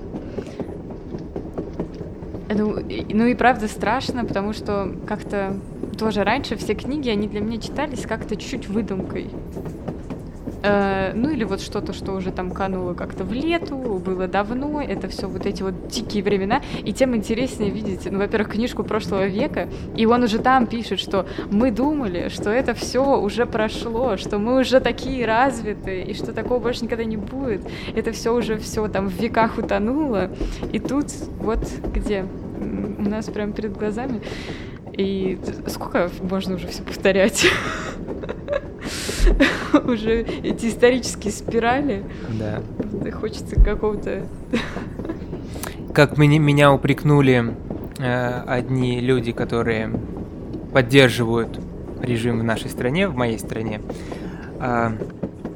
Ну, 2.50 2.78
ну 3.10 3.26
и 3.26 3.36
правда 3.36 3.68
страшно, 3.68 4.24
потому 4.24 4.54
что 4.54 4.94
как-то 5.06 5.58
тоже 5.98 6.24
раньше 6.24 6.56
все 6.56 6.76
книги, 6.76 7.10
они 7.10 7.28
для 7.28 7.42
меня 7.42 7.60
читались 7.60 8.02
как-то 8.02 8.36
чуть-чуть 8.36 8.68
выдумкой. 8.68 9.30
Э, 10.64 11.12
ну 11.14 11.30
или 11.30 11.44
вот 11.44 11.62
что-то, 11.62 11.94
что 11.94 12.14
уже 12.14 12.32
там 12.32 12.52
кануло 12.52 12.94
как-то 12.94 13.24
в 13.24 13.32
лету, 13.32 14.02
было 14.04 14.28
давно, 14.28 14.82
это 14.82 15.08
все 15.08 15.28
вот 15.28 15.46
эти 15.46 15.62
вот 15.62 15.88
дикие 15.88 16.24
времена, 16.24 16.62
и 16.84 16.94
тем 16.94 17.16
интереснее 17.16 17.70
видеть, 17.70 18.08
ну, 18.10 18.18
во-первых, 18.18 18.54
книжку 18.54 18.84
прошлого 18.84 19.28
века, 19.28 19.68
и 19.96 20.06
он 20.06 20.24
уже 20.24 20.40
там 20.40 20.66
пишет, 20.66 21.00
что 21.00 21.28
мы 21.52 21.72
думали, 21.72 22.30
что 22.30 22.50
это 22.50 22.74
все 22.74 23.20
уже 23.20 23.46
прошло, 23.46 24.18
что 24.18 24.40
мы 24.40 24.60
уже 24.60 24.80
такие 24.80 25.26
развитые, 25.26 26.06
и 26.06 26.14
что 26.14 26.34
такого 26.34 26.60
больше 26.60 26.86
никогда 26.86 27.04
не 27.04 27.18
будет, 27.18 27.62
это 27.96 28.12
все 28.12 28.34
уже 28.34 28.58
все 28.58 28.88
там 28.88 29.08
в 29.08 29.14
веках 29.14 29.58
утонуло, 29.58 30.32
и 30.72 30.80
тут 30.80 31.08
вот 31.40 31.60
где 31.94 32.26
у 32.60 33.08
нас 33.08 33.28
прям 33.28 33.54
перед 33.54 33.74
глазами, 33.78 34.22
и 34.92 35.40
сколько 35.68 36.10
можно 36.24 36.56
уже 36.56 36.68
все 36.68 36.82
повторять? 36.82 37.46
уже 39.86 40.22
эти 40.22 40.68
исторические 40.68 41.32
спирали. 41.32 42.04
Да. 42.40 42.62
Хочется 43.12 43.60
какого-то... 43.60 44.26
Как 45.94 46.18
меня, 46.18 46.40
меня 46.40 46.72
упрекнули 46.72 47.56
э, 47.98 48.42
одни 48.46 49.00
люди, 49.00 49.32
которые 49.32 49.92
поддерживают 50.74 51.60
режим 52.02 52.40
в 52.40 52.44
нашей 52.44 52.70
стране, 52.70 53.08
в 53.08 53.16
моей 53.16 53.40
стране, 53.40 53.82
э, 54.60 54.92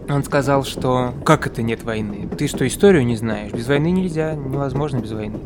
он 0.09 0.23
сказал, 0.23 0.63
что 0.63 1.13
как 1.25 1.47
это 1.47 1.61
нет 1.61 1.83
войны? 1.83 2.27
Ты 2.37 2.47
что, 2.47 2.65
историю 2.67 3.05
не 3.05 3.15
знаешь? 3.15 3.51
Без 3.51 3.67
войны 3.67 3.91
нельзя, 3.91 4.33
невозможно 4.33 4.97
без 4.97 5.11
войны. 5.11 5.39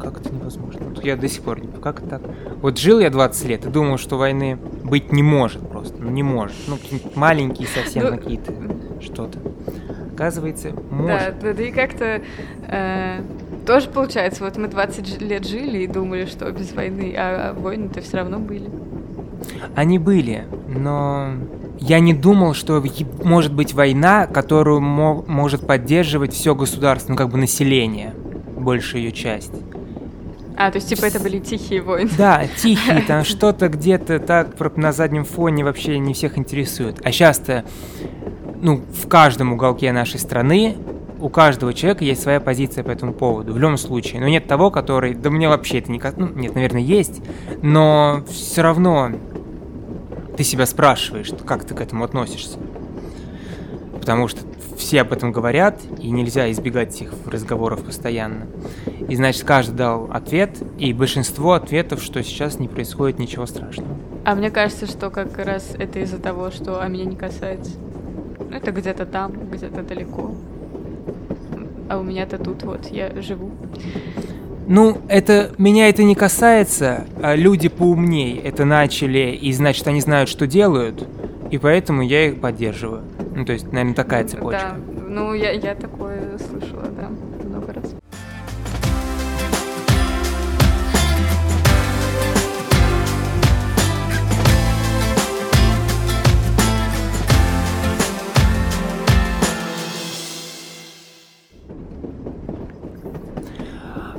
Как 0.00 0.20
это 0.20 0.34
невозможно? 0.34 0.86
Вот 0.86 1.04
я 1.04 1.16
до 1.16 1.28
сих 1.28 1.42
пор 1.42 1.60
не 1.60 1.68
как 1.80 2.00
это 2.00 2.08
так? 2.08 2.22
Вот 2.60 2.78
жил 2.78 3.00
я 3.00 3.10
20 3.10 3.48
лет 3.48 3.66
и 3.66 3.68
думал, 3.68 3.98
что 3.98 4.16
войны 4.16 4.58
быть 4.84 5.12
не 5.12 5.22
может 5.22 5.66
просто, 5.68 5.96
ну 6.02 6.10
не 6.10 6.22
может. 6.22 6.56
Ну, 6.66 6.76
какие-то 6.76 7.18
маленькие 7.18 7.68
совсем 7.68 8.04
ну, 8.04 8.18
какие-то 8.18 8.52
что-то. 9.00 9.38
Оказывается, 10.14 10.72
может. 10.90 11.40
Да, 11.40 11.48
да, 11.48 11.52
да 11.52 11.62
и 11.62 11.70
как-то 11.70 12.22
э, 12.66 13.20
тоже 13.66 13.88
получается, 13.88 14.44
вот 14.44 14.56
мы 14.56 14.68
20 14.68 15.20
лет 15.20 15.46
жили 15.46 15.78
и 15.78 15.86
думали, 15.86 16.26
что 16.26 16.50
без 16.50 16.72
войны, 16.72 17.14
а, 17.16 17.50
а 17.50 17.52
войны-то 17.54 18.00
все 18.00 18.16
равно 18.16 18.38
были. 18.38 18.68
Они 19.76 19.98
были, 19.98 20.44
но 20.66 21.34
я 21.78 22.00
не 22.00 22.14
думал, 22.14 22.54
что 22.54 22.82
может 23.22 23.54
быть 23.54 23.74
война, 23.74 24.26
которую 24.26 24.80
мо 24.80 25.22
может 25.26 25.66
поддерживать 25.66 26.32
все 26.32 26.54
государство, 26.54 27.12
ну 27.12 27.16
как 27.16 27.28
бы 27.28 27.38
население, 27.38 28.14
большая 28.56 29.02
ее 29.02 29.12
часть. 29.12 29.52
А, 30.60 30.72
то 30.72 30.76
есть, 30.78 30.88
типа, 30.88 31.04
это 31.04 31.20
были 31.20 31.38
тихие 31.38 31.80
войны? 31.80 32.10
Да, 32.18 32.44
тихие, 32.56 33.02
там 33.02 33.24
что-то 33.24 33.68
где-то 33.68 34.18
так 34.18 34.76
на 34.76 34.90
заднем 34.90 35.24
фоне 35.24 35.62
вообще 35.64 36.00
не 36.00 36.14
всех 36.14 36.36
интересует. 36.36 37.00
А 37.04 37.12
сейчас-то, 37.12 37.64
ну, 38.60 38.82
в 38.92 39.06
каждом 39.06 39.52
уголке 39.52 39.92
нашей 39.92 40.18
страны 40.18 40.76
у 41.20 41.28
каждого 41.28 41.72
человека 41.72 42.04
есть 42.04 42.22
своя 42.22 42.40
позиция 42.40 42.82
по 42.82 42.90
этому 42.90 43.12
поводу, 43.12 43.52
в 43.52 43.58
любом 43.58 43.76
случае. 43.76 44.20
Но 44.20 44.26
нет 44.26 44.48
того, 44.48 44.72
который, 44.72 45.14
да 45.14 45.30
мне 45.30 45.48
вообще 45.48 45.78
это 45.78 45.92
не... 45.92 46.00
Ну, 46.16 46.28
нет, 46.34 46.56
наверное, 46.56 46.82
есть, 46.82 47.22
но 47.62 48.24
все 48.28 48.62
равно 48.62 49.12
ты 50.36 50.42
себя 50.42 50.66
спрашиваешь, 50.66 51.30
как 51.46 51.64
ты 51.64 51.74
к 51.74 51.80
этому 51.80 52.02
относишься. 52.02 52.58
Потому 54.08 54.26
что 54.26 54.40
все 54.78 55.02
об 55.02 55.12
этом 55.12 55.32
говорят, 55.32 55.82
и 56.00 56.10
нельзя 56.10 56.50
избегать 56.50 56.98
их 57.02 57.12
разговоров 57.26 57.84
постоянно. 57.84 58.46
И 59.06 59.14
значит, 59.14 59.44
каждый 59.44 59.76
дал 59.76 60.08
ответ, 60.10 60.56
и 60.78 60.94
большинство 60.94 61.52
ответов, 61.52 62.02
что 62.02 62.22
сейчас 62.22 62.58
не 62.58 62.68
происходит 62.68 63.18
ничего 63.18 63.44
страшного. 63.44 63.98
А 64.24 64.34
мне 64.34 64.50
кажется, 64.50 64.86
что 64.86 65.10
как 65.10 65.36
раз 65.36 65.74
это 65.78 65.98
из-за 65.98 66.16
того, 66.16 66.50
что 66.50 66.80
а 66.80 66.88
меня 66.88 67.04
не 67.04 67.16
касается. 67.16 67.72
Это 68.50 68.72
где-то 68.72 69.04
там, 69.04 69.32
где-то 69.52 69.82
далеко. 69.82 70.34
А 71.90 71.98
у 71.98 72.02
меня-то 72.02 72.38
тут 72.38 72.62
вот, 72.62 72.86
я 72.86 73.10
живу. 73.20 73.50
Ну, 74.66 75.02
это 75.08 75.52
меня 75.58 75.90
это 75.90 76.02
не 76.02 76.14
касается, 76.14 77.04
а 77.22 77.36
люди 77.36 77.68
поумнее 77.68 78.38
это 78.38 78.64
начали, 78.64 79.38
и 79.38 79.52
значит, 79.52 79.86
они 79.86 80.00
знают, 80.00 80.30
что 80.30 80.46
делают, 80.46 81.06
и 81.50 81.58
поэтому 81.58 82.00
я 82.00 82.28
их 82.28 82.40
поддерживаю. 82.40 83.02
Ну, 83.38 83.44
то 83.44 83.52
есть, 83.52 83.70
наверное, 83.70 83.94
такая 83.94 84.26
цепочка. 84.26 84.74
Да, 84.74 85.04
ну, 85.06 85.32
я, 85.32 85.52
я 85.52 85.76
такое 85.76 86.36
слышала, 86.38 86.86
да, 86.88 87.08
много 87.48 87.72
раз. 87.72 87.94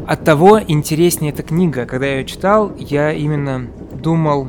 От 0.07 0.23
того 0.23 0.61
интереснее 0.65 1.33
эта 1.33 1.43
книга. 1.43 1.85
Когда 1.85 2.05
я 2.05 2.19
ее 2.19 2.25
читал, 2.25 2.73
я 2.77 3.11
именно 3.11 3.67
думал, 3.91 4.47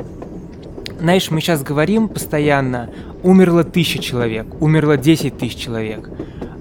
знаешь, 1.00 1.28
мы 1.32 1.40
сейчас 1.40 1.64
говорим 1.64 2.08
постоянно 2.08 2.88
умерло 3.22 3.64
тысяча 3.64 4.02
человек, 4.02 4.46
умерло 4.60 4.96
десять 4.96 5.38
тысяч 5.38 5.56
человек. 5.56 6.08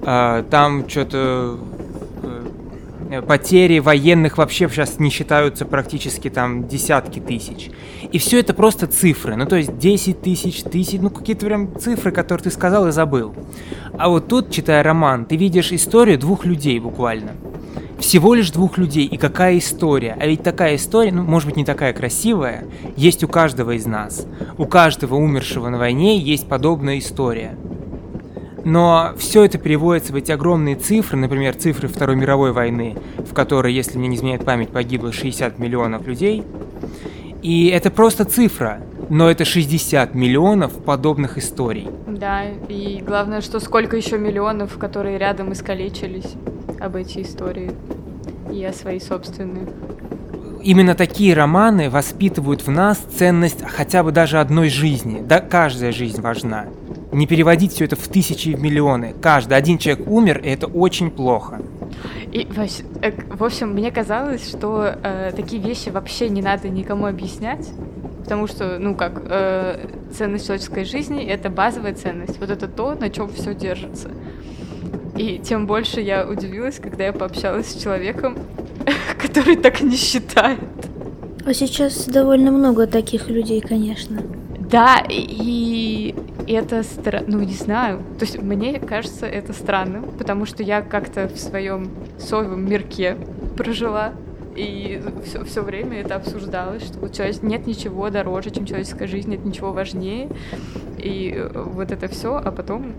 А, 0.03 0.43
там 0.43 0.87
что-то 0.87 1.59
Э, 3.09 3.23
потери 3.23 3.79
военных 3.79 4.37
вообще 4.37 4.69
сейчас 4.69 4.99
не 4.99 5.09
считаются 5.09 5.65
практически 5.65 6.29
там 6.29 6.67
десятки 6.67 7.19
тысяч. 7.19 7.71
И 8.11 8.19
все 8.19 8.39
это 8.39 8.53
просто 8.53 8.85
цифры, 8.85 9.35
ну 9.35 9.47
то 9.47 9.55
есть 9.55 9.77
10 9.79 10.21
тысяч, 10.21 10.61
тысяч, 10.61 10.99
ну 11.01 11.09
какие-то 11.09 11.47
прям 11.47 11.79
цифры, 11.79 12.11
которые 12.11 12.43
ты 12.43 12.51
сказал 12.51 12.87
и 12.87 12.91
забыл. 12.91 13.33
А 13.97 14.09
вот 14.09 14.27
тут, 14.27 14.51
читая 14.51 14.83
роман, 14.83 15.25
ты 15.25 15.37
видишь 15.37 15.71
историю 15.71 16.19
двух 16.19 16.45
людей 16.45 16.79
буквально. 16.79 17.31
Всего 17.99 18.33
лишь 18.33 18.51
двух 18.51 18.77
людей, 18.77 19.05
и 19.05 19.17
какая 19.17 19.57
история. 19.57 20.15
А 20.19 20.25
ведь 20.25 20.41
такая 20.41 20.77
история, 20.77 21.11
ну, 21.11 21.23
может 21.23 21.49
быть, 21.49 21.57
не 21.57 21.65
такая 21.65 21.91
красивая, 21.91 22.65
есть 22.95 23.23
у 23.25 23.27
каждого 23.27 23.71
из 23.71 23.85
нас. 23.85 24.25
У 24.57 24.65
каждого 24.65 25.15
умершего 25.15 25.67
на 25.69 25.77
войне 25.77 26.17
есть 26.17 26.47
подобная 26.47 26.97
история. 26.99 27.57
Но 28.63 29.13
все 29.17 29.43
это 29.43 29.57
переводится 29.57 30.13
в 30.13 30.15
эти 30.15 30.31
огромные 30.31 30.75
цифры, 30.75 31.17
например, 31.17 31.55
цифры 31.55 31.87
Второй 31.87 32.15
мировой 32.15 32.53
войны, 32.53 32.95
в 33.17 33.33
которой, 33.33 33.73
если 33.73 33.97
мне 33.97 34.07
не 34.07 34.15
изменяет 34.15 34.45
память, 34.45 34.69
погибло 34.69 35.11
60 35.11 35.59
миллионов 35.59 36.07
людей. 36.07 36.43
И 37.41 37.67
это 37.67 37.91
просто 37.91 38.23
цифра, 38.25 38.81
но 39.09 39.29
это 39.29 39.43
60 39.43 40.15
миллионов 40.15 40.73
подобных 40.83 41.37
историй. 41.37 41.87
Да, 42.07 42.43
и 42.69 43.03
главное, 43.05 43.41
что 43.41 43.59
сколько 43.59 43.97
еще 43.97 44.17
миллионов, 44.17 44.77
которые 44.77 45.17
рядом 45.17 45.51
искалечились 45.51 46.35
об 46.79 46.95
эти 46.95 47.21
истории 47.21 47.71
и 48.51 48.63
о 48.63 48.73
свои 48.73 48.99
собственные. 48.99 49.67
Именно 50.61 50.95
такие 50.95 51.33
романы 51.33 51.89
воспитывают 51.89 52.65
в 52.67 52.71
нас 52.71 52.97
ценность 52.97 53.63
хотя 53.65 54.03
бы 54.03 54.11
даже 54.11 54.39
одной 54.39 54.69
жизни. 54.69 55.21
Да, 55.25 55.39
каждая 55.39 55.91
жизнь 55.91 56.21
важна 56.21 56.65
не 57.11 57.27
переводить 57.27 57.73
все 57.73 57.85
это 57.85 57.95
в 57.95 58.07
тысячи 58.07 58.49
и 58.49 58.55
в 58.55 58.61
миллионы. 58.61 59.15
Каждый, 59.21 59.57
один 59.57 59.77
человек 59.77 60.07
умер, 60.07 60.39
и 60.39 60.49
это 60.49 60.67
очень 60.67 61.09
плохо. 61.09 61.61
И, 62.31 62.47
э, 63.01 63.11
в 63.29 63.43
общем, 63.43 63.73
мне 63.73 63.91
казалось, 63.91 64.47
что 64.47 64.95
э, 65.03 65.31
такие 65.35 65.61
вещи 65.61 65.89
вообще 65.89 66.29
не 66.29 66.41
надо 66.41 66.69
никому 66.69 67.07
объяснять, 67.07 67.67
потому 68.23 68.47
что, 68.47 68.77
ну 68.77 68.95
как, 68.95 69.23
э, 69.25 69.87
ценность 70.15 70.45
человеческой 70.45 70.85
жизни— 70.85 71.23
это 71.25 71.49
базовая 71.49 71.93
ценность. 71.93 72.39
Вот 72.39 72.51
это 72.51 72.67
то, 72.67 72.93
на 72.93 73.09
чем 73.09 73.29
все 73.29 73.55
держится. 73.55 74.09
И 75.19 75.37
тем 75.37 75.67
больше 75.67 75.99
я 75.99 76.25
удивилась, 76.25 76.79
когда 76.79 77.03
я 77.03 77.11
пообщалась 77.11 77.67
с 77.67 77.83
человеком, 77.83 78.37
который 79.21 79.57
так 79.57 79.81
не 79.81 79.97
считает. 79.97 80.59
А 81.45 81.53
сейчас 81.53 82.05
довольно 82.05 82.51
много 82.51 82.87
таких 82.87 83.29
людей, 83.29 83.59
конечно. 83.59 84.21
Да, 84.57 85.03
и 85.09 86.15
это 86.47 86.83
странно, 86.83 87.25
ну 87.27 87.39
не 87.39 87.53
знаю, 87.53 87.99
то 88.17 88.23
есть 88.23 88.41
мне 88.41 88.79
кажется 88.79 89.25
это 89.25 89.51
странным, 89.51 90.05
потому 90.17 90.45
что 90.45 90.63
я 90.63 90.81
как-то 90.81 91.27
в 91.27 91.37
своем 91.37 91.89
соевом 92.17 92.69
мирке 92.69 93.17
прожила, 93.57 94.13
и 94.55 95.01
все, 95.25 95.43
все 95.43 95.63
время 95.63 95.99
это 95.99 96.15
обсуждалось, 96.15 96.85
что 96.85 96.97
вот 96.99 97.13
человек, 97.13 97.43
нет 97.43 97.67
ничего 97.67 98.09
дороже, 98.09 98.51
чем 98.51 98.65
человеческая 98.65 99.07
жизнь, 99.07 99.31
нет 99.31 99.43
ничего 99.43 99.73
важнее, 99.73 100.29
и 100.97 101.49
вот 101.53 101.91
это 101.91 102.07
все, 102.07 102.37
а 102.37 102.51
потом 102.51 102.93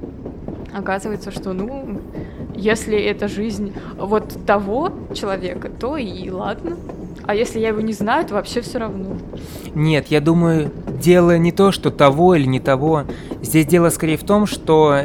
оказывается, 0.75 1.31
что, 1.31 1.53
ну, 1.53 2.01
если 2.55 2.99
это 2.99 3.29
жизнь 3.29 3.73
вот 3.97 4.47
того 4.47 4.93
человека, 5.15 5.69
то 5.71 5.97
и 5.97 6.31
ладно. 6.31 6.77
А 7.27 7.35
если 7.35 7.61
я 7.61 7.69
его 7.69 7.81
не 7.81 7.93
знаю, 7.93 8.27
то 8.27 8.35
вообще 8.35 8.61
все 8.61 8.79
равно. 8.79 9.17
Нет, 9.75 10.07
я 10.09 10.21
думаю, 10.21 10.71
дело 10.87 11.39
не 11.39 11.53
то, 11.53 11.71
что 11.71 11.91
того 11.91 12.35
или 12.35 12.47
не 12.47 12.61
того. 12.61 13.05
Здесь 13.43 13.67
дело 13.67 13.91
скорее 13.91 14.17
в 14.17 14.25
том, 14.25 14.47
что 14.47 15.03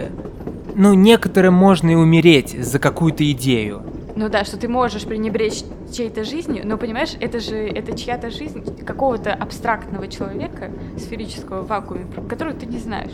ну, 0.75 0.93
некоторым 0.93 1.53
можно 1.53 1.91
и 1.91 1.95
умереть 1.95 2.55
за 2.59 2.79
какую-то 2.79 3.29
идею. 3.31 3.83
Ну 4.15 4.29
да, 4.29 4.45
что 4.45 4.57
ты 4.57 4.67
можешь 4.67 5.03
пренебречь 5.03 5.63
чьей-то 5.91 6.23
жизнью, 6.23 6.63
но 6.65 6.77
понимаешь, 6.77 7.15
это 7.19 7.39
же 7.39 7.55
это 7.55 7.97
чья-то 7.97 8.29
жизнь 8.29 8.63
какого-то 8.85 9.33
абстрактного 9.33 10.07
человека, 10.07 10.71
сферического 10.97 11.61
в 11.61 11.67
вакууме, 11.67 12.05
которого 12.29 12.53
ты 12.53 12.65
не 12.65 12.77
знаешь. 12.77 13.13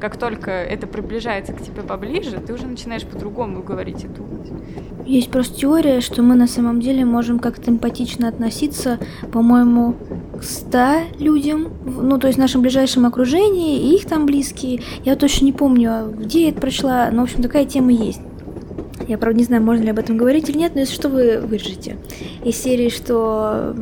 Как 0.00 0.16
только 0.16 0.50
это 0.50 0.86
приближается 0.86 1.52
к 1.52 1.62
тебе 1.62 1.82
поближе, 1.82 2.38
ты 2.38 2.52
уже 2.52 2.66
начинаешь 2.66 3.04
по-другому 3.04 3.62
говорить 3.62 4.04
и 4.04 4.08
думать. 4.08 4.50
Есть 5.06 5.30
просто 5.30 5.58
теория, 5.58 6.00
что 6.00 6.22
мы 6.22 6.34
на 6.34 6.46
самом 6.46 6.80
деле 6.80 7.04
можем 7.04 7.38
как-то 7.38 7.70
эмпатично 7.70 8.28
относиться, 8.28 8.98
по-моему, 9.32 9.96
к 10.38 10.44
ста 10.44 11.00
людям, 11.18 11.72
ну, 11.84 12.18
то 12.18 12.28
есть 12.28 12.38
в 12.38 12.40
нашем 12.40 12.62
ближайшем 12.62 13.04
окружении, 13.04 13.90
и 13.90 13.96
их 13.96 14.06
там 14.06 14.26
близкие. 14.26 14.82
Я 15.04 15.16
точно 15.16 15.46
не 15.46 15.52
помню, 15.52 16.12
где 16.16 16.44
я 16.44 16.48
это 16.50 16.60
прочла, 16.60 17.10
но, 17.10 17.22
в 17.22 17.24
общем, 17.24 17.42
такая 17.42 17.64
тема 17.64 17.90
есть. 17.92 18.20
Я, 19.08 19.18
правда, 19.18 19.38
не 19.38 19.44
знаю, 19.44 19.62
можно 19.62 19.84
ли 19.84 19.90
об 19.90 19.98
этом 19.98 20.16
говорить 20.16 20.48
или 20.48 20.58
нет, 20.58 20.74
но 20.74 20.80
если 20.80 20.94
что, 20.94 21.08
вы 21.08 21.40
вырежете. 21.40 21.96
Из 22.44 22.56
серии, 22.56 22.88
что 22.88 23.74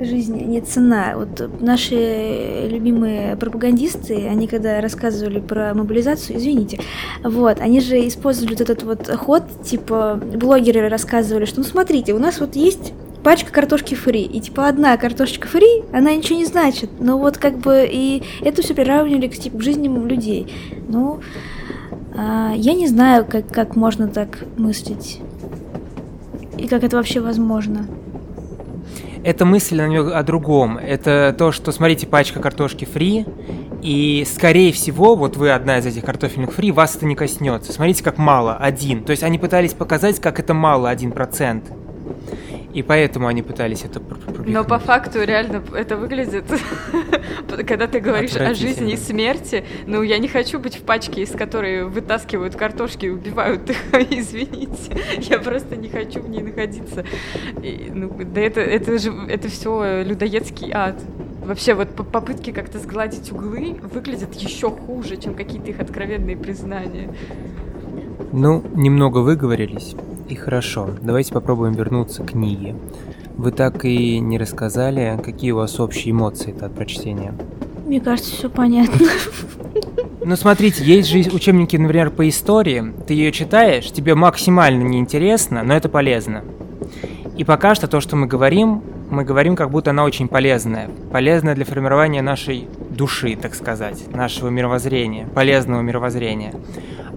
жизнь 0.00 0.36
не 0.46 0.60
цена. 0.60 1.12
Вот 1.16 1.60
наши 1.60 2.66
любимые 2.68 3.36
пропагандисты, 3.36 4.26
они 4.26 4.46
когда 4.46 4.80
рассказывали 4.80 5.40
про 5.40 5.74
мобилизацию, 5.74 6.38
извините, 6.38 6.80
вот, 7.22 7.60
они 7.60 7.80
же 7.80 8.06
использовали 8.06 8.52
вот 8.54 8.60
этот 8.60 8.82
вот 8.82 9.08
ход, 9.08 9.44
типа, 9.62 10.20
блогеры 10.34 10.88
рассказывали, 10.88 11.44
что, 11.44 11.60
ну, 11.60 11.64
смотрите, 11.64 12.14
у 12.14 12.18
нас 12.18 12.40
вот 12.40 12.56
есть 12.56 12.92
пачка 13.22 13.52
картошки 13.52 13.94
фри. 13.94 14.22
И 14.22 14.40
типа 14.40 14.68
одна 14.68 14.96
картошечка 14.96 15.48
фри, 15.48 15.84
она 15.92 16.14
ничего 16.14 16.38
не 16.38 16.44
значит. 16.44 16.90
Но 16.98 17.18
вот 17.18 17.38
как 17.38 17.58
бы 17.58 17.88
и 17.90 18.22
это 18.40 18.62
все 18.62 18.74
приравнивали 18.74 19.28
к 19.28 19.38
типа, 19.38 19.60
жизням 19.60 20.06
людей. 20.06 20.52
Ну, 20.88 21.20
а, 22.14 22.52
я 22.54 22.74
не 22.74 22.86
знаю, 22.86 23.24
как, 23.24 23.48
как 23.48 23.76
можно 23.76 24.08
так 24.08 24.44
мыслить. 24.56 25.20
И 26.58 26.68
как 26.68 26.84
это 26.84 26.96
вообще 26.96 27.20
возможно. 27.20 27.86
Это 29.24 29.44
мысль 29.44 29.80
о 29.80 30.22
другом. 30.22 30.78
Это 30.78 31.34
то, 31.36 31.52
что, 31.52 31.70
смотрите, 31.70 32.06
пачка 32.06 32.40
картошки 32.40 32.84
фри, 32.84 33.24
и, 33.82 34.24
скорее 34.32 34.72
всего, 34.72 35.16
вот 35.16 35.36
вы 35.36 35.50
одна 35.50 35.78
из 35.78 35.86
этих 35.86 36.04
картофельных 36.04 36.52
фри, 36.52 36.70
вас 36.70 36.96
это 36.96 37.06
не 37.06 37.16
коснется. 37.16 37.72
Смотрите, 37.72 38.04
как 38.04 38.18
мало, 38.18 38.56
один. 38.56 39.02
То 39.04 39.10
есть 39.10 39.22
они 39.22 39.38
пытались 39.38 39.74
показать, 39.74 40.20
как 40.20 40.38
это 40.38 40.54
мало, 40.54 40.88
один 40.88 41.10
процент. 41.10 41.64
И 42.72 42.82
поэтому 42.82 43.26
они 43.26 43.42
пытались 43.42 43.84
это 43.84 44.00
пропихнуть. 44.00 44.48
Но 44.48 44.64
по 44.64 44.78
факту 44.78 45.22
реально 45.22 45.62
это 45.74 45.96
выглядит, 45.96 46.44
когда 47.66 47.86
ты 47.86 48.00
говоришь 48.00 48.34
о 48.36 48.54
жизни 48.54 48.94
и 48.94 48.96
смерти, 48.96 49.64
ну 49.86 50.02
я 50.02 50.18
не 50.18 50.28
хочу 50.28 50.58
быть 50.58 50.76
в 50.76 50.82
пачке, 50.82 51.22
из 51.22 51.30
которой 51.30 51.84
вытаскивают 51.84 52.56
картошки 52.56 53.06
и 53.06 53.10
убивают 53.10 53.68
их, 53.68 53.76
извините. 54.10 54.96
Я 55.18 55.38
просто 55.38 55.76
не 55.76 55.88
хочу 55.88 56.20
в 56.20 56.28
ней 56.28 56.42
находиться. 56.42 57.04
И, 57.62 57.90
ну, 57.92 58.10
да 58.24 58.40
это, 58.40 58.60
это 58.60 58.98
же 58.98 59.12
это 59.28 59.48
все 59.48 60.02
людоедский 60.02 60.70
ад. 60.72 60.96
Вообще, 61.44 61.74
вот 61.74 61.88
попытки 61.90 62.52
как-то 62.52 62.78
сгладить 62.78 63.32
углы 63.32 63.76
выглядят 63.82 64.34
еще 64.34 64.70
хуже, 64.70 65.16
чем 65.16 65.34
какие-то 65.34 65.70
их 65.70 65.80
откровенные 65.80 66.36
признания. 66.36 67.12
Ну, 68.32 68.64
немного 68.74 69.18
выговорились. 69.18 69.94
И 70.28 70.34
хорошо, 70.34 70.88
давайте 71.02 71.34
попробуем 71.34 71.74
вернуться 71.74 72.22
к 72.22 72.30
книге. 72.30 72.74
Вы 73.36 73.52
так 73.52 73.84
и 73.84 74.18
не 74.20 74.38
рассказали, 74.38 75.20
какие 75.22 75.50
у 75.50 75.56
вас 75.56 75.78
общие 75.78 76.12
эмоции 76.12 76.54
от 76.58 76.74
прочтения? 76.74 77.34
Мне 77.86 78.00
кажется, 78.00 78.32
все 78.32 78.48
понятно. 78.48 79.06
Ну 80.24 80.36
смотрите, 80.36 80.84
есть 80.84 81.08
же 81.08 81.18
учебники, 81.34 81.76
например, 81.76 82.10
по 82.10 82.28
истории. 82.28 82.94
Ты 83.06 83.14
ее 83.14 83.32
читаешь, 83.32 83.90
тебе 83.90 84.14
максимально 84.14 84.84
неинтересно, 84.84 85.62
но 85.64 85.74
это 85.74 85.88
полезно. 85.88 86.44
И 87.36 87.44
пока 87.44 87.74
что 87.74 87.88
то, 87.88 88.00
что 88.00 88.14
мы 88.16 88.26
говорим, 88.28 88.82
мы 89.10 89.24
говорим, 89.24 89.56
как 89.56 89.70
будто 89.70 89.90
она 89.90 90.04
очень 90.04 90.28
полезная. 90.28 90.88
Полезная 91.10 91.54
для 91.54 91.64
формирования 91.64 92.22
нашей 92.22 92.68
души, 92.90 93.36
так 93.36 93.54
сказать, 93.54 94.04
нашего 94.14 94.48
мировоззрения, 94.48 95.26
полезного 95.26 95.82
мировоззрения. 95.82 96.54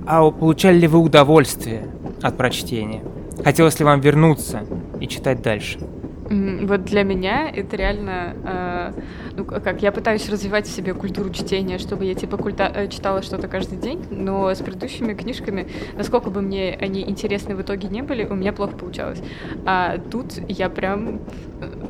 А 0.07 0.29
получали 0.29 0.77
ли 0.77 0.87
вы 0.87 0.99
удовольствие 0.99 1.87
от 2.21 2.37
прочтения? 2.37 3.01
Хотелось 3.43 3.79
ли 3.79 3.85
вам 3.85 4.01
вернуться 4.01 4.61
и 4.99 5.07
читать 5.07 5.41
дальше? 5.41 5.79
Вот 6.27 6.85
для 6.85 7.03
меня 7.03 7.49
это 7.49 7.77
реально, 7.77 8.35
э, 8.43 9.01
ну 9.37 9.45
как, 9.45 9.83
я 9.83 9.91
пытаюсь 9.91 10.27
развивать 10.27 10.65
в 10.65 10.71
себе 10.71 10.95
культуру 10.95 11.29
чтения, 11.29 11.77
чтобы 11.77 12.05
я 12.05 12.15
типа 12.15 12.37
культа, 12.37 12.71
э, 12.73 12.87
читала 12.87 13.21
что-то 13.21 13.47
каждый 13.47 13.77
день, 13.77 14.03
но 14.09 14.49
с 14.49 14.57
предыдущими 14.57 15.13
книжками, 15.13 15.67
насколько 15.95 16.31
бы 16.31 16.41
мне 16.41 16.75
они 16.81 17.01
интересны 17.01 17.55
в 17.55 17.61
итоге 17.61 17.89
не 17.89 18.01
были, 18.01 18.25
у 18.25 18.33
меня 18.33 18.53
плохо 18.53 18.75
получалось. 18.75 19.21
А 19.67 19.99
тут 19.99 20.33
я 20.47 20.69
прям, 20.69 21.19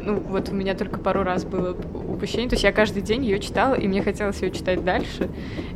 ну 0.03 0.19
вот 0.19 0.49
у 0.49 0.53
меня 0.53 0.73
только 0.75 0.99
пару 0.99 1.23
раз 1.23 1.45
было 1.45 1.71
упущение, 1.71 2.49
то 2.49 2.55
есть 2.55 2.63
я 2.65 2.73
каждый 2.73 3.03
день 3.03 3.23
ее 3.23 3.39
читала, 3.39 3.75
и 3.75 3.87
мне 3.87 4.01
хотелось 4.01 4.41
ее 4.41 4.51
читать 4.51 4.83
дальше, 4.83 5.29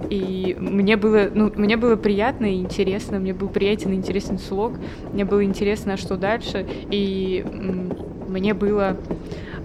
и 0.10 0.58
мне 0.60 0.98
было, 0.98 1.30
ну 1.34 1.50
мне 1.56 1.78
было 1.78 1.96
приятно 1.96 2.46
и 2.46 2.58
интересно, 2.58 3.20
мне 3.20 3.34
был 3.34 3.48
приятен 3.48 3.94
и 3.94 3.96
интересен 3.96 4.38
слог, 4.38 4.74
мне 5.14 5.24
было 5.24 5.46
интересно, 5.46 5.96
что 5.96 6.18
дальше, 6.18 6.68
и 6.92 7.46
мне 8.30 8.54
было, 8.54 8.98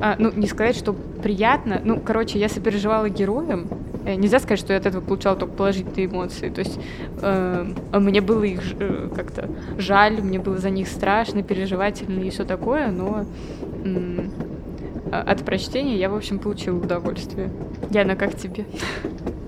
а, 0.00 0.16
ну, 0.18 0.32
не 0.34 0.46
сказать, 0.46 0.76
что 0.76 0.92
приятно, 1.22 1.80
ну, 1.84 2.00
короче, 2.00 2.38
я 2.38 2.48
сопереживала 2.48 3.08
героям, 3.08 3.66
э, 4.04 4.14
нельзя 4.14 4.40
сказать, 4.40 4.58
что 4.58 4.72
я 4.72 4.78
от 4.78 4.86
этого 4.86 5.02
получала 5.02 5.36
только 5.36 5.54
положительные 5.54 6.06
эмоции, 6.06 6.48
то 6.48 6.60
есть 6.60 6.78
э, 7.22 7.66
мне 7.92 8.20
было 8.20 8.42
их 8.42 8.60
э, 8.78 9.08
как-то 9.14 9.48
жаль, 9.78 10.20
мне 10.20 10.38
было 10.38 10.58
за 10.58 10.70
них 10.70 10.88
страшно, 10.88 11.42
переживательно 11.42 12.20
и 12.20 12.30
все 12.30 12.44
такое, 12.44 12.88
но 12.88 13.24
э, 13.84 14.28
от 15.10 15.44
прочтения 15.44 15.96
я, 15.96 16.10
в 16.10 16.16
общем, 16.16 16.38
получила 16.38 16.76
удовольствие. 16.78 17.50
Яна, 17.90 18.16
как 18.16 18.36
тебе? 18.36 18.64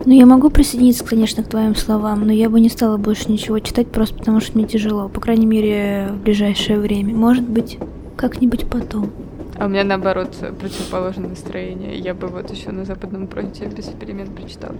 Ну, 0.04 0.12
я 0.12 0.24
могу 0.24 0.50
присоединиться, 0.50 1.04
конечно, 1.04 1.42
к 1.42 1.48
твоим 1.48 1.74
словам, 1.74 2.24
но 2.26 2.32
я 2.32 2.48
бы 2.48 2.60
не 2.60 2.68
стала 2.68 2.96
больше 2.96 3.30
ничего 3.30 3.58
читать, 3.58 3.88
просто 3.88 4.16
потому 4.16 4.40
что 4.40 4.56
мне 4.56 4.64
тяжело, 4.64 5.08
по 5.08 5.20
крайней 5.20 5.46
мере, 5.46 6.10
в 6.12 6.22
ближайшее 6.22 6.78
время. 6.78 7.12
Может 7.12 7.42
быть, 7.42 7.78
как-нибудь 8.16 8.68
потом. 8.68 9.12
А 9.58 9.66
у 9.66 9.68
меня 9.68 9.84
наоборот 9.84 10.36
противоположное 10.58 11.30
настроение. 11.30 11.98
Я 11.98 12.14
бы 12.14 12.28
вот 12.28 12.50
еще 12.50 12.70
на 12.70 12.84
Западном 12.84 13.28
фронте 13.28 13.66
без 13.66 13.86
перемен 13.86 14.28
прочитала. 14.28 14.76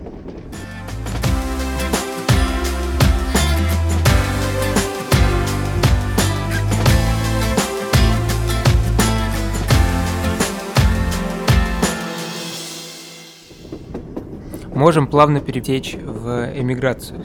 Можем 14.75 15.07
плавно 15.07 15.41
перетечь 15.41 15.95
в 15.95 16.53
эмиграцию. 16.55 17.25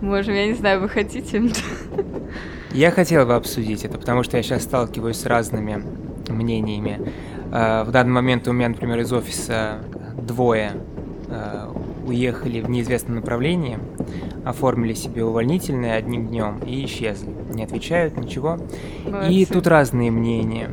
Можем, 0.00 0.34
я 0.34 0.46
не 0.46 0.54
знаю, 0.54 0.80
вы 0.80 0.88
хотите? 0.88 1.50
Я 2.72 2.92
хотел 2.92 3.26
бы 3.26 3.34
обсудить 3.34 3.84
это, 3.84 3.98
потому 3.98 4.22
что 4.22 4.36
я 4.36 4.42
сейчас 4.42 4.62
сталкиваюсь 4.62 5.16
с 5.16 5.26
разными 5.26 5.84
мнениями. 6.28 7.12
А, 7.52 7.84
в 7.84 7.90
данный 7.90 8.12
момент 8.12 8.46
у 8.46 8.52
меня, 8.52 8.68
например, 8.68 9.00
из 9.00 9.12
офиса 9.12 9.78
двое 10.16 10.72
а, 11.28 11.74
уехали 12.06 12.60
в 12.60 12.70
неизвестном 12.70 13.16
направлении, 13.16 13.78
оформили 14.44 14.94
себе 14.94 15.24
увольнительные 15.24 15.94
одним 15.94 16.28
днем 16.28 16.60
и 16.64 16.84
исчезли. 16.84 17.34
Не 17.52 17.64
отвечают, 17.64 18.16
ничего. 18.16 18.58
Молодцы. 19.04 19.32
И 19.32 19.46
тут 19.46 19.66
разные 19.66 20.12
мнения. 20.12 20.70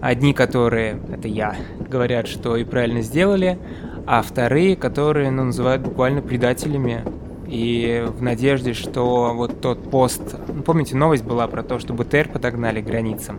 Одни, 0.00 0.34
которые, 0.34 1.00
это 1.10 1.28
я, 1.28 1.56
говорят, 1.88 2.28
что 2.28 2.56
и 2.56 2.64
правильно 2.64 3.00
сделали, 3.00 3.58
а 4.06 4.22
вторые, 4.22 4.76
которые, 4.76 5.30
ну, 5.30 5.44
называют 5.44 5.82
буквально 5.82 6.22
предателями 6.22 7.04
и 7.48 8.04
в 8.06 8.22
надежде, 8.22 8.74
что 8.74 9.32
вот 9.34 9.60
тот 9.60 9.90
пост... 9.90 10.36
Ну, 10.48 10.62
помните, 10.62 10.96
новость 10.96 11.24
была 11.24 11.46
про 11.46 11.62
то, 11.62 11.78
что 11.78 11.94
БТР 11.94 12.28
подогнали 12.28 12.82
к 12.82 12.84
границам, 12.84 13.38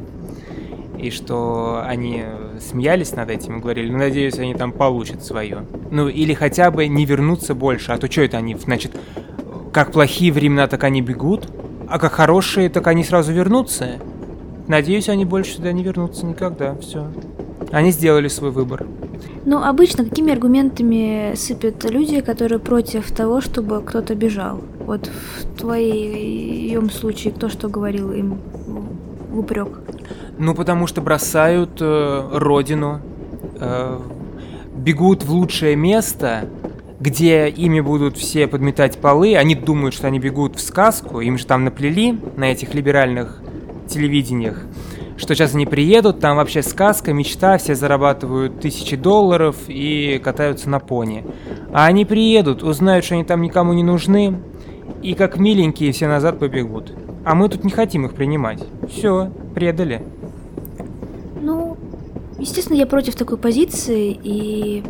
и 0.98 1.12
что 1.12 1.82
они 1.86 2.24
смеялись 2.60 3.16
над 3.16 3.30
этим 3.30 3.58
и 3.58 3.62
говорили, 3.62 3.92
ну, 3.92 4.00
надеюсь, 4.00 4.40
они 4.40 4.56
там 4.56 4.72
получат 4.72 5.24
свое. 5.24 5.66
Ну, 5.92 6.08
или 6.08 6.34
хотя 6.34 6.72
бы 6.72 6.88
не 6.88 7.06
вернутся 7.06 7.54
больше, 7.54 7.92
а 7.92 7.98
то 7.98 8.12
что 8.12 8.22
это 8.22 8.38
они, 8.38 8.56
значит, 8.56 8.98
как 9.72 9.92
плохие 9.92 10.34
времена, 10.34 10.68
так 10.68 10.84
они 10.84 11.02
бегут, 11.02 11.48
а 11.88 12.00
как 12.00 12.14
хорошие, 12.14 12.70
так 12.70 12.88
они 12.88 13.04
сразу 13.04 13.32
вернутся. 13.32 14.00
Надеюсь, 14.68 15.08
они 15.10 15.26
больше 15.26 15.54
сюда 15.54 15.72
не 15.72 15.84
вернутся 15.84 16.26
никогда, 16.26 16.76
все. 16.76 17.12
Они 17.72 17.92
сделали 17.92 18.28
свой 18.28 18.50
выбор. 18.50 18.88
Ну, 19.52 19.64
обычно 19.64 20.04
какими 20.06 20.32
аргументами 20.32 21.34
сыпят 21.34 21.84
люди, 21.90 22.22
которые 22.22 22.60
против 22.60 23.10
того, 23.10 23.42
чтобы 23.42 23.82
кто-то 23.82 24.14
бежал? 24.14 24.62
Вот 24.86 25.10
в 25.40 25.60
твоем 25.60 26.92
случае 26.92 27.34
кто 27.34 27.50
что 27.50 27.68
говорил 27.68 28.12
им 28.12 28.38
в 29.32 29.40
упрек? 29.40 29.80
Ну, 30.38 30.54
потому 30.54 30.86
что 30.86 31.02
бросают 31.02 31.82
э, 31.82 32.30
родину, 32.32 33.02
э, 33.60 34.00
бегут 34.76 35.24
в 35.24 35.32
лучшее 35.32 35.76
место, 35.76 36.48
где 37.00 37.50
ими 37.50 37.80
будут 37.80 38.18
все 38.18 38.46
подметать 38.46 39.00
полы. 39.00 39.36
Они 39.36 39.56
думают, 39.56 39.96
что 39.96 40.06
они 40.06 40.20
бегут 40.20 40.58
в 40.58 40.62
сказку, 40.62 41.22
им 41.22 41.40
же 41.40 41.48
там 41.48 41.64
наплели 41.64 42.20
на 42.38 42.52
этих 42.52 42.76
либеральных 42.76 43.42
телевидениях 43.88 44.64
что 45.20 45.36
сейчас 45.36 45.54
они 45.54 45.66
приедут, 45.66 46.20
там 46.20 46.38
вообще 46.38 46.64
сказка, 46.64 47.14
мечта, 47.14 47.58
все 47.58 47.76
зарабатывают 47.76 48.62
тысячи 48.62 48.96
долларов 48.96 49.56
и 49.68 50.20
катаются 50.24 50.70
на 50.70 50.80
пони. 50.80 51.26
А 51.74 51.86
они 51.86 52.06
приедут, 52.06 52.64
узнают, 52.64 53.04
что 53.04 53.16
они 53.16 53.26
там 53.26 53.42
никому 53.42 53.74
не 53.74 53.84
нужны, 53.84 54.40
и 55.04 55.14
как 55.14 55.38
миленькие 55.38 55.92
все 55.92 56.08
назад 56.08 56.40
побегут. 56.40 56.94
А 57.26 57.36
мы 57.36 57.50
тут 57.50 57.66
не 57.66 57.72
хотим 57.72 58.06
их 58.06 58.14
принимать. 58.14 58.64
Все, 58.90 59.30
предали. 59.54 60.02
Ну, 61.42 61.78
естественно, 62.38 62.78
я 62.78 62.86
против 62.88 63.16
такой 63.16 63.38
позиции, 63.38 64.18
и 64.24 64.84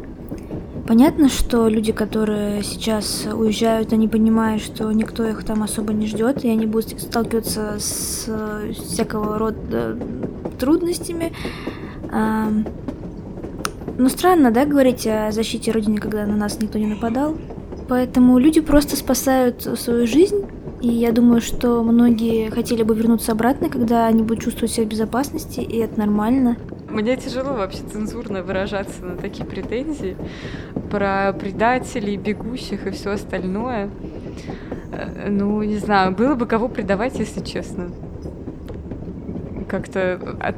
Понятно, 0.89 1.30
что 1.30 1.67
люди, 1.67 1.91
которые 1.91 2.63
сейчас 2.63 3.28
уезжают, 3.32 3.93
они 3.93 4.08
понимают, 4.08 4.63
что 4.63 4.91
никто 4.91 5.23
их 5.23 5.43
там 5.43 5.62
особо 5.62 5.93
не 5.93 6.08
ждет, 6.08 6.43
и 6.43 6.49
они 6.49 6.65
будут 6.65 6.99
сталкиваться 6.99 7.75
с 7.78 8.28
всякого 8.73 9.38
рода 9.38 9.95
трудностями. 10.60 11.32
Но 12.12 12.63
странно, 14.10 14.49
да, 14.49 14.65
говорить 14.65 15.06
о 15.06 15.32
защите 15.32 15.69
Родины, 15.69 15.99
когда 15.99 16.25
на 16.25 16.36
нас 16.36 16.60
никто 16.60 16.80
не 16.80 16.88
нападал. 16.88 17.38
Поэтому 17.88 18.39
люди 18.39 18.60
просто 18.60 18.95
спасают 18.95 19.62
свою 19.62 20.08
жизнь, 20.08 20.43
и 20.82 20.88
я 20.88 21.12
думаю, 21.12 21.41
что 21.41 21.84
многие 21.84 22.49
хотели 22.49 22.82
бы 22.82 22.95
вернуться 22.95 23.34
обратно, 23.34 23.69
когда 23.69 24.08
они 24.08 24.23
будут 24.23 24.43
чувствовать 24.43 24.71
себя 24.71 24.88
в 24.88 24.89
безопасности, 24.89 25.60
и 25.60 25.78
это 25.78 25.99
нормально. 25.99 26.58
Мне 26.89 27.15
тяжело 27.17 27.54
вообще 27.54 27.80
цензурно 27.91 28.41
выражаться 28.41 29.06
на 29.06 29.15
такие 29.15 29.45
претензии 29.45 30.17
про 30.89 31.34
предателей, 31.34 32.17
бегущих 32.17 32.88
и 32.88 32.91
все 32.91 33.12
остальное. 33.12 33.89
Э, 34.91 35.30
ну, 35.30 35.62
не 35.62 35.78
знаю, 35.78 36.12
было 36.13 36.36
бы 36.36 36.45
кого 36.47 36.67
предавать, 36.67 37.19
если 37.19 37.43
честно. 37.43 37.91
Как-то 39.67 40.19
от... 40.39 40.56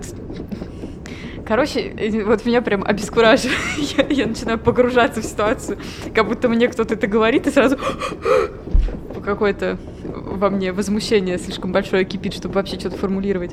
Короче, 1.46 2.24
вот 2.26 2.46
меня 2.46 2.62
прям 2.62 2.84
обескураживает. 2.84 3.58
я, 3.98 4.06
я 4.08 4.28
начинаю 4.28 4.58
погружаться 4.58 5.22
в 5.22 5.26
ситуацию, 5.26 5.78
как 6.16 6.28
будто 6.28 6.48
мне 6.48 6.70
кто-то 6.70 6.94
это 6.94 7.08
говорит, 7.08 7.48
и 7.48 7.52
сразу 7.52 7.78
какое-то 9.26 9.78
во 10.04 10.50
мне 10.50 10.72
возмущение 10.72 11.38
слишком 11.38 11.72
большое 11.72 12.06
кипит, 12.06 12.34
чтобы 12.34 12.56
вообще 12.56 12.80
что-то 12.80 12.98
формулировать. 12.98 13.52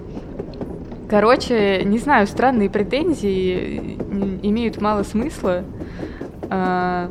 Короче, 1.08 1.84
не 1.84 1.98
знаю, 1.98 2.26
странные 2.26 2.68
претензии 2.68 3.96
имеют 4.42 4.80
мало 4.80 5.04
смысла. 5.04 5.64
А, 6.50 7.10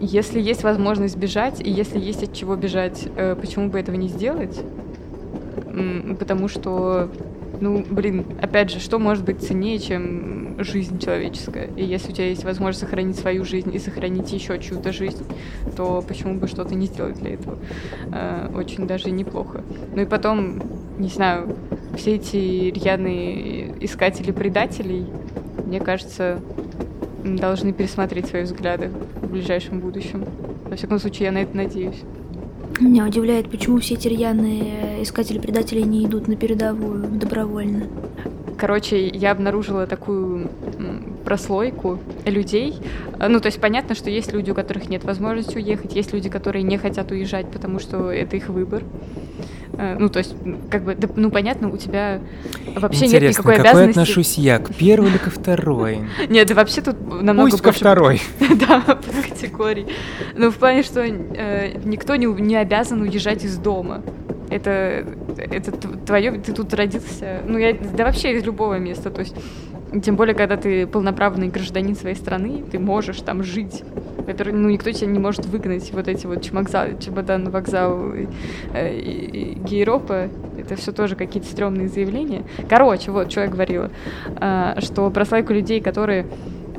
если 0.00 0.40
есть 0.40 0.64
возможность 0.64 1.16
бежать, 1.16 1.60
и 1.60 1.70
если 1.70 2.00
есть 2.00 2.24
от 2.24 2.32
чего 2.32 2.56
бежать, 2.56 3.08
э, 3.16 3.36
почему 3.40 3.68
бы 3.68 3.78
этого 3.78 3.94
не 3.94 4.08
сделать? 4.08 4.60
Потому 6.18 6.48
что, 6.48 7.08
ну, 7.60 7.84
блин, 7.88 8.24
опять 8.42 8.70
же, 8.70 8.80
что 8.80 8.98
может 8.98 9.24
быть 9.24 9.42
ценнее, 9.42 9.78
чем 9.78 10.56
жизнь 10.58 10.98
человеческая? 10.98 11.68
И 11.76 11.84
если 11.84 12.10
у 12.10 12.14
тебя 12.14 12.28
есть 12.28 12.44
возможность 12.44 12.80
сохранить 12.80 13.16
свою 13.16 13.44
жизнь 13.44 13.72
и 13.72 13.78
сохранить 13.78 14.32
еще 14.32 14.58
чью-то 14.58 14.92
жизнь, 14.92 15.24
то 15.76 16.02
почему 16.06 16.34
бы 16.34 16.48
что-то 16.48 16.74
не 16.74 16.86
сделать 16.86 17.18
для 17.20 17.34
этого? 17.34 17.58
Э, 18.12 18.50
очень 18.56 18.88
даже 18.88 19.12
неплохо. 19.12 19.62
Ну 19.94 20.02
и 20.02 20.04
потом, 20.04 20.62
не 20.98 21.08
знаю, 21.08 21.54
все 21.98 22.14
эти 22.14 22.36
рьяные 22.70 23.74
искатели 23.80 24.30
предателей, 24.30 25.06
мне 25.66 25.80
кажется, 25.80 26.40
должны 27.24 27.72
пересмотреть 27.72 28.26
свои 28.26 28.44
взгляды 28.44 28.90
в 29.20 29.30
ближайшем 29.30 29.80
будущем. 29.80 30.24
Во 30.64 30.76
всяком 30.76 30.98
случае, 30.98 31.26
я 31.26 31.32
на 31.32 31.38
это 31.38 31.56
надеюсь. 31.56 32.02
Меня 32.80 33.04
удивляет, 33.06 33.50
почему 33.50 33.80
все 33.80 33.94
эти 33.94 34.06
рьяные 34.06 35.02
искатели 35.02 35.38
предателей 35.38 35.82
не 35.82 36.06
идут 36.06 36.28
на 36.28 36.36
передовую 36.36 37.08
добровольно. 37.08 37.88
Короче, 38.56 39.08
я 39.08 39.32
обнаружила 39.32 39.86
такую 39.86 40.48
прослойку 41.24 41.98
людей. 42.24 42.76
Ну, 43.18 43.40
то 43.40 43.46
есть 43.46 43.60
понятно, 43.60 43.94
что 43.94 44.10
есть 44.10 44.32
люди, 44.32 44.50
у 44.50 44.54
которых 44.54 44.88
нет 44.88 45.04
возможности 45.04 45.56
уехать, 45.56 45.94
есть 45.94 46.12
люди, 46.12 46.28
которые 46.28 46.62
не 46.62 46.78
хотят 46.78 47.10
уезжать, 47.10 47.50
потому 47.50 47.80
что 47.80 48.10
это 48.10 48.36
их 48.36 48.48
выбор. 48.48 48.84
Э, 49.78 49.96
ну, 49.96 50.08
то 50.08 50.18
есть, 50.18 50.34
как 50.70 50.82
бы, 50.82 50.96
да, 50.96 51.08
ну, 51.14 51.30
понятно, 51.30 51.68
у 51.68 51.76
тебя 51.76 52.20
вообще 52.74 53.06
Интересно, 53.06 53.26
нет 53.26 53.30
никакой 53.30 53.54
какой 53.54 53.70
обязанности. 53.70 54.00
отношусь 54.00 54.38
я, 54.38 54.58
к 54.58 54.74
первой 54.74 55.10
или 55.10 55.18
ко 55.18 55.30
второй? 55.30 56.00
Нет, 56.28 56.48
да 56.48 56.54
вообще 56.56 56.80
тут 56.80 57.00
намного 57.22 57.50
Пусть 57.50 57.62
ко 57.62 57.70
второй. 57.70 58.20
да, 58.40 58.82
категорий. 59.28 59.86
Ну, 60.34 60.50
в 60.50 60.56
плане, 60.56 60.82
что 60.82 61.00
э, 61.04 61.78
никто 61.84 62.16
не, 62.16 62.26
не 62.26 62.56
обязан 62.56 63.02
уезжать 63.02 63.44
из 63.44 63.56
дома. 63.56 64.02
Это, 64.50 65.04
это 65.36 65.70
твое, 65.70 66.32
ты 66.32 66.52
тут 66.52 66.74
родился. 66.74 67.42
Ну, 67.46 67.56
я, 67.58 67.72
да 67.72 68.04
вообще 68.04 68.32
из 68.32 68.44
любого 68.44 68.78
места. 68.78 69.10
То 69.10 69.20
есть, 69.20 69.36
тем 70.02 70.16
более, 70.16 70.34
когда 70.34 70.56
ты 70.56 70.86
полноправный 70.86 71.48
гражданин 71.48 71.96
своей 71.96 72.16
страны, 72.16 72.62
ты 72.70 72.78
можешь 72.78 73.20
там 73.20 73.42
жить. 73.42 73.82
Во-первых, 74.18 74.54
ну, 74.54 74.68
никто 74.68 74.90
тебя 74.90 75.10
не 75.10 75.18
может 75.18 75.46
выгнать. 75.46 75.90
Вот 75.92 76.08
эти 76.08 76.26
вот 76.26 76.42
чемокзал, 76.42 76.98
чемодан, 76.98 77.50
вокзал 77.50 78.12
и, 78.12 78.26
и 78.74 79.58
гейропа. 79.58 80.28
Это 80.58 80.76
все 80.76 80.92
тоже 80.92 81.16
какие-то 81.16 81.48
стрёмные 81.48 81.88
заявления. 81.88 82.42
Короче, 82.68 83.10
вот, 83.10 83.30
что 83.30 83.42
я 83.42 83.48
говорила. 83.48 83.90
А, 84.36 84.78
что 84.80 85.08
прослойку 85.10 85.54
людей, 85.54 85.80
которые 85.80 86.26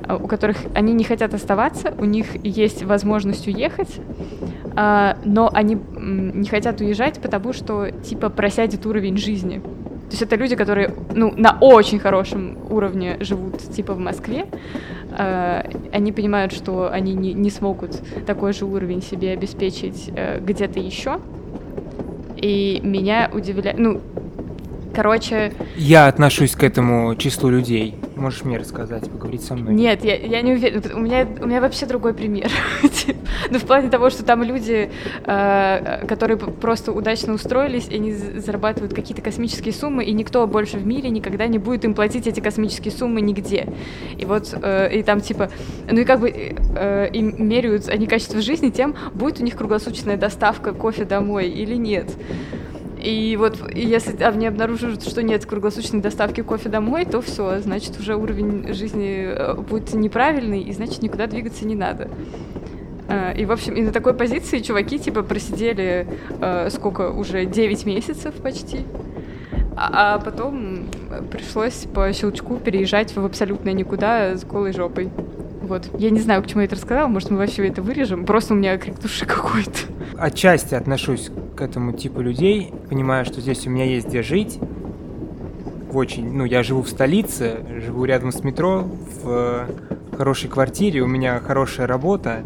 а, 0.08 0.18
у 0.18 0.28
которых 0.28 0.58
они 0.76 0.94
не 0.94 1.04
хотят 1.04 1.34
оставаться, 1.34 1.94
у 1.98 2.06
них 2.06 2.28
есть 2.44 2.84
возможность 2.84 3.48
уехать, 3.48 4.00
но 4.76 5.50
они 5.52 5.78
не 5.98 6.48
хотят 6.48 6.80
уезжать, 6.80 7.20
потому 7.20 7.52
что, 7.54 7.90
типа, 7.92 8.30
просядет 8.30 8.86
уровень 8.86 9.18
жизни. 9.18 9.62
То 10.10 10.14
есть 10.14 10.22
это 10.24 10.36
люди, 10.36 10.56
которые, 10.56 10.96
ну, 11.14 11.32
на 11.38 11.58
очень 11.62 12.00
хорошем 12.00 12.58
уровне 12.70 13.18
живут, 13.20 13.60
типа, 13.60 13.94
в 13.94 14.00
Москве. 14.00 14.48
А, 15.12 15.70
они 15.92 16.12
понимают, 16.12 16.52
что 16.52 16.92
они 16.92 17.14
не, 17.14 17.34
не 17.34 17.52
смогут 17.52 18.02
такой 18.26 18.54
же 18.54 18.66
уровень 18.66 19.04
себе 19.04 19.32
обеспечить 19.32 20.10
э, 20.16 20.40
где-то 20.40 20.80
еще. 20.80 21.20
И 22.38 22.80
меня 22.84 23.30
удивляет, 23.32 23.78
ну, 23.78 24.02
Короче... 24.96 25.54
Я 25.78 26.08
отношусь 26.08 26.56
к 26.56 26.64
этому 26.64 27.16
числу 27.16 27.50
людей. 27.50 27.96
Можешь 28.20 28.44
мне 28.44 28.58
рассказать, 28.58 29.10
поговорить 29.10 29.44
со 29.44 29.56
мной? 29.56 29.74
Нет, 29.74 30.04
я, 30.04 30.16
я 30.16 30.42
не 30.42 30.52
уверена. 30.52 30.82
У 30.94 31.00
меня, 31.00 31.26
у 31.40 31.48
меня 31.48 31.62
вообще 31.62 31.86
другой 31.86 32.14
пример. 32.14 32.52
ну, 33.50 33.58
в 33.58 33.66
плане 33.66 33.90
того, 33.90 34.10
что 34.10 34.26
там 34.26 34.44
люди, 34.44 34.92
э, 35.24 36.06
которые 36.06 36.38
просто 36.38 36.92
удачно 36.92 37.34
устроились, 37.34 37.88
и 37.88 37.96
они 37.96 38.12
зарабатывают 38.12 38.94
какие-то 38.94 39.22
космические 39.22 39.74
суммы, 39.74 40.04
и 40.04 40.12
никто 40.12 40.46
больше 40.48 40.78
в 40.78 40.86
мире 40.86 41.10
никогда 41.10 41.48
не 41.48 41.60
будет 41.60 41.86
им 41.86 41.94
платить 41.94 42.28
эти 42.28 42.42
космические 42.42 42.92
суммы 42.92 43.22
нигде. 43.22 43.68
И 44.18 44.26
вот, 44.26 44.54
э, 44.62 45.00
и 45.00 45.04
там 45.04 45.22
типа, 45.22 45.50
ну 45.90 46.02
и 46.02 46.04
как 46.04 46.20
бы 46.20 46.30
э, 46.30 47.10
им 47.14 47.48
меряют 47.48 47.88
они 47.88 48.06
качество 48.06 48.42
жизни 48.42 48.70
тем, 48.70 48.96
будет 49.14 49.40
у 49.40 49.44
них 49.44 49.56
круглосуточная 49.56 50.18
доставка 50.18 50.74
кофе 50.74 51.06
домой 51.06 51.48
или 51.48 51.76
нет. 51.76 52.10
И 53.02 53.38
вот 53.38 53.58
если 53.74 54.22
они 54.24 54.48
обнаружат, 54.48 55.04
что 55.04 55.24
нет 55.24 55.46
круглосуточной 55.46 56.02
доставки 56.02 56.42
кофе 56.42 56.68
домой, 56.68 57.06
то 57.06 57.22
все, 57.22 57.60
значит, 57.60 57.98
уже 57.98 58.16
уровень 58.16 58.74
жизни 58.74 59.26
э, 59.26 59.54
будет 59.56 59.94
неправильный, 59.94 60.62
и 60.62 60.74
значит, 60.74 61.02
никуда 61.02 61.28
двигаться 61.28 61.66
не 61.66 61.76
надо. 61.76 62.10
Э, 63.08 63.34
и, 63.38 63.46
в 63.46 63.52
общем, 63.54 63.76
и 63.76 63.82
на 63.82 63.94
такой 63.94 64.14
позиции 64.14 64.60
чуваки, 64.60 65.00
типа, 65.00 65.24
просидели 65.24 66.08
э, 66.42 66.70
сколько, 66.72 67.10
уже 67.12 67.46
9 67.46 67.86
месяцев 67.86 68.36
почти. 68.36 68.82
А, 69.78 70.16
а 70.16 70.20
потом 70.20 70.88
пришлось 71.32 71.86
по 71.94 72.12
щелчку 72.12 72.58
переезжать 72.58 73.16
в 73.16 73.24
абсолютно 73.24 73.70
никуда 73.70 74.36
с 74.36 74.44
голой 74.44 74.74
жопой. 74.74 75.10
Вот. 75.70 75.88
Я 76.00 76.10
не 76.10 76.20
знаю, 76.20 76.42
к 76.42 76.48
чему 76.48 76.62
я 76.62 76.66
это 76.66 76.76
рассказала, 76.76 77.08
может, 77.08 77.30
мы 77.30 77.38
вообще 77.38 77.68
это 77.68 77.84
вырежем. 77.84 78.26
Просто 78.26 78.56
у 78.56 78.58
меня 78.58 78.76
крик 78.80 79.00
души 79.00 79.28
какой-то. 79.28 79.72
Отчасти 80.18 80.74
отношусь 80.74 81.30
к 81.56 81.62
этому 81.62 81.94
типу 81.94 82.22
людей. 82.22 82.74
Понимаю, 82.90 83.24
что 83.24 83.40
здесь 83.40 83.68
у 83.68 83.70
меня 83.70 83.86
есть 83.86 84.08
где 84.08 84.24
жить. 84.24 84.60
Очень... 85.94 86.34
Ну, 86.34 86.44
я 86.46 86.64
живу 86.64 86.82
в 86.82 86.90
столице, 86.90 87.60
живу 87.86 88.06
рядом 88.06 88.32
с 88.32 88.44
метро, 88.44 88.84
в 89.24 89.68
хорошей 90.18 90.50
квартире, 90.50 91.02
у 91.02 91.08
меня 91.08 91.40
хорошая 91.40 91.86
работа. 91.86 92.44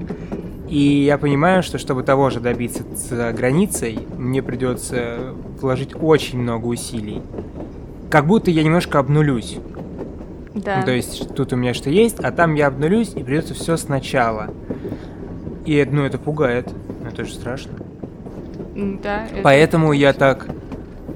И 0.68 1.06
я 1.06 1.18
понимаю, 1.18 1.64
что 1.64 1.78
чтобы 1.78 2.04
того 2.04 2.30
же 2.30 2.42
добиться 2.42 2.84
за 2.94 3.32
границей, 3.32 4.00
мне 4.18 4.44
придется 4.44 5.34
вложить 5.62 5.92
очень 5.98 6.40
много 6.40 6.68
усилий. 6.68 7.22
Как 8.10 8.28
будто 8.28 8.52
я 8.52 8.64
немножко 8.64 9.00
обнулюсь. 9.00 9.60
Да. 10.54 10.78
Ну, 10.78 10.86
то 10.86 10.92
есть 10.92 11.34
тут 11.36 11.54
у 11.54 11.56
меня 11.56 11.74
что 11.74 11.90
есть, 11.90 12.20
а 12.20 12.32
там 12.32 12.56
я 12.56 12.68
обнулюсь, 12.68 13.14
и 13.16 13.24
придется 13.24 13.54
все 13.54 13.78
сначала. 13.78 14.54
И 15.66 15.88
ну, 15.90 16.04
это 16.04 16.18
пугает. 16.18 16.70
Это 17.06 17.26
же 17.26 17.34
страшно. 17.34 17.74
Да. 18.76 19.26
Это... 19.26 19.42
Поэтому 19.42 19.94
я 19.94 20.14
так 20.14 20.48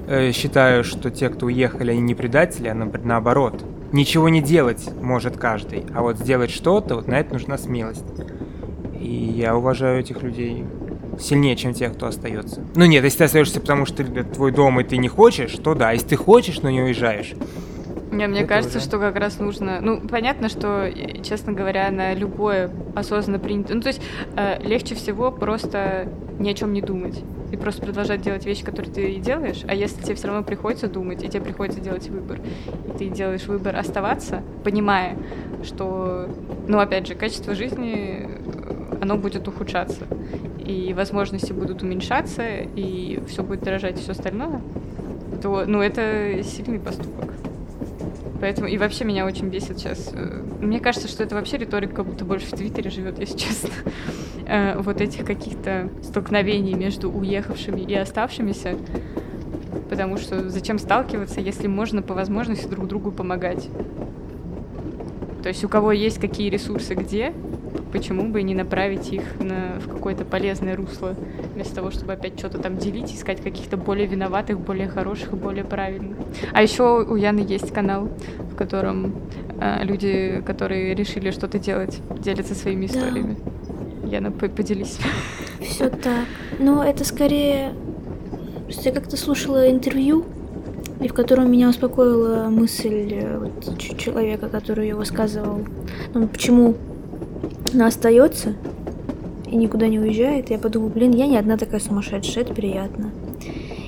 э, 0.06 0.32
считаю, 0.32 0.84
что 0.84 1.10
те, 1.10 1.28
кто 1.28 1.46
уехали, 1.46 1.92
они 1.92 2.00
не 2.00 2.14
предатели, 2.14 2.68
а 2.68 2.74
наоборот. 2.74 3.64
Ничего 3.90 4.28
не 4.28 4.42
делать 4.42 4.90
может 5.00 5.38
каждый, 5.38 5.86
а 5.94 6.02
вот 6.02 6.18
сделать 6.18 6.50
что-то, 6.50 6.96
вот 6.96 7.08
на 7.08 7.20
это 7.20 7.32
нужна 7.32 7.56
смелость. 7.56 8.04
И 9.00 9.10
я 9.10 9.56
уважаю 9.56 10.00
этих 10.00 10.22
людей 10.22 10.66
сильнее, 11.18 11.56
чем 11.56 11.72
тех, 11.72 11.94
кто 11.94 12.06
остается. 12.06 12.62
Ну 12.74 12.84
нет, 12.84 13.02
если 13.04 13.18
ты 13.18 13.24
остаешься, 13.24 13.60
потому 13.60 13.86
что 13.86 14.02
это 14.02 14.24
твой 14.24 14.52
дом, 14.52 14.78
и 14.78 14.84
ты 14.84 14.98
не 14.98 15.08
хочешь, 15.08 15.52
то 15.52 15.74
да. 15.74 15.92
Если 15.92 16.08
ты 16.08 16.16
хочешь, 16.16 16.60
но 16.60 16.68
не 16.68 16.82
уезжаешь, 16.82 17.34
не, 18.10 18.26
мне 18.26 18.40
это 18.40 18.48
кажется, 18.48 18.78
уже. 18.78 18.86
что 18.86 18.98
как 18.98 19.16
раз 19.16 19.38
нужно... 19.38 19.80
Ну, 19.80 20.00
понятно, 20.00 20.48
что, 20.48 20.90
честно 21.22 21.52
говоря, 21.52 21.90
на 21.90 22.14
любое 22.14 22.70
осознанно 22.94 23.38
принятое... 23.38 23.74
Ну, 23.74 23.82
то 23.82 23.88
есть 23.88 24.00
э, 24.36 24.62
легче 24.62 24.94
всего 24.94 25.30
просто 25.30 26.08
ни 26.38 26.48
о 26.48 26.54
чем 26.54 26.72
не 26.72 26.80
думать. 26.80 27.22
И 27.50 27.56
просто 27.56 27.82
продолжать 27.82 28.20
делать 28.22 28.44
вещи, 28.44 28.64
которые 28.64 28.92
ты 28.92 29.14
делаешь. 29.16 29.62
А 29.66 29.74
если 29.74 30.02
тебе 30.02 30.14
все 30.14 30.28
равно 30.28 30.42
приходится 30.42 30.86
думать, 30.86 31.22
и 31.22 31.28
тебе 31.28 31.40
приходится 31.40 31.80
делать 31.80 32.08
выбор, 32.08 32.38
и 32.86 32.98
ты 32.98 33.08
делаешь 33.08 33.46
выбор 33.46 33.76
оставаться, 33.76 34.42
понимая, 34.64 35.16
что, 35.62 36.28
ну, 36.66 36.78
опять 36.78 37.06
же, 37.06 37.14
качество 37.14 37.54
жизни, 37.54 38.28
э, 38.28 38.98
оно 39.00 39.16
будет 39.16 39.48
ухудшаться. 39.48 40.06
И 40.58 40.92
возможности 40.94 41.52
будут 41.52 41.82
уменьшаться, 41.82 42.42
и 42.44 43.20
все 43.28 43.42
будет 43.42 43.62
дорожать, 43.62 43.98
и 43.98 44.02
все 44.02 44.12
остальное, 44.12 44.60
то, 45.42 45.64
ну, 45.66 45.80
это 45.80 46.42
сильный 46.42 46.78
поступок. 46.78 47.32
Поэтому 48.40 48.68
и 48.68 48.78
вообще 48.78 49.04
меня 49.04 49.26
очень 49.26 49.48
бесит 49.48 49.78
сейчас. 49.78 50.10
Э, 50.12 50.42
мне 50.60 50.80
кажется, 50.80 51.08
что 51.08 51.22
это 51.22 51.34
вообще 51.34 51.56
риторика 51.58 51.96
как 51.96 52.06
будто 52.06 52.24
больше 52.24 52.46
в 52.46 52.50
Твиттере 52.50 52.90
живет, 52.90 53.18
если 53.18 53.36
честно. 53.36 53.70
Э, 54.50 54.78
вот 54.78 55.02
этих 55.02 55.26
каких-то 55.26 55.90
столкновений 56.02 56.72
между 56.72 57.10
уехавшими 57.10 57.82
и 57.82 57.94
оставшимися. 57.94 58.76
Потому 59.90 60.16
что 60.16 60.48
зачем 60.48 60.78
сталкиваться, 60.78 61.42
если 61.42 61.66
можно 61.66 62.00
по 62.00 62.14
возможности 62.14 62.66
друг 62.66 62.86
другу 62.88 63.12
помогать? 63.12 63.68
То 65.42 65.50
есть 65.50 65.62
у 65.64 65.68
кого 65.68 65.92
есть 65.92 66.18
какие 66.18 66.48
ресурсы 66.48 66.94
где, 66.94 67.34
почему 67.92 68.28
бы 68.28 68.42
не 68.42 68.54
направить 68.54 69.12
их 69.12 69.22
на, 69.40 69.78
в 69.80 69.88
какое-то 69.88 70.24
полезное 70.24 70.76
русло, 70.76 71.14
вместо 71.54 71.76
того, 71.76 71.90
чтобы 71.90 72.12
опять 72.12 72.38
что-то 72.38 72.58
там 72.58 72.78
делить, 72.78 73.12
искать 73.14 73.40
каких-то 73.42 73.76
более 73.76 74.06
виноватых, 74.06 74.60
более 74.60 74.88
хороших 74.88 75.32
и 75.32 75.36
более 75.36 75.64
правильных. 75.64 76.16
А 76.52 76.62
еще 76.62 77.04
у 77.04 77.16
Яны 77.16 77.40
есть 77.40 77.72
канал, 77.72 78.08
в 78.52 78.56
котором 78.56 79.14
э, 79.60 79.84
люди, 79.84 80.42
которые 80.46 80.94
решили 80.94 81.30
что-то 81.30 81.58
делать, 81.58 82.00
делятся 82.20 82.54
своими 82.54 82.86
историями. 82.86 83.36
Да. 84.02 84.08
Яна, 84.08 84.30
поделись. 84.30 84.98
Все 85.60 85.90
так. 85.90 86.26
Но 86.58 86.82
это 86.82 87.04
скорее... 87.04 87.74
Я 88.68 88.92
как-то 88.92 89.16
слушала 89.16 89.70
интервью, 89.70 90.26
и 91.00 91.08
в 91.08 91.14
котором 91.14 91.50
меня 91.50 91.68
успокоила 91.68 92.48
мысль 92.50 93.12
э, 93.12 93.38
вот, 93.38 93.78
человека, 93.98 94.48
который 94.48 94.88
ее 94.88 94.94
высказывал. 94.94 95.64
Ну, 96.12 96.26
почему 96.28 96.74
она 97.74 97.86
остается 97.86 98.54
и 99.50 99.56
никуда 99.56 99.88
не 99.88 99.98
уезжает. 99.98 100.50
Я 100.50 100.58
подумала, 100.58 100.90
блин, 100.90 101.12
я 101.12 101.26
не 101.26 101.36
одна 101.36 101.56
такая 101.56 101.80
сумасшедшая, 101.80 102.44
это 102.44 102.54
приятно. 102.54 103.10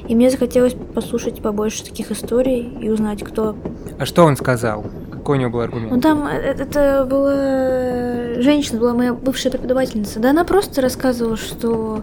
И 0.08 0.14
мне 0.14 0.28
захотелось 0.28 0.74
послушать 0.94 1.40
побольше 1.40 1.84
таких 1.84 2.10
историй 2.10 2.68
и 2.80 2.88
узнать, 2.88 3.22
кто... 3.22 3.54
А 3.98 4.04
что 4.06 4.24
он 4.24 4.36
сказал? 4.36 4.84
Какой 5.12 5.36
у 5.36 5.40
него 5.40 5.50
был 5.50 5.60
аргумент? 5.60 5.92
Ну 5.92 6.00
там 6.00 6.26
э, 6.26 6.32
это 6.32 7.06
была 7.08 8.40
женщина, 8.42 8.80
была 8.80 8.94
моя 8.94 9.14
бывшая 9.14 9.50
преподавательница. 9.50 10.18
Да 10.18 10.30
она 10.30 10.44
просто 10.44 10.80
рассказывала, 10.80 11.36
что 11.36 12.02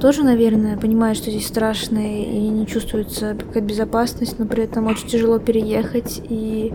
тоже, 0.00 0.22
наверное, 0.22 0.76
понимает, 0.76 1.16
что 1.16 1.30
здесь 1.30 1.46
страшно 1.46 1.98
и 1.98 2.48
не 2.48 2.66
чувствуется 2.66 3.36
какая-то 3.38 3.60
безопасность, 3.60 4.38
но 4.38 4.44
при 4.44 4.64
этом 4.64 4.86
очень 4.88 5.06
тяжело 5.08 5.38
переехать 5.38 6.20
и 6.28 6.74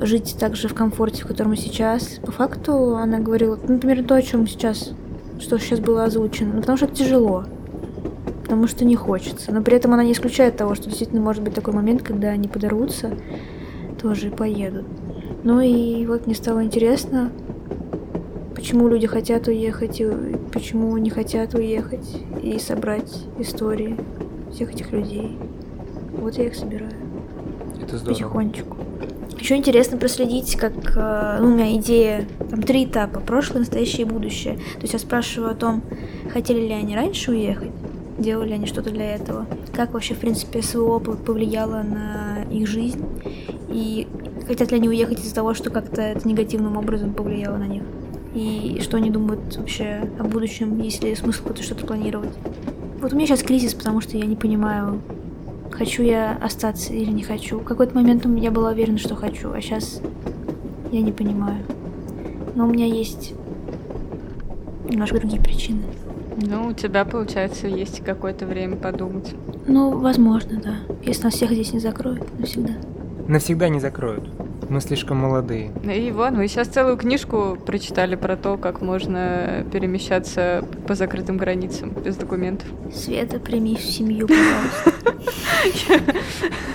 жить 0.00 0.36
также 0.38 0.68
в 0.68 0.74
комфорте, 0.74 1.22
в 1.22 1.26
котором 1.26 1.56
сейчас. 1.56 2.20
По 2.24 2.32
факту 2.32 2.96
она 2.96 3.18
говорила, 3.18 3.58
ну, 3.62 3.74
например, 3.74 4.04
то, 4.04 4.14
о 4.14 4.22
чем 4.22 4.46
сейчас, 4.46 4.92
что 5.38 5.58
сейчас 5.58 5.80
было 5.80 6.04
озвучено, 6.04 6.54
ну, 6.54 6.60
потому 6.60 6.76
что 6.76 6.86
это 6.86 6.96
тяжело, 6.96 7.44
потому 8.42 8.66
что 8.66 8.84
не 8.84 8.96
хочется. 8.96 9.52
Но 9.52 9.62
при 9.62 9.76
этом 9.76 9.92
она 9.92 10.04
не 10.04 10.12
исключает 10.12 10.56
того, 10.56 10.74
что 10.74 10.86
действительно 10.86 11.20
может 11.20 11.42
быть 11.42 11.54
такой 11.54 11.74
момент, 11.74 12.02
когда 12.02 12.28
они 12.28 12.48
подорвутся, 12.48 13.16
тоже 14.00 14.28
и 14.28 14.30
поедут. 14.30 14.86
Ну 15.44 15.60
и 15.60 16.06
вот 16.06 16.26
мне 16.26 16.34
стало 16.34 16.64
интересно, 16.64 17.30
почему 18.54 18.88
люди 18.88 19.06
хотят 19.06 19.48
уехать 19.48 20.00
и 20.00 20.06
почему 20.52 20.96
не 20.98 21.10
хотят 21.10 21.54
уехать 21.54 22.22
и 22.42 22.58
собрать 22.58 23.24
истории 23.38 23.96
всех 24.52 24.72
этих 24.72 24.92
людей. 24.92 25.38
Вот 26.12 26.34
я 26.36 26.46
их 26.46 26.54
собираю. 26.54 26.92
Это 27.82 27.96
здорово. 27.96 28.14
Потихонечку. 28.14 28.69
Еще 29.40 29.56
интересно 29.56 29.96
проследить, 29.96 30.56
как 30.56 30.74
э, 30.96 31.38
ну, 31.40 31.46
у 31.46 31.50
меня 31.50 31.74
идея, 31.76 32.28
там 32.50 32.62
три 32.62 32.84
этапа, 32.84 33.20
прошлое, 33.20 33.60
настоящее 33.60 34.02
и 34.02 34.04
будущее. 34.04 34.56
То 34.74 34.82
есть 34.82 34.92
я 34.92 34.98
спрашиваю 34.98 35.52
о 35.52 35.54
том, 35.54 35.82
хотели 36.30 36.60
ли 36.60 36.72
они 36.72 36.94
раньше 36.94 37.30
уехать, 37.30 37.70
делали 38.18 38.48
ли 38.48 38.54
они 38.54 38.66
что-то 38.66 38.90
для 38.90 39.14
этого, 39.14 39.46
как 39.72 39.94
вообще, 39.94 40.14
в 40.14 40.18
принципе, 40.18 40.60
СВО 40.60 40.98
повлияло 40.98 41.82
на 41.82 42.42
их 42.50 42.68
жизнь, 42.68 43.02
и 43.70 44.06
хотят 44.46 44.72
ли 44.72 44.76
они 44.76 44.90
уехать 44.90 45.20
из-за 45.20 45.34
того, 45.34 45.54
что 45.54 45.70
как-то 45.70 46.02
это 46.02 46.28
негативным 46.28 46.76
образом 46.76 47.14
повлияло 47.14 47.56
на 47.56 47.66
них, 47.66 47.82
и 48.34 48.78
что 48.82 48.98
они 48.98 49.10
думают 49.10 49.56
вообще 49.56 50.02
о 50.18 50.24
будущем, 50.24 50.80
есть 50.80 51.02
ли 51.02 51.14
смысл 51.14 51.44
что-то 51.58 51.86
планировать. 51.86 52.34
Вот 53.00 53.14
у 53.14 53.16
меня 53.16 53.26
сейчас 53.26 53.42
кризис, 53.42 53.72
потому 53.72 54.02
что 54.02 54.18
я 54.18 54.26
не 54.26 54.36
понимаю, 54.36 55.00
хочу 55.80 56.02
я 56.02 56.36
остаться 56.42 56.92
или 56.92 57.10
не 57.10 57.22
хочу. 57.22 57.58
В 57.58 57.64
какой-то 57.64 57.94
момент 57.94 58.26
я 58.38 58.50
была 58.50 58.72
уверена, 58.72 58.98
что 58.98 59.14
хочу, 59.14 59.50
а 59.50 59.62
сейчас 59.62 60.02
я 60.92 61.00
не 61.00 61.10
понимаю. 61.10 61.64
Но 62.54 62.66
у 62.66 62.70
меня 62.70 62.84
есть 62.84 63.32
немножко 64.86 65.18
другие 65.18 65.40
причины. 65.40 65.80
Ну, 66.36 66.66
у 66.66 66.72
тебя, 66.74 67.06
получается, 67.06 67.66
есть 67.66 68.04
какое-то 68.04 68.44
время 68.44 68.76
подумать. 68.76 69.34
Ну, 69.66 69.98
возможно, 69.98 70.60
да. 70.62 70.74
Если 71.02 71.24
нас 71.24 71.32
всех 71.32 71.50
здесь 71.50 71.72
не 71.72 71.80
закроют 71.80 72.38
навсегда. 72.38 72.74
Навсегда 73.26 73.70
не 73.70 73.80
закроют. 73.80 74.28
Мы 74.70 74.80
слишком 74.80 75.16
молодые. 75.16 75.72
И 75.82 76.12
вон, 76.12 76.36
вы 76.36 76.46
сейчас 76.46 76.68
целую 76.68 76.96
книжку 76.96 77.58
прочитали 77.66 78.14
про 78.14 78.36
то, 78.36 78.56
как 78.56 78.80
можно 78.80 79.66
перемещаться 79.72 80.64
по 80.86 80.94
закрытым 80.94 81.38
границам 81.38 81.90
без 81.90 82.14
документов. 82.14 82.68
Света, 82.94 83.40
прими 83.40 83.74
в 83.74 83.80
семью, 83.80 84.28
пожалуйста. 84.28 84.92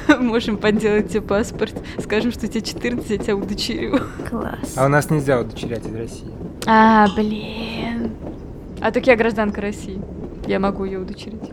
Можем 0.20 0.58
подделать 0.58 1.08
тебе 1.08 1.22
паспорт. 1.22 1.74
Скажем, 2.04 2.34
что 2.34 2.50
тебе 2.50 2.64
14, 2.64 3.10
я 3.10 3.18
тебя 3.18 3.36
удочерю. 3.38 4.02
Класс. 4.30 4.74
А 4.76 4.86
у 4.86 4.90
нас 4.90 5.10
нельзя 5.10 5.40
удочерять 5.40 5.86
из 5.86 5.96
России. 5.96 6.34
А, 6.66 7.08
блин. 7.16 8.12
А 8.82 8.92
так 8.92 9.08
я 9.08 9.16
гражданка 9.16 9.62
России. 9.62 10.02
Я 10.48 10.60
могу 10.60 10.84
ее 10.84 11.00
удочерить. 11.00 11.50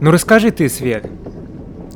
Ну 0.00 0.12
расскажи 0.12 0.52
ты, 0.52 0.68
Свет. 0.68 1.10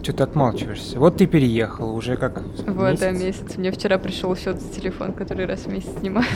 Что 0.03 0.12
ты 0.12 0.22
отмалчиваешься? 0.22 0.99
Вот 0.99 1.16
ты 1.16 1.26
переехала 1.26 1.92
уже 1.92 2.16
как 2.16 2.42
Вот, 2.66 2.90
месяц. 2.90 3.01
да, 3.01 3.11
месяц. 3.11 3.57
Мне 3.57 3.70
вчера 3.72 3.99
пришел 3.99 4.34
счет 4.36 4.61
за 4.61 4.72
телефон, 4.72 5.12
который 5.12 5.46
раз 5.46 5.61
в 5.61 5.68
месяц 5.68 5.90
снимают. 6.01 6.28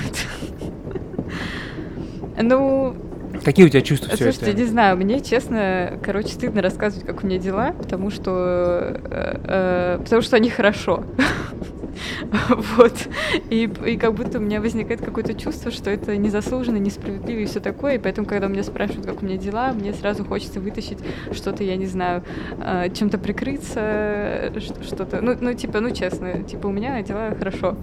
Ну, 2.41 2.97
Какие 3.45 3.67
у 3.67 3.69
тебя 3.69 3.81
чувства 3.83 4.09
все 4.09 4.25
слушайте, 4.25 4.51
это? 4.53 4.61
не 4.61 4.67
знаю, 4.67 4.97
мне, 4.97 5.21
честно, 5.21 5.99
короче, 6.03 6.29
стыдно 6.29 6.61
рассказывать, 6.63 7.07
как 7.07 7.23
у 7.23 7.27
меня 7.27 7.39
дела, 7.39 7.73
потому 7.73 8.11
что, 8.11 9.01
э, 9.05 9.97
э, 9.97 9.99
потому 10.03 10.23
что 10.23 10.37
они 10.37 10.51
хорошо. 10.51 11.05
Вот. 12.77 13.09
И, 13.51 13.71
и 13.87 13.97
как 13.97 14.15
будто 14.15 14.39
у 14.39 14.41
меня 14.41 14.61
возникает 14.61 15.01
какое-то 15.01 15.35
чувство, 15.35 15.71
что 15.71 15.91
это 15.91 16.17
незаслуженно, 16.17 16.79
несправедливо 16.79 17.41
и 17.41 17.45
все 17.45 17.61
такое. 17.61 17.97
И 17.97 17.99
поэтому, 17.99 18.27
когда 18.27 18.49
меня 18.49 18.63
спрашивают, 18.63 19.07
как 19.07 19.23
у 19.23 19.27
меня 19.27 19.37
дела, 19.37 19.73
мне 19.73 19.93
сразу 19.93 20.25
хочется 20.25 20.61
вытащить 20.61 20.99
что-то, 21.33 21.63
я 21.65 21.77
не 21.77 21.87
знаю, 21.87 22.23
э, 22.59 22.89
чем-то 22.93 23.19
прикрыться, 23.19 24.53
что-то. 24.83 25.21
Ну, 25.21 25.37
ну, 25.41 25.53
типа, 25.55 25.81
ну, 25.81 25.91
честно, 25.91 26.43
типа, 26.43 26.67
у 26.67 26.73
меня 26.73 27.03
дела 27.03 27.35
хорошо. 27.39 27.77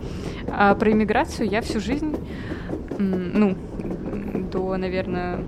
А 0.48 0.74
про 0.76 0.92
иммиграцию 0.92 1.48
я 1.48 1.62
всю 1.62 1.80
жизнь, 1.80 2.16
ну, 2.98 3.56
до, 4.52 4.78
наверное, 4.78 5.40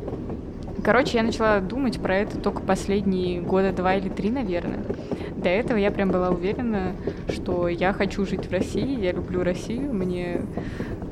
Короче, 0.84 1.18
я 1.18 1.24
начала 1.24 1.60
думать 1.60 2.02
про 2.02 2.18
это 2.18 2.40
только 2.40 2.62
последние 2.62 3.40
года 3.40 3.72
два 3.72 3.96
или 3.96 4.10
три, 4.10 4.32
наверное. 4.32 4.80
До 5.42 5.50
этого 5.50 5.78
я 5.78 5.90
прям 5.90 6.12
была 6.12 6.30
уверена, 6.30 6.94
что 7.30 7.68
я 7.68 7.94
хочу 7.94 8.26
жить 8.26 8.46
в 8.46 8.52
России, 8.52 9.00
я 9.00 9.12
люблю 9.12 9.44
Россию, 9.44 9.92
мне, 9.94 10.42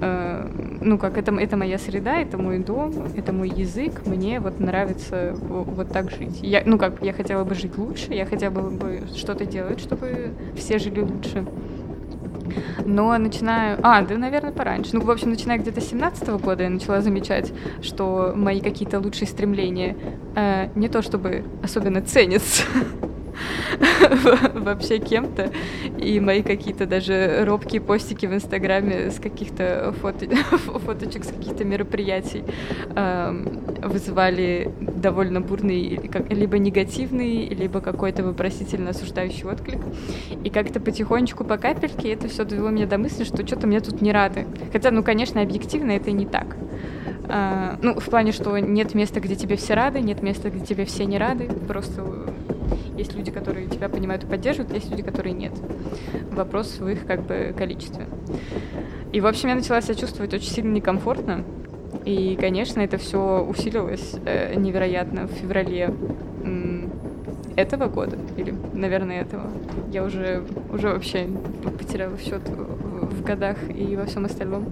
э, 0.02 0.78
ну 0.82 1.00
как 1.00 1.18
это, 1.18 1.34
это 1.34 1.58
моя 1.58 1.80
среда, 1.80 2.18
это 2.20 2.38
мой 2.38 2.60
дом, 2.60 2.94
это 3.16 3.34
мой 3.34 3.50
язык, 3.50 4.06
мне 4.06 4.40
вот 4.40 4.60
нравится 4.60 5.36
вот 5.40 5.92
так 5.92 6.12
жить. 6.12 6.40
Я, 6.44 6.62
ну 6.66 6.78
как, 6.78 7.02
я 7.02 7.12
хотела 7.12 7.44
бы 7.44 7.56
жить 7.56 7.76
лучше, 7.78 8.14
я 8.14 8.26
хотела 8.26 8.70
бы 8.70 9.02
что-то 9.16 9.46
делать, 9.46 9.80
чтобы 9.80 10.34
все 10.56 10.78
жили 10.78 11.02
лучше. 11.02 11.46
Но 12.86 13.18
начинаю... 13.18 13.80
А, 13.84 14.02
да, 14.02 14.18
наверное, 14.18 14.52
пораньше. 14.52 14.92
Ну, 14.94 15.02
в 15.02 15.12
общем, 15.12 15.30
начиная 15.30 15.58
где-то 15.58 15.82
с 15.82 15.90
17 15.90 16.30
года 16.42 16.64
я 16.64 16.70
начала 16.70 17.02
замечать, 17.02 17.52
что 17.82 18.34
мои 18.36 18.60
какие-то 18.60 19.00
лучшие 19.00 19.28
стремления 19.28 19.96
э, 20.36 20.70
не 20.76 20.90
то 20.90 21.02
чтобы 21.02 21.44
особенно 21.64 22.02
ценятся 22.02 22.64
вообще 24.54 25.00
кем-то. 25.00 25.52
И 25.98 26.20
мои 26.20 26.42
какие-то 26.42 26.86
даже 26.86 27.44
робкие 27.46 27.82
постики 27.82 28.26
в 28.26 28.34
Инстаграме 28.34 29.12
с 29.12 29.20
каких-то 29.20 29.94
фото... 30.02 30.28
фоточек 30.86 31.24
с 31.24 31.28
каких-то 31.28 31.64
мероприятий 31.66 32.44
эм, 32.96 33.48
вызывали 33.82 34.72
довольно 34.80 35.42
бурный 35.42 36.00
либо 36.30 36.58
негативный, 36.58 37.48
либо 37.50 37.82
какой-то 37.82 38.24
вопросительно 38.24 38.92
осуждающий 38.92 39.46
отклик. 39.46 39.80
И 40.44 40.50
как-то 40.50 40.80
потихонечку 40.80 41.44
по 41.44 41.58
капельке 41.58 42.14
это 42.14 42.28
все 42.28 42.44
довело 42.44 42.70
меня 42.70 42.86
до 42.86 42.98
мысли, 42.98 43.24
что 43.24 43.46
что-то 43.46 43.68
мне 43.68 43.80
тут 43.80 44.02
не 44.02 44.12
рады. 44.12 44.46
Хотя, 44.72 44.92
ну, 44.92 45.04
конечно, 45.04 45.42
объективно 45.42 45.92
это 45.92 46.12
не 46.12 46.26
так. 46.26 46.56
А, 47.28 47.78
ну, 47.82 48.00
в 48.00 48.06
плане, 48.06 48.32
что 48.32 48.58
нет 48.58 48.96
места, 48.96 49.20
где 49.20 49.36
тебе 49.36 49.56
все 49.56 49.76
рады, 49.76 50.02
нет 50.02 50.24
места, 50.24 50.50
где 50.50 50.66
тебе 50.66 50.86
все 50.86 51.06
не 51.06 51.18
рады. 51.18 51.48
Просто 51.68 52.04
есть 52.98 53.16
люди, 53.16 53.32
которые 53.32 53.68
тебя 53.68 53.90
понимают 53.90 54.24
и 54.24 54.28
поддерживают, 54.28 54.74
есть 54.74 54.90
люди, 54.90 55.04
которые 55.04 55.34
нет. 55.34 55.54
Вопрос 56.32 56.80
в 56.80 56.88
их 56.88 57.06
как 57.06 57.24
бы 57.24 57.54
количестве. 57.58 58.08
И, 59.12 59.22
в 59.22 59.26
общем, 59.26 59.50
я 59.50 59.56
начала 59.56 59.82
себя 59.82 59.96
чувствовать 59.96 60.34
очень 60.34 60.52
сильно 60.52 60.74
некомфортно. 60.74 61.44
И, 62.06 62.38
конечно, 62.40 62.82
это 62.82 62.98
все 62.98 63.44
усилилось 63.44 64.16
э, 64.26 64.56
невероятно 64.56 65.28
в 65.28 65.32
феврале 65.32 65.94
этого 67.60 67.88
года, 67.88 68.18
или, 68.38 68.54
наверное, 68.74 69.22
этого. 69.22 69.44
Я 69.92 70.04
уже, 70.04 70.44
уже 70.72 70.90
вообще 70.90 71.28
потеряла 71.78 72.18
счет 72.18 72.48
в, 72.48 73.16
в 73.16 73.24
годах 73.24 73.58
и 73.70 73.96
во 73.98 74.06
всем 74.06 74.26
остальном. 74.26 74.68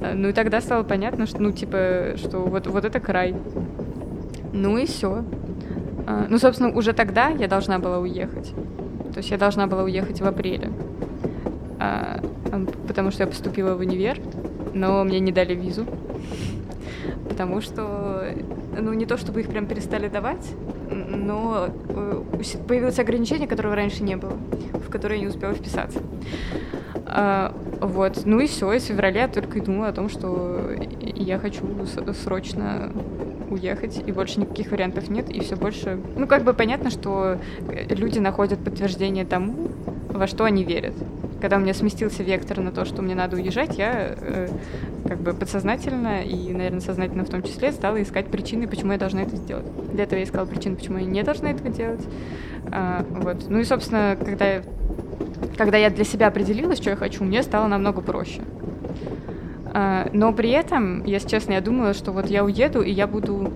Э, 0.00 0.14
Ну 0.14 0.28
и 0.28 0.32
тогда 0.32 0.60
стало 0.60 0.84
понятно, 0.84 1.26
что, 1.26 1.42
ну, 1.42 1.50
типа, 1.50 2.14
что 2.16 2.40
вот, 2.40 2.66
вот 2.66 2.84
это 2.84 3.00
край. 3.00 3.34
Ну 4.52 4.78
и 4.78 4.86
все. 4.86 5.24
Ну, 6.06 6.38
собственно, 6.38 6.74
уже 6.74 6.92
тогда 6.92 7.28
я 7.28 7.48
должна 7.48 7.78
была 7.78 7.98
уехать. 7.98 8.52
То 9.12 9.18
есть 9.18 9.30
я 9.30 9.38
должна 9.38 9.66
была 9.66 9.84
уехать 9.84 10.20
в 10.20 10.26
апреле. 10.26 10.70
А, 11.78 12.20
потому 12.88 13.10
что 13.10 13.22
я 13.22 13.26
поступила 13.26 13.74
в 13.74 13.80
универ, 13.80 14.18
но 14.72 15.04
мне 15.04 15.20
не 15.20 15.32
дали 15.32 15.54
визу. 15.54 15.86
Потому 17.28 17.60
что, 17.60 18.34
ну, 18.78 18.92
не 18.92 19.06
то 19.06 19.16
чтобы 19.16 19.40
их 19.40 19.48
прям 19.48 19.66
перестали 19.66 20.08
давать, 20.08 20.52
но 20.90 21.68
э, 21.88 22.22
появилось 22.68 22.98
ограничение, 22.98 23.48
которого 23.48 23.74
раньше 23.74 24.02
не 24.02 24.16
было, 24.16 24.36
в 24.86 24.90
которое 24.90 25.16
я 25.16 25.22
не 25.22 25.28
успела 25.28 25.54
вписаться. 25.54 26.00
А, 27.06 27.54
вот, 27.80 28.22
ну 28.24 28.40
и 28.40 28.46
все, 28.46 28.72
и 28.72 28.78
с 28.78 28.84
февраля 28.84 29.22
я 29.22 29.28
только 29.28 29.58
и 29.58 29.60
думала 29.60 29.88
о 29.88 29.92
том, 29.92 30.08
что 30.08 30.70
я 31.00 31.38
хочу 31.38 31.64
срочно 32.12 32.92
уехать, 33.50 34.02
и 34.06 34.12
больше 34.12 34.40
никаких 34.40 34.70
вариантов 34.70 35.08
нет, 35.08 35.30
и 35.30 35.40
все 35.40 35.56
больше... 35.56 35.98
Ну, 36.16 36.26
как 36.26 36.44
бы 36.44 36.54
понятно, 36.54 36.90
что 36.90 37.38
э, 37.68 37.94
люди 37.94 38.18
находят 38.18 38.58
подтверждение 38.58 39.24
тому, 39.24 39.68
во 40.08 40.26
что 40.26 40.44
они 40.44 40.64
верят. 40.64 40.94
Когда 41.40 41.56
у 41.56 41.60
меня 41.60 41.74
сместился 41.74 42.22
вектор 42.22 42.60
на 42.60 42.72
то, 42.72 42.84
что 42.84 43.02
мне 43.02 43.14
надо 43.14 43.36
уезжать, 43.36 43.76
я 43.76 44.14
э, 44.16 44.48
как 45.06 45.20
бы 45.20 45.34
подсознательно 45.34 46.22
и, 46.22 46.52
наверное, 46.52 46.80
сознательно 46.80 47.24
в 47.24 47.28
том 47.28 47.42
числе 47.42 47.72
стала 47.72 48.02
искать 48.02 48.26
причины, 48.26 48.66
почему 48.66 48.92
я 48.92 48.98
должна 48.98 49.22
это 49.22 49.36
сделать. 49.36 49.66
Для 49.92 50.04
этого 50.04 50.18
я 50.18 50.24
искала 50.24 50.46
причины, 50.46 50.76
почему 50.76 50.98
я 50.98 51.04
не 51.04 51.22
должна 51.22 51.50
этого 51.50 51.68
делать. 51.68 52.06
А, 52.72 53.04
вот. 53.10 53.48
Ну 53.48 53.58
и, 53.58 53.64
собственно, 53.64 54.16
когда 54.18 54.46
я, 54.46 54.62
когда 55.56 55.76
я 55.76 55.90
для 55.90 56.04
себя 56.04 56.28
определилась, 56.28 56.78
что 56.78 56.90
я 56.90 56.96
хочу, 56.96 57.24
мне 57.24 57.42
стало 57.42 57.66
намного 57.66 58.00
проще. 58.00 58.40
А, 59.74 60.08
но 60.12 60.32
при 60.32 60.50
этом, 60.50 61.04
если 61.04 61.28
честно, 61.28 61.52
я 61.52 61.60
думала, 61.60 61.92
что 61.94 62.12
вот 62.12 62.30
я 62.30 62.44
уеду, 62.44 62.80
и 62.80 62.90
я 62.90 63.06
буду... 63.06 63.52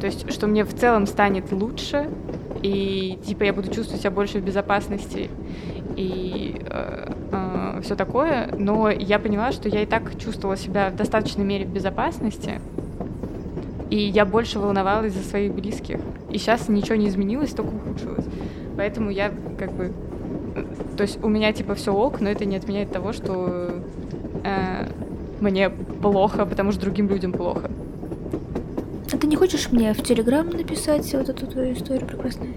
То 0.00 0.06
есть, 0.06 0.32
что 0.32 0.46
мне 0.46 0.64
в 0.64 0.74
целом 0.74 1.06
станет 1.06 1.52
лучше, 1.52 2.08
и 2.62 3.18
типа 3.24 3.44
я 3.44 3.52
буду 3.52 3.68
чувствовать 3.72 4.00
себя 4.00 4.10
больше 4.10 4.40
в 4.40 4.44
безопасности 4.44 5.30
и 5.96 6.56
все 7.82 7.94
такое, 7.94 8.48
но 8.58 8.90
я 8.90 9.18
поняла, 9.18 9.52
что 9.52 9.68
я 9.68 9.82
и 9.82 9.86
так 9.86 10.18
чувствовала 10.18 10.56
себя 10.56 10.90
в 10.90 10.96
достаточной 10.96 11.44
мере 11.44 11.66
в 11.66 11.68
безопасности, 11.68 12.60
и 13.90 13.96
я 13.96 14.24
больше 14.24 14.58
волновалась 14.58 15.12
за 15.12 15.22
своих 15.22 15.54
близких. 15.54 16.00
И 16.30 16.38
сейчас 16.38 16.68
ничего 16.68 16.96
не 16.96 17.08
изменилось, 17.08 17.50
только 17.50 17.74
ухудшилось. 17.74 18.26
Поэтому 18.76 19.10
я 19.10 19.30
как 19.58 19.72
бы... 19.72 19.92
э, 20.56 20.64
То 20.96 21.02
есть 21.02 21.22
у 21.22 21.28
меня 21.28 21.52
типа 21.52 21.74
все 21.74 21.94
ок, 21.94 22.20
но 22.20 22.28
это 22.28 22.44
не 22.44 22.56
отменяет 22.56 22.90
того, 22.90 23.12
что 23.12 23.82
э, 24.46 24.88
мне 25.40 25.70
плохо, 25.70 26.46
потому 26.46 26.72
что 26.72 26.80
другим 26.80 27.08
людям 27.08 27.32
плохо. 27.32 27.70
А 29.12 29.18
ты 29.18 29.26
не 29.26 29.36
хочешь 29.36 29.70
мне 29.70 29.92
в 29.94 30.02
Телеграм 30.02 30.48
написать 30.48 31.12
вот 31.14 31.28
эту 31.28 31.46
твою 31.46 31.74
историю 31.74 32.06
прекрасную? 32.06 32.54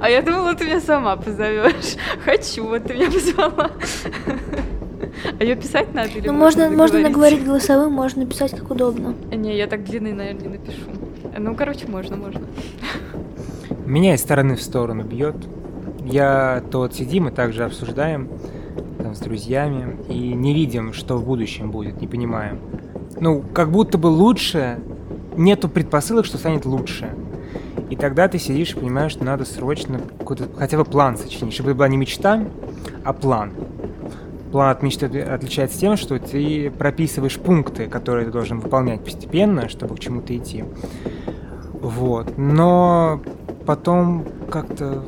А 0.00 0.08
я 0.10 0.22
думала, 0.22 0.54
ты 0.54 0.66
меня 0.66 0.80
сама 0.80 1.16
позовешь. 1.16 1.96
Хочу, 2.24 2.66
вот 2.66 2.84
ты 2.84 2.94
меня 2.94 3.10
позвала. 3.10 3.70
А 5.38 5.44
ее 5.44 5.56
писать 5.56 5.92
надо 5.94 6.10
или 6.10 6.26
Ну, 6.26 6.32
можно, 6.32 6.70
можно 6.70 7.00
наговорить 7.00 7.44
голосовым, 7.44 7.92
можно 7.92 8.22
написать 8.22 8.52
как 8.52 8.70
удобно. 8.70 9.14
Не, 9.32 9.56
я 9.56 9.66
так 9.66 9.84
длинный, 9.84 10.12
наверное, 10.12 10.42
не 10.42 10.48
напишу. 10.48 10.82
Ну, 11.38 11.54
короче, 11.54 11.86
можно, 11.86 12.16
можно. 12.16 12.42
Меня 13.86 14.14
из 14.14 14.20
стороны 14.20 14.56
в 14.56 14.62
сторону 14.62 15.04
бьет. 15.04 15.36
Я 16.04 16.62
то 16.70 16.78
вот 16.78 16.94
сидим 16.94 17.28
и 17.28 17.30
также 17.30 17.64
обсуждаем 17.64 18.28
там, 19.02 19.14
с 19.14 19.18
друзьями 19.20 19.96
и 20.08 20.34
не 20.34 20.54
видим, 20.54 20.92
что 20.92 21.16
в 21.16 21.24
будущем 21.24 21.70
будет, 21.70 22.00
не 22.00 22.06
понимаем. 22.06 22.58
Ну, 23.18 23.42
как 23.52 23.70
будто 23.70 23.98
бы 23.98 24.06
лучше, 24.06 24.78
нету 25.36 25.68
предпосылок, 25.68 26.24
что 26.26 26.38
станет 26.38 26.64
лучше. 26.64 27.10
И 27.90 27.96
тогда 27.96 28.28
ты 28.28 28.38
сидишь 28.38 28.72
и 28.72 28.76
понимаешь, 28.78 29.12
что 29.12 29.24
надо 29.24 29.44
срочно 29.44 30.00
какой-то 30.18 30.48
хотя 30.56 30.76
бы 30.76 30.84
план 30.84 31.16
сочинить, 31.16 31.52
чтобы 31.52 31.70
это 31.70 31.78
была 31.78 31.88
не 31.88 31.96
мечта, 31.96 32.44
а 33.04 33.12
план. 33.12 33.52
План 34.52 34.70
от 34.70 34.82
мечты 34.82 35.06
отличается 35.06 35.78
тем, 35.78 35.96
что 35.96 36.18
ты 36.18 36.70
прописываешь 36.70 37.38
пункты, 37.38 37.86
которые 37.86 38.26
ты 38.26 38.32
должен 38.32 38.60
выполнять 38.60 39.04
постепенно, 39.04 39.68
чтобы 39.68 39.96
к 39.96 40.00
чему-то 40.00 40.36
идти. 40.36 40.64
Вот. 41.72 42.36
Но 42.36 43.20
потом 43.66 44.24
как-то... 44.50 45.04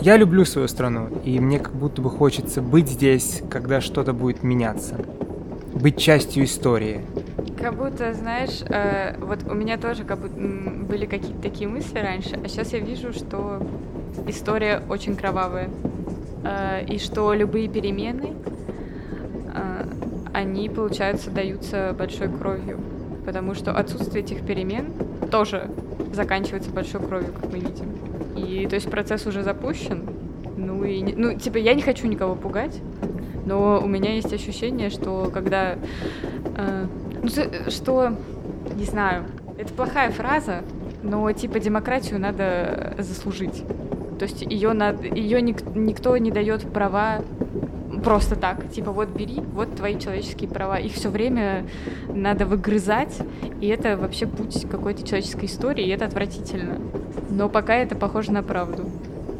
Я 0.00 0.16
люблю 0.16 0.44
свою 0.44 0.68
страну, 0.68 1.08
и 1.24 1.40
мне 1.40 1.58
как 1.58 1.74
будто 1.74 2.02
бы 2.02 2.10
хочется 2.10 2.60
быть 2.60 2.88
здесь, 2.88 3.42
когда 3.50 3.80
что-то 3.80 4.12
будет 4.12 4.42
меняться. 4.42 4.96
Быть 5.74 5.98
частью 5.98 6.44
истории. 6.44 7.00
Как 7.58 7.74
будто, 7.76 8.12
знаешь, 8.12 8.62
э, 8.68 9.16
вот 9.18 9.40
у 9.50 9.54
меня 9.54 9.78
тоже 9.78 10.04
как 10.04 10.20
будто 10.20 10.38
были 10.38 11.06
какие-то 11.06 11.40
такие 11.42 11.68
мысли 11.68 11.98
раньше, 11.98 12.38
а 12.42 12.48
сейчас 12.48 12.72
я 12.72 12.78
вижу, 12.78 13.12
что 13.12 13.60
история 14.26 14.82
очень 14.88 15.16
кровавая. 15.16 15.70
Э, 16.44 16.84
и 16.84 16.98
что 16.98 17.32
любые 17.32 17.68
перемены, 17.68 18.34
э, 19.54 19.86
они, 20.32 20.68
получается, 20.68 21.30
даются 21.30 21.94
большой 21.98 22.28
кровью. 22.28 22.78
Потому 23.24 23.54
что 23.54 23.72
отсутствие 23.72 24.22
этих 24.22 24.46
перемен 24.46 24.92
тоже 25.30 25.68
заканчивается 26.12 26.70
большой 26.70 27.00
кровью, 27.00 27.32
как 27.32 27.50
мы 27.50 27.58
видим. 27.58 28.05
И 28.36 28.66
то 28.68 28.74
есть 28.74 28.90
процесс 28.90 29.26
уже 29.26 29.42
запущен. 29.42 30.04
Ну 30.56 30.84
и, 30.84 31.02
ну, 31.02 31.38
типа, 31.38 31.58
я 31.58 31.74
не 31.74 31.82
хочу 31.82 32.06
никого 32.06 32.34
пугать, 32.34 32.80
но 33.44 33.80
у 33.82 33.86
меня 33.86 34.14
есть 34.14 34.32
ощущение, 34.32 34.90
что 34.90 35.30
когда, 35.32 35.76
э, 36.56 36.86
ну, 37.22 37.28
что, 37.70 38.16
не 38.74 38.84
знаю, 38.84 39.24
это 39.58 39.72
плохая 39.72 40.10
фраза, 40.10 40.62
но 41.02 41.30
типа 41.32 41.60
демократию 41.60 42.20
надо 42.20 42.94
заслужить. 42.98 43.62
То 44.18 44.24
есть 44.24 44.42
ее 44.42 44.72
надо, 44.72 45.06
ее 45.06 45.42
ник, 45.42 45.62
никто 45.74 46.16
не 46.16 46.30
дает 46.30 46.62
права 46.72 47.20
просто 48.06 48.36
так. 48.36 48.70
Типа, 48.70 48.92
вот 48.92 49.08
бери, 49.08 49.42
вот 49.52 49.74
твои 49.74 49.98
человеческие 49.98 50.48
права. 50.48 50.78
Их 50.78 50.92
все 50.92 51.08
время 51.08 51.66
надо 52.08 52.46
выгрызать, 52.46 53.18
и 53.60 53.66
это 53.66 53.96
вообще 53.96 54.28
путь 54.28 54.64
какой-то 54.70 55.04
человеческой 55.04 55.46
истории, 55.46 55.84
и 55.84 55.90
это 55.90 56.04
отвратительно. 56.04 56.78
Но 57.30 57.48
пока 57.48 57.74
это 57.74 57.96
похоже 57.96 58.30
на 58.30 58.44
правду. 58.44 58.88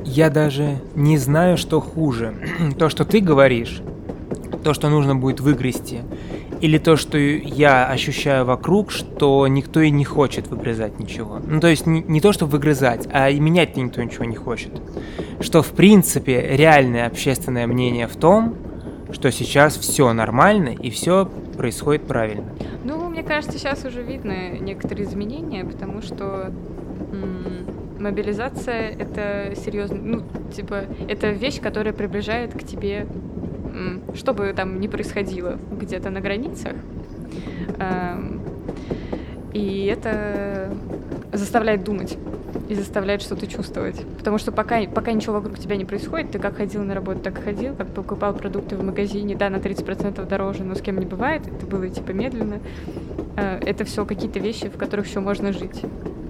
Я 0.05 0.31
даже 0.31 0.81
не 0.97 1.17
знаю, 1.17 1.59
что 1.59 1.81
хуже. 1.81 2.35
то, 2.79 2.89
что 2.89 3.05
ты 3.05 3.21
говоришь, 3.21 3.83
то, 4.65 4.75
что 4.75 4.89
нужно 4.89 5.15
будет 5.15 5.39
выгрести, 5.39 6.01
или 6.61 6.79
то, 6.79 6.97
что 6.97 7.19
я 7.19 7.87
ощущаю 7.87 8.45
вокруг, 8.45 8.91
что 8.91 9.47
никто 9.47 9.81
и 9.81 9.91
не 9.91 10.05
хочет 10.05 10.49
выгрызать 10.49 10.99
ничего. 10.99 11.41
Ну, 11.45 11.61
то 11.61 11.69
есть 11.69 11.87
не, 11.87 12.03
не 12.03 12.21
то, 12.21 12.33
что 12.33 12.47
выгрызать, 12.47 13.09
а 13.13 13.31
и 13.31 13.41
менять 13.41 13.77
никто 13.77 14.03
ничего 14.03 14.25
не 14.25 14.37
хочет. 14.37 14.73
Что, 15.41 15.63
в 15.63 15.73
принципе, 15.73 16.57
реальное 16.57 17.07
общественное 17.07 17.67
мнение 17.67 18.07
в 18.07 18.17
том, 18.17 18.55
что 19.13 19.31
сейчас 19.31 19.77
все 19.77 20.13
нормально 20.13 20.71
и 20.71 20.91
все 20.91 21.29
происходит 21.57 22.03
правильно. 22.07 22.53
Ну, 22.85 23.09
мне 23.09 23.23
кажется, 23.23 23.59
сейчас 23.59 23.85
уже 23.85 24.03
видно 24.03 24.59
некоторые 24.59 25.07
изменения, 25.07 25.65
потому 25.65 26.03
что 26.03 26.53
мобилизация 27.99 28.91
это 28.91 29.55
серьезно, 29.57 29.99
ну, 30.03 30.23
типа, 30.55 30.85
это 31.09 31.31
вещь, 31.31 31.61
которая 31.61 31.93
приближает 31.93 32.53
к 32.53 32.63
тебе 32.63 33.07
что 34.15 34.33
бы 34.35 34.53
там 34.55 34.81
ни 34.81 34.87
происходило 34.87 35.59
где-то 35.73 36.11
на 36.11 36.21
границах. 36.21 36.73
Эм, 37.79 38.41
и 39.53 39.87
это 39.87 40.71
заставляет 41.33 41.85
думать 41.85 42.17
и 42.69 42.75
заставляет 42.75 43.23
что-то 43.23 43.47
чувствовать. 43.47 44.05
Потому 44.19 44.39
что 44.39 44.53
пока, 44.53 44.83
пока 44.85 45.13
ничего 45.13 45.35
вокруг 45.35 45.59
тебя 45.59 45.77
не 45.77 45.85
происходит, 45.85 46.33
ты 46.33 46.39
как 46.39 46.57
ходил 46.57 46.83
на 46.83 46.95
работу, 46.95 47.21
так 47.21 47.39
и 47.39 47.43
ходил, 47.43 47.75
как 47.75 47.89
покупал 47.89 48.35
продукты 48.35 48.77
в 48.77 48.85
магазине, 48.85 49.37
да, 49.37 49.51
на 49.51 49.57
30% 49.57 50.27
дороже, 50.27 50.65
но 50.65 50.75
с 50.75 50.81
кем 50.81 50.99
не 50.99 51.07
бывает, 51.07 51.43
это 51.47 51.67
было 51.67 51.89
типа 51.89 52.11
медленно. 52.11 52.59
Э, 53.37 53.59
это 53.65 53.85
все 53.85 54.05
какие-то 54.05 54.41
вещи, 54.41 54.69
в 54.69 54.77
которых 54.77 55.07
еще 55.07 55.21
можно 55.21 55.53
жить. 55.53 55.83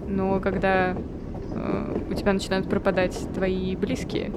Но 0.09 0.41
когда 0.41 0.95
э, 0.95 1.99
у 2.11 2.15
тебя 2.15 2.33
начинают 2.33 2.69
пропадать 2.69 3.19
твои 3.35 3.77
близкие, 3.77 4.31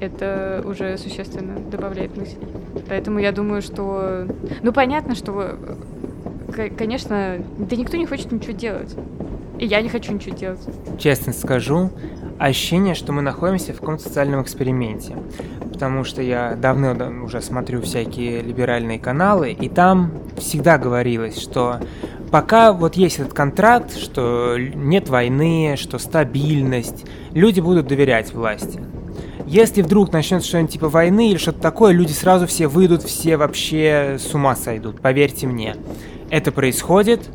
это 0.00 0.62
уже 0.64 0.96
существенно 0.98 1.58
добавляет 1.58 2.16
мыслей. 2.16 2.46
Поэтому 2.88 3.18
я 3.18 3.32
думаю, 3.32 3.62
что... 3.62 4.26
Ну, 4.62 4.72
понятно, 4.72 5.14
что, 5.14 5.56
конечно, 6.76 7.38
да 7.58 7.76
никто 7.76 7.96
не 7.96 8.06
хочет 8.06 8.32
ничего 8.32 8.52
делать. 8.52 8.94
И 9.58 9.66
я 9.66 9.82
не 9.82 9.88
хочу 9.88 10.12
ничего 10.12 10.36
делать. 10.36 10.60
Честно 10.98 11.32
скажу, 11.32 11.90
ощущение, 12.38 12.94
что 12.94 13.12
мы 13.12 13.22
находимся 13.22 13.72
в 13.72 13.80
каком-то 13.80 14.04
социальном 14.04 14.42
эксперименте. 14.42 15.16
Потому 15.72 16.04
что 16.04 16.22
я 16.22 16.56
давно 16.56 17.24
уже 17.24 17.40
смотрю 17.40 17.82
всякие 17.82 18.42
либеральные 18.42 18.98
каналы, 18.98 19.52
и 19.52 19.68
там 19.68 20.12
всегда 20.36 20.78
говорилось, 20.78 21.40
что 21.40 21.80
пока 22.30 22.72
вот 22.72 22.94
есть 22.94 23.18
этот 23.18 23.32
контракт, 23.32 23.96
что 23.96 24.56
нет 24.58 25.08
войны, 25.08 25.74
что 25.76 25.98
стабильность, 25.98 27.04
люди 27.32 27.60
будут 27.60 27.88
доверять 27.88 28.32
власти. 28.32 28.80
Если 29.48 29.80
вдруг 29.80 30.12
начнется 30.12 30.46
что-нибудь 30.46 30.74
типа 30.74 30.90
войны 30.90 31.30
или 31.30 31.38
что-то 31.38 31.58
такое, 31.58 31.94
люди 31.94 32.12
сразу 32.12 32.46
все 32.46 32.66
выйдут, 32.66 33.02
все 33.02 33.38
вообще 33.38 34.18
с 34.18 34.34
ума 34.34 34.54
сойдут, 34.54 35.00
поверьте 35.00 35.46
мне. 35.46 35.74
Это 36.28 36.52
происходит, 36.52 37.30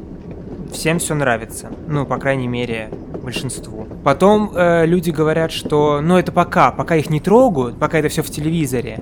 всем 0.72 1.00
все 1.00 1.16
нравится. 1.16 1.72
Ну, 1.88 2.06
по 2.06 2.18
крайней 2.18 2.48
мере, 2.48 2.92
большинству. 3.24 3.88
Потом 4.04 4.52
э, 4.54 4.86
люди 4.86 5.10
говорят, 5.10 5.52
что, 5.52 6.02
ну, 6.04 6.20
это 6.20 6.32
пока, 6.32 6.72
пока 6.72 6.96
их 6.98 7.10
не 7.10 7.20
трогают, 7.20 7.80
пока 7.80 7.98
это 7.98 8.10
все 8.10 8.22
в 8.22 8.30
телевизоре, 8.30 9.00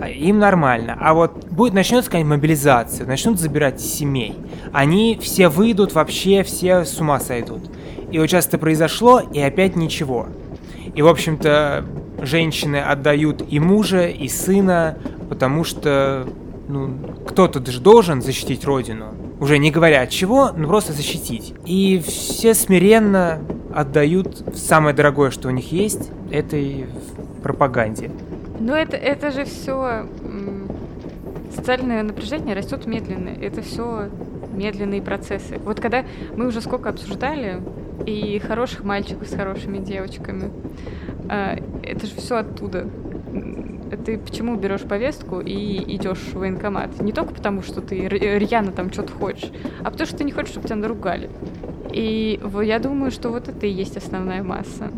а, 0.00 0.08
им 0.08 0.40
нормально. 0.40 0.98
А 1.00 1.14
вот 1.14 1.44
будет 1.50 1.74
начнется 1.74 2.10
какая-нибудь 2.10 2.38
мобилизация, 2.38 3.06
начнут 3.06 3.38
забирать 3.38 3.80
семей. 3.80 4.34
Они 4.72 5.16
все 5.22 5.48
выйдут, 5.48 5.92
вообще 5.92 6.42
все 6.42 6.84
с 6.84 7.00
ума 7.00 7.20
сойдут. 7.20 7.70
И 8.10 8.18
вот 8.18 8.26
сейчас 8.28 8.48
это 8.48 8.58
произошло, 8.58 9.20
и 9.20 9.38
опять 9.38 9.76
ничего. 9.76 10.26
И, 10.96 11.02
в 11.02 11.06
общем-то, 11.06 11.84
женщины 12.20 12.76
отдают 12.76 13.44
и 13.48 13.58
мужа, 13.60 14.08
и 14.08 14.28
сына, 14.28 14.98
потому 15.28 15.64
что 15.64 16.26
ну, 16.68 16.90
кто-то 17.26 17.64
же 17.70 17.80
должен 17.80 18.22
защитить 18.22 18.64
родину. 18.64 19.14
Уже 19.40 19.58
не 19.58 19.70
говоря 19.70 20.02
от 20.02 20.10
чего, 20.10 20.50
но 20.56 20.68
просто 20.68 20.92
защитить. 20.92 21.54
И 21.64 22.02
все 22.04 22.54
смиренно 22.54 23.38
отдают 23.74 24.42
самое 24.54 24.94
дорогое, 24.94 25.30
что 25.30 25.48
у 25.48 25.50
них 25.50 25.70
есть, 25.72 26.10
этой 26.30 26.86
пропаганде. 27.42 28.10
Но 28.58 28.74
это, 28.76 28.96
это 28.96 29.30
же 29.30 29.44
все 29.44 30.06
социальное 31.54 32.02
напряжение 32.02 32.54
растет 32.54 32.86
медленно. 32.86 33.30
Это 33.30 33.62
все 33.62 34.08
медленные 34.52 35.02
процессы. 35.02 35.58
Вот 35.58 35.80
когда 35.80 36.04
мы 36.36 36.46
уже 36.46 36.60
сколько 36.60 36.88
обсуждали 36.88 37.60
и 38.06 38.38
хороших 38.38 38.84
мальчиков 38.84 39.28
с 39.28 39.34
хорошими 39.34 39.78
девочками, 39.78 40.50
это 41.28 42.06
же 42.06 42.14
все 42.16 42.36
оттуда. 42.36 42.88
Ты 44.04 44.18
почему 44.18 44.56
берешь 44.56 44.82
повестку 44.82 45.40
и 45.40 45.96
идешь 45.96 46.18
в 46.18 46.34
военкомат? 46.34 47.00
Не 47.00 47.12
только 47.12 47.34
потому, 47.34 47.62
что 47.62 47.80
ты 47.80 48.08
рьяно 48.08 48.72
там 48.72 48.92
что-то 48.92 49.12
хочешь, 49.12 49.50
а 49.80 49.90
потому 49.90 50.06
что 50.06 50.16
ты 50.16 50.24
не 50.24 50.32
хочешь, 50.32 50.50
чтобы 50.50 50.66
тебя 50.66 50.76
наругали. 50.76 51.30
И 51.92 52.40
я 52.62 52.78
думаю, 52.78 53.10
что 53.10 53.30
вот 53.30 53.48
это 53.48 53.66
и 53.66 53.70
есть 53.70 53.96
основная 53.96 54.42
масса. 54.42 54.90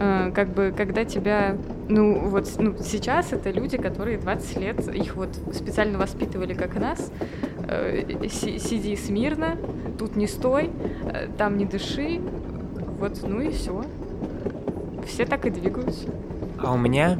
А, 0.00 0.30
как 0.30 0.50
бы, 0.50 0.72
когда 0.76 1.04
тебя, 1.04 1.56
ну, 1.88 2.28
вот, 2.28 2.48
ну, 2.58 2.76
сейчас 2.80 3.32
это 3.32 3.50
люди, 3.50 3.76
которые 3.76 4.18
20 4.18 4.56
лет, 4.58 4.94
их 4.94 5.16
вот 5.16 5.30
специально 5.52 5.98
воспитывали, 5.98 6.54
как 6.54 6.76
нас, 6.78 7.10
э, 7.66 8.28
сиди 8.28 8.94
смирно, 8.94 9.56
тут 9.98 10.14
не 10.14 10.28
стой, 10.28 10.70
э, 11.02 11.26
там 11.36 11.58
не 11.58 11.64
дыши, 11.64 12.20
вот, 13.00 13.20
ну 13.26 13.40
и 13.40 13.50
все 13.50 13.84
все 15.08 15.24
так 15.24 15.46
и 15.46 15.50
двигаются. 15.50 16.08
А 16.58 16.72
у 16.72 16.78
меня 16.78 17.18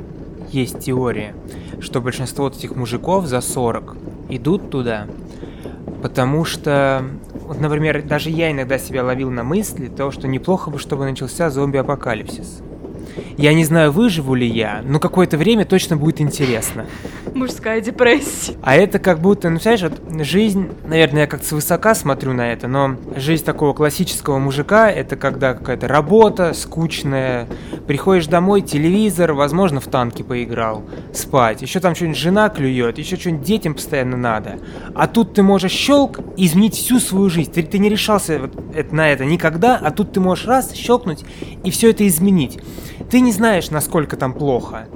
есть 0.51 0.81
теория, 0.81 1.35
что 1.81 2.01
большинство 2.01 2.45
вот 2.45 2.57
этих 2.57 2.77
мужиков 2.77 3.27
за 3.27 3.41
40 3.41 3.97
идут 4.31 4.71
туда, 4.71 5.07
потому 6.03 6.45
что 6.45 7.05
вот, 7.49 7.61
например, 7.61 8.03
даже 8.03 8.31
я 8.31 8.51
иногда 8.51 8.79
себя 8.79 9.03
ловил 9.03 9.31
на 9.31 9.43
мысли, 9.43 9.89
то, 9.89 10.11
что 10.11 10.29
неплохо 10.29 10.71
бы, 10.71 10.79
чтобы 10.79 11.05
начался 11.05 11.51
зомби-апокалипсис. 11.51 12.63
Я 13.37 13.55
не 13.55 13.65
знаю, 13.65 13.93
выживу 13.93 14.35
ли 14.35 14.47
я, 14.47 14.83
но 14.85 14.99
какое-то 14.99 15.37
время 15.37 15.65
точно 15.65 15.97
будет 15.97 16.21
интересно. 16.21 16.87
Мужская 17.35 17.81
депрессия. 17.81 18.55
А 18.63 18.75
это 18.75 18.99
как 18.99 19.21
будто, 19.21 19.49
ну, 19.51 19.61
знаешь, 19.61 19.83
вот 19.83 20.01
жизнь, 20.25 20.69
наверное, 20.87 21.23
я 21.23 21.27
как-то 21.27 21.47
свысока 21.47 21.95
смотрю 21.95 22.33
на 22.33 22.53
это, 22.53 22.69
но 22.69 22.97
жизнь 23.17 23.45
такого 23.45 23.75
классического 23.75 24.39
мужика, 24.39 24.91
это 24.91 25.17
когда 25.17 25.55
какая-то 25.55 25.89
работа 25.89 26.53
скучная, 26.55 27.47
приходишь 27.87 28.27
домой, 28.27 28.63
телевизор, 28.63 29.33
возможно, 29.35 29.81
в 29.81 29.87
танки 29.87 30.23
поиграл, 30.23 30.83
спать, 31.13 31.63
еще 31.63 31.81
там 31.81 31.95
что-нибудь 31.95 32.19
жена 32.19 32.49
клюет, 32.49 32.99
еще 32.99 33.17
что-нибудь 33.17 33.47
детям 33.47 33.75
постоянно 33.75 34.17
надо. 34.17 34.59
А 34.95 35.07
тут 35.07 35.35
ты 35.35 35.43
можешь 35.43 35.73
щелк 35.73 36.21
изменить 36.37 36.75
всю 36.75 36.99
свою 36.99 37.31
жизнь. 37.31 37.53
Ты, 37.53 37.63
ты 37.63 37.79
не 37.79 37.89
решался 37.89 38.39
вот 38.41 38.53
это, 38.75 38.95
на 38.95 39.11
это 39.11 39.25
никогда, 39.25 39.77
а 39.77 39.91
тут 39.91 40.13
ты 40.13 40.21
можешь 40.21 40.47
раз 40.47 40.73
щелкнуть 40.75 41.25
и 41.65 41.71
все 41.71 41.91
это 41.91 42.07
изменить. 42.07 42.59
Ты 43.11 43.21
не 43.21 43.33
знаешь, 43.33 43.71
насколько 43.71 44.17
там 44.17 44.35
плохо. 44.35 44.87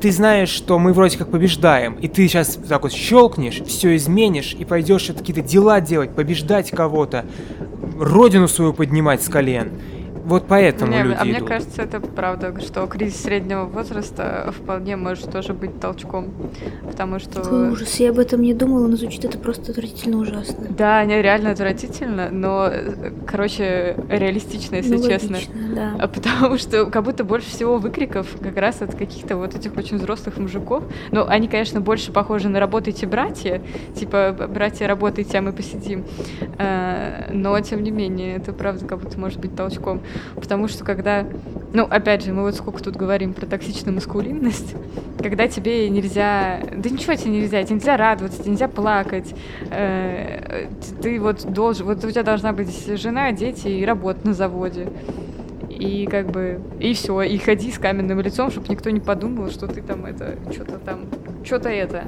Ты 0.00 0.10
знаешь, 0.10 0.48
что 0.48 0.78
мы 0.78 0.92
вроде 0.92 1.18
как 1.18 1.30
побеждаем, 1.30 1.94
и 1.94 2.08
ты 2.08 2.26
сейчас 2.26 2.58
так 2.68 2.82
вот 2.82 2.92
щелкнешь, 2.92 3.62
все 3.66 3.94
изменишь, 3.96 4.56
и 4.58 4.64
пойдешь 4.64 5.06
какие-то 5.06 5.42
дела 5.42 5.80
делать, 5.80 6.14
побеждать 6.14 6.70
кого-то, 6.70 7.26
родину 7.98 8.48
свою 8.48 8.72
поднимать 8.72 9.22
с 9.22 9.28
колен. 9.28 9.72
Вот 10.24 10.46
поэтому 10.48 10.92
Не, 10.92 11.02
люди 11.02 11.16
а 11.18 11.24
мне 11.24 11.38
идут. 11.38 11.48
кажется, 11.48 11.82
это 11.82 12.00
правда, 12.00 12.58
что 12.60 12.86
кризис 12.86 13.22
среднего 13.22 13.64
возраста 13.64 14.52
вполне 14.56 14.96
может 14.96 15.30
тоже 15.30 15.54
быть 15.54 15.80
толчком. 15.80 16.28
Потому 16.86 17.18
что... 17.18 17.42
Какой 17.42 17.70
ужас, 17.70 17.98
я 18.00 18.10
об 18.10 18.18
этом 18.18 18.42
не 18.42 18.54
думала, 18.54 18.86
но 18.86 18.96
звучит 18.96 19.24
это 19.24 19.38
просто 19.38 19.72
отвратительно 19.72 20.18
ужасно. 20.18 20.66
Да, 20.70 21.04
не 21.04 21.20
реально 21.22 21.50
отвратительно, 21.52 22.28
но, 22.30 22.70
короче, 23.26 23.96
реалистично, 24.08 24.76
если 24.76 24.96
Ну, 24.96 25.08
честно. 25.08 25.36
логично, 25.36 25.54
да. 25.74 25.92
А 25.98 26.08
Потому 26.08 26.58
что 26.58 26.86
как 26.86 27.04
будто 27.04 27.24
больше 27.24 27.48
всего 27.48 27.78
выкриков 27.78 28.26
как 28.42 28.56
раз 28.56 28.82
от 28.82 28.94
каких-то 28.94 29.36
вот 29.36 29.54
этих 29.54 29.76
очень 29.76 29.96
взрослых 29.96 30.36
мужиков. 30.38 30.84
Ну, 31.12 31.24
они, 31.26 31.48
конечно, 31.48 31.80
больше 31.80 32.12
похожи 32.12 32.48
на 32.48 32.60
«работайте, 32.60 33.06
братья», 33.06 33.62
типа 33.94 34.36
«братья, 34.52 34.86
работайте, 34.86 35.38
а 35.38 35.42
мы 35.42 35.52
посидим». 35.52 36.04
Э, 36.58 37.30
Но, 37.32 37.58
тем 37.60 37.82
не 37.82 37.90
менее, 37.90 38.36
это 38.36 38.52
правда 38.52 38.84
как 38.84 38.98
будто 39.00 39.18
может 39.18 39.40
быть 39.40 39.56
толчком. 39.56 40.00
Потому 40.36 40.68
что 40.68 40.84
когда... 40.84 41.26
Ну, 41.72 41.84
опять 41.84 42.24
же, 42.24 42.32
мы 42.32 42.42
вот 42.42 42.54
сколько 42.56 42.82
тут 42.82 42.96
говорим 42.96 43.32
про 43.32 43.46
токсичную 43.46 43.94
маскулинность, 43.94 44.74
когда 45.18 45.48
тебе 45.48 45.88
нельзя... 45.88 46.60
Да 46.76 46.90
ничего 46.90 47.14
тебе 47.14 47.30
нельзя, 47.30 47.62
тебе 47.62 47.76
нельзя 47.76 47.96
радоваться, 47.96 48.40
тебе 48.40 48.52
нельзя 48.52 48.68
плакать. 48.68 49.34
Э, 49.70 50.66
Ты 51.02 51.20
вот 51.20 51.44
должен... 51.52 51.86
Вот 51.86 52.04
у 52.04 52.10
тебя 52.10 52.22
должна 52.22 52.52
быть 52.52 52.70
жена, 53.00 53.32
дети 53.32 53.68
и 53.68 53.84
работа 53.84 54.26
на 54.26 54.34
заводе 54.34 54.88
и 55.80 56.06
как 56.06 56.30
бы 56.30 56.60
и 56.78 56.92
все, 56.92 57.22
и 57.22 57.38
ходи 57.38 57.72
с 57.72 57.78
каменным 57.78 58.20
лицом, 58.20 58.50
чтобы 58.50 58.68
никто 58.68 58.90
не 58.90 59.00
подумал, 59.00 59.50
что 59.50 59.66
ты 59.66 59.80
там 59.80 60.04
это 60.04 60.36
что-то 60.52 60.78
там, 60.78 61.06
что-то 61.42 61.70
это. 61.70 62.04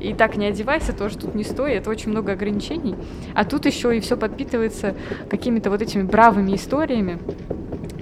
И 0.00 0.14
так 0.14 0.36
не 0.36 0.46
одевайся, 0.46 0.92
тоже 0.92 1.18
тут 1.18 1.34
не 1.34 1.44
стой, 1.44 1.74
это 1.74 1.90
очень 1.90 2.10
много 2.10 2.32
ограничений. 2.32 2.94
А 3.34 3.44
тут 3.44 3.66
еще 3.66 3.96
и 3.96 4.00
все 4.00 4.16
подпитывается 4.16 4.94
какими-то 5.30 5.70
вот 5.70 5.82
этими 5.82 6.02
бравыми 6.02 6.54
историями. 6.54 7.18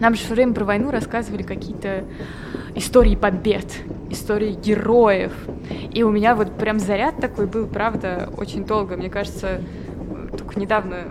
Нам 0.01 0.15
же 0.15 0.23
все 0.23 0.35
время 0.35 0.55
про 0.55 0.65
войну 0.65 0.91
рассказывали 0.91 1.43
какие-то 1.43 2.05
истории 2.75 3.15
побед, 3.15 3.67
истории 4.11 4.53
героев. 4.53 5.33
И 5.93 6.03
у 6.03 6.11
меня 6.11 6.35
вот 6.35 6.57
прям 6.57 6.79
заряд 6.79 7.21
такой 7.21 7.47
был, 7.47 7.67
правда, 7.67 8.29
очень 8.37 8.65
долго. 8.65 8.97
Мне 8.97 9.09
кажется, 9.09 9.61
только 10.37 10.59
недавно, 10.59 11.05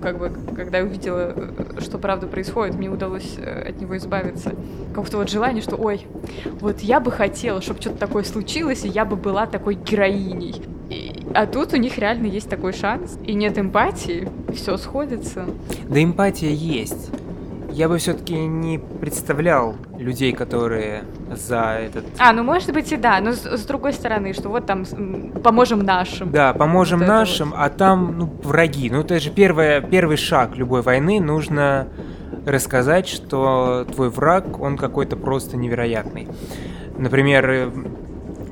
как 0.00 0.18
бы, 0.18 0.30
когда 0.56 0.78
я 0.78 0.84
увидела, 0.84 1.34
э, 1.36 1.80
что 1.80 1.98
правда 1.98 2.26
происходит, 2.26 2.74
мне 2.76 2.88
удалось 2.88 3.34
э, 3.38 3.68
от 3.70 3.80
него 3.80 3.96
избавиться. 3.96 4.54
Как-то 4.94 5.18
вот 5.18 5.30
желание, 5.30 5.62
что, 5.62 5.76
ой, 5.76 6.06
вот 6.60 6.80
я 6.80 7.00
бы 7.00 7.10
хотела, 7.10 7.60
чтобы 7.60 7.80
что-то 7.80 7.98
такое 7.98 8.24
случилось, 8.24 8.84
и 8.84 8.88
я 8.88 9.04
бы 9.04 9.16
была 9.16 9.46
такой 9.46 9.74
героиней. 9.74 10.62
И- 10.88 11.26
а 11.34 11.46
тут 11.46 11.72
у 11.72 11.76
них 11.76 11.98
реально 11.98 12.26
есть 12.26 12.48
такой 12.48 12.72
шанс, 12.72 13.16
и 13.24 13.34
нет 13.34 13.58
эмпатии, 13.58 14.28
все 14.54 14.76
сходится. 14.76 15.46
Да 15.88 16.02
эмпатия 16.02 16.50
есть. 16.50 17.10
Я 17.72 17.88
бы 17.88 17.98
все-таки 17.98 18.34
не 18.34 18.78
представлял 18.78 19.76
людей, 19.96 20.32
которые 20.32 21.04
за 21.30 21.78
этот... 21.80 22.04
А, 22.18 22.32
ну 22.32 22.42
может 22.42 22.72
быть 22.72 22.90
и 22.92 22.96
да, 22.96 23.20
но 23.20 23.32
с, 23.32 23.44
с 23.44 23.64
другой 23.64 23.92
стороны, 23.92 24.32
что 24.32 24.48
вот 24.48 24.66
там 24.66 24.84
поможем 25.42 25.80
нашим. 25.80 26.30
Да, 26.30 26.52
поможем 26.52 27.00
Вот 27.00 27.08
нашим, 27.08 27.54
а 27.56 27.68
там, 27.68 28.18
ну, 28.18 28.30
враги. 28.42 28.90
Ну, 28.90 29.00
это 29.00 29.20
же 29.20 29.30
первое, 29.30 29.80
первый 29.80 30.16
шаг 30.16 30.56
любой 30.56 30.82
войны. 30.82 31.20
Нужно 31.20 31.88
рассказать, 32.46 33.08
что 33.08 33.86
твой 33.92 34.10
враг, 34.10 34.60
он 34.60 34.76
какой-то 34.76 35.16
просто 35.16 35.56
невероятный. 35.56 36.28
Например, 36.96 37.50
э, 37.50 37.70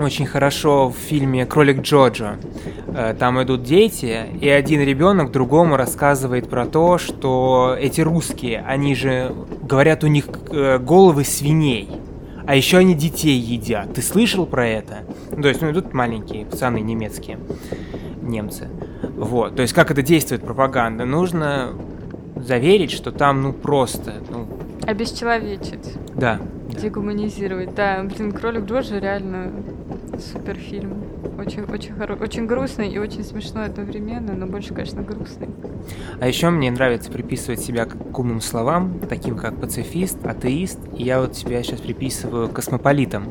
очень 0.00 0.26
хорошо 0.26 0.88
в 0.88 0.94
фильме 0.96 1.44
«Кролик 1.46 1.80
Джоджо». 1.82 2.36
Э, 2.88 3.14
Там 3.18 3.42
идут 3.42 3.62
дети, 3.62 4.26
и 4.40 4.48
один 4.48 4.80
ребенок 4.82 5.32
другому 5.32 5.76
рассказывает 5.76 6.48
про 6.48 6.66
то, 6.66 6.98
что 6.98 7.76
эти 7.78 8.00
русские, 8.00 8.64
они 8.66 8.94
же, 8.94 9.34
говорят, 9.62 10.04
у 10.04 10.06
них 10.06 10.26
э, 10.50 10.78
головы 10.78 11.24
свиней. 11.24 11.88
А 12.46 12.54
еще 12.54 12.78
они 12.78 12.94
детей 12.94 13.38
едят. 13.38 13.92
Ты 13.92 14.00
слышал 14.00 14.46
про 14.46 14.66
это? 14.66 15.04
Ну, 15.30 15.42
то 15.42 15.48
есть, 15.48 15.60
ну, 15.60 15.70
идут 15.70 15.92
маленькие 15.92 16.46
пацаны 16.46 16.80
немецкие, 16.80 17.38
немцы. 18.22 18.68
Вот. 19.16 19.56
То 19.56 19.62
есть, 19.62 19.74
как 19.74 19.90
это 19.90 20.00
действует 20.02 20.42
пропаганда? 20.42 21.04
Нужно 21.04 21.70
заверить, 22.36 22.90
что 22.90 23.12
там, 23.12 23.42
ну, 23.42 23.52
просто, 23.52 24.14
ну, 24.30 24.46
Обесчеловечить, 24.86 25.96
да. 26.14 26.40
Дегуманизировать. 26.80 27.74
Да, 27.74 28.02
блин, 28.02 28.32
кролик 28.32 28.64
Джорджи 28.64 28.98
реально 28.98 29.52
супер 30.18 30.56
фильм. 30.56 31.04
Очень, 31.38 31.62
очень, 31.64 31.94
хоро... 31.94 32.16
очень 32.16 32.46
грустный 32.46 32.88
и 32.88 32.98
очень 32.98 33.22
смешной 33.22 33.66
одновременно, 33.66 34.34
но 34.34 34.46
больше, 34.46 34.74
конечно, 34.74 35.02
грустный. 35.02 35.48
А 36.20 36.26
еще 36.26 36.50
мне 36.50 36.70
нравится 36.70 37.10
приписывать 37.10 37.60
себя 37.60 37.86
к 37.86 38.18
умным 38.18 38.40
словам, 38.40 38.98
таким 39.08 39.36
как 39.36 39.56
пацифист, 39.60 40.26
атеист, 40.26 40.80
и 40.96 41.04
я 41.04 41.20
вот 41.20 41.36
себя 41.36 41.62
сейчас 41.62 41.80
приписываю 41.80 42.48
космополитам. 42.48 43.26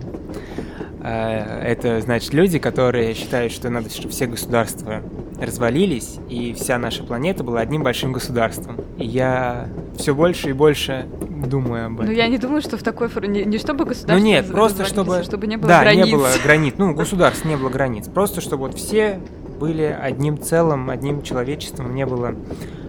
Э, 1.08 1.62
Это 1.64 2.02
значит 2.02 2.34
люди, 2.34 2.60
которые 2.60 3.14
считают, 3.14 3.54
что 3.54 3.70
надо, 3.70 3.90
чтобы 3.90 4.10
все 4.10 4.28
государства 4.28 5.02
развалились, 5.40 6.18
и 6.30 6.54
вся 6.54 6.78
наша 6.78 7.04
планета 7.04 7.44
была 7.44 7.62
одним 7.62 7.84
большим 7.84 8.12
государством. 8.12 8.78
И 8.98 9.06
я 9.06 9.70
все 9.98 10.14
больше 10.14 10.50
и 10.50 10.54
больше 10.54 11.08
думаю 11.30 11.88
об 11.88 11.94
этом. 11.96 12.08
Но 12.08 12.12
я 12.12 12.28
не 12.28 12.38
думаю, 12.38 12.62
что 12.62 12.78
в 12.78 12.84
такой 12.84 13.08
форме... 13.08 13.30
Не, 13.30 13.46
не 13.46 13.58
чтобы 13.58 13.86
государство 13.86 14.14
Ну 14.14 14.20
нет, 14.20 14.52
просто 14.52 14.84
развалилось, 14.84 14.90
чтобы... 14.90 15.18
а 15.18 15.24
чтобы 15.24 15.48
не 15.48 15.58
было 15.58 15.68
да, 15.70 15.82
границ. 15.82 16.06
не 16.06 16.12
было 16.12 16.30
границ. 16.44 16.74
Ну, 16.78 16.94
государств 16.94 17.46
не 17.46 17.56
было 17.56 17.70
границ. 17.70 18.08
Просто 18.08 18.42
чтобы 18.42 18.68
вот 18.68 18.78
все 18.78 19.20
были 19.60 19.84
одним 19.84 20.42
целым, 20.42 20.90
одним 20.90 21.22
человечеством, 21.22 21.96
не 21.96 22.06
было 22.06 22.36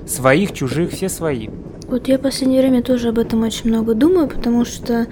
своих, 0.06 0.52
чужих, 0.52 0.90
все 0.90 1.08
свои. 1.08 1.48
Вот 1.88 2.06
я 2.06 2.18
в 2.18 2.20
последнее 2.20 2.60
время 2.60 2.82
тоже 2.82 3.08
об 3.08 3.18
этом 3.18 3.42
очень 3.44 3.70
много 3.70 3.94
думаю, 3.94 4.28
потому 4.28 4.66
что, 4.66 5.06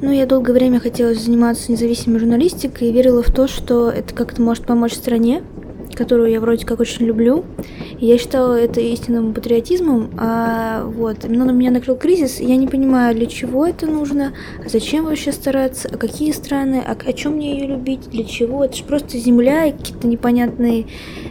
ну, 0.00 0.10
я 0.10 0.24
долгое 0.24 0.54
время 0.54 0.80
хотела 0.80 1.12
заниматься 1.12 1.70
независимой 1.70 2.20
журналистикой 2.20 2.88
и 2.88 2.92
верила 2.92 3.22
в 3.22 3.30
то, 3.30 3.46
что 3.46 3.90
это 3.90 4.14
как-то 4.14 4.40
может 4.40 4.64
помочь 4.64 4.94
стране, 4.94 5.42
которую 5.94 6.30
я 6.30 6.40
вроде 6.40 6.66
как 6.66 6.80
очень 6.80 7.06
люблю. 7.06 7.44
Я 7.98 8.18
считала 8.18 8.54
это 8.54 8.80
истинным 8.80 9.32
патриотизмом, 9.32 10.10
а 10.18 10.84
вот, 10.84 11.24
именно 11.24 11.44
на 11.44 11.50
меня 11.50 11.70
накрыл 11.70 11.96
кризис, 11.96 12.40
я 12.40 12.56
не 12.56 12.66
понимаю, 12.66 13.14
для 13.14 13.26
чего 13.26 13.66
это 13.66 13.86
нужно, 13.86 14.32
а 14.64 14.68
зачем 14.68 15.04
вообще 15.04 15.32
стараться, 15.32 15.88
а 15.92 15.96
какие 15.96 16.32
страны, 16.32 16.82
а 16.84 16.92
о 16.92 17.12
чем 17.12 17.34
мне 17.34 17.58
ее 17.58 17.66
любить, 17.66 18.10
для 18.10 18.24
чего, 18.24 18.64
это 18.64 18.76
же 18.76 18.84
просто 18.84 19.18
земля 19.18 19.66
и 19.66 19.72
какие-то 19.72 20.06
непонятные 20.06 20.86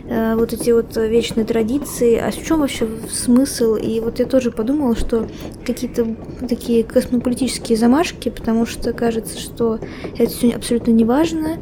э, 0.07 0.35
вот 0.35 0.53
эти 0.53 0.71
вот 0.71 0.95
вечные 0.95 1.45
традиции, 1.45 2.15
а 2.15 2.31
в 2.31 2.45
чем 2.45 2.59
вообще 2.59 2.87
смысл? 3.11 3.75
И 3.75 3.99
вот 3.99 4.19
я 4.19 4.25
тоже 4.25 4.51
подумала, 4.51 4.95
что 4.95 5.27
какие-то 5.65 6.15
такие 6.47 6.83
космополитические 6.83 7.77
замашки, 7.77 8.29
потому 8.29 8.65
что 8.65 8.93
кажется, 8.93 9.39
что 9.39 9.79
это 10.17 10.31
все 10.31 10.51
абсолютно 10.51 10.91
не 10.91 11.05
важно, 11.05 11.57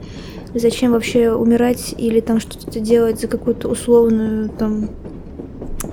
зачем 0.54 0.92
вообще 0.92 1.32
умирать 1.32 1.94
или 1.98 2.20
там 2.20 2.40
что-то 2.40 2.80
делать 2.80 3.20
за 3.20 3.28
какую-то 3.28 3.68
условную 3.68 4.50
там 4.50 4.90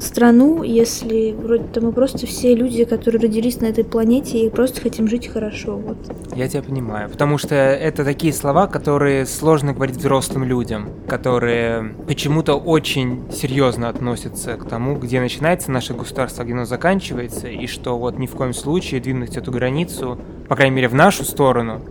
страну, 0.00 0.62
если 0.62 1.32
вроде-то 1.32 1.80
мы 1.80 1.92
просто 1.92 2.26
все 2.26 2.54
люди, 2.54 2.84
которые 2.84 3.20
родились 3.20 3.60
на 3.60 3.66
этой 3.66 3.84
планете 3.84 4.38
и 4.38 4.50
просто 4.50 4.80
хотим 4.80 5.08
жить 5.08 5.28
хорошо, 5.28 5.76
вот. 5.76 5.96
Я 6.34 6.48
тебя 6.48 6.62
понимаю. 6.62 7.08
Потому 7.08 7.38
что 7.38 7.54
это 7.54 8.04
такие 8.04 8.32
слова, 8.32 8.66
которые 8.66 9.26
сложно 9.26 9.72
говорить 9.72 9.96
взрослым 9.96 10.44
людям, 10.44 10.88
которые 11.08 11.94
почему-то 12.06 12.54
очень 12.54 13.24
серьезно 13.32 13.88
относятся 13.88 14.56
к 14.56 14.68
тому, 14.68 14.96
где 14.96 15.20
начинается 15.20 15.70
наше 15.70 15.94
государство, 15.94 16.42
где 16.42 16.52
оно 16.52 16.64
заканчивается, 16.64 17.48
и 17.48 17.66
что 17.66 17.98
вот 17.98 18.18
ни 18.18 18.26
в 18.26 18.32
коем 18.32 18.54
случае 18.54 19.00
двинуть 19.00 19.36
эту 19.36 19.50
границу, 19.50 20.18
по 20.48 20.56
крайней 20.56 20.76
мере 20.76 20.88
в 20.88 20.94
нашу 20.94 21.24
сторону, 21.24 21.82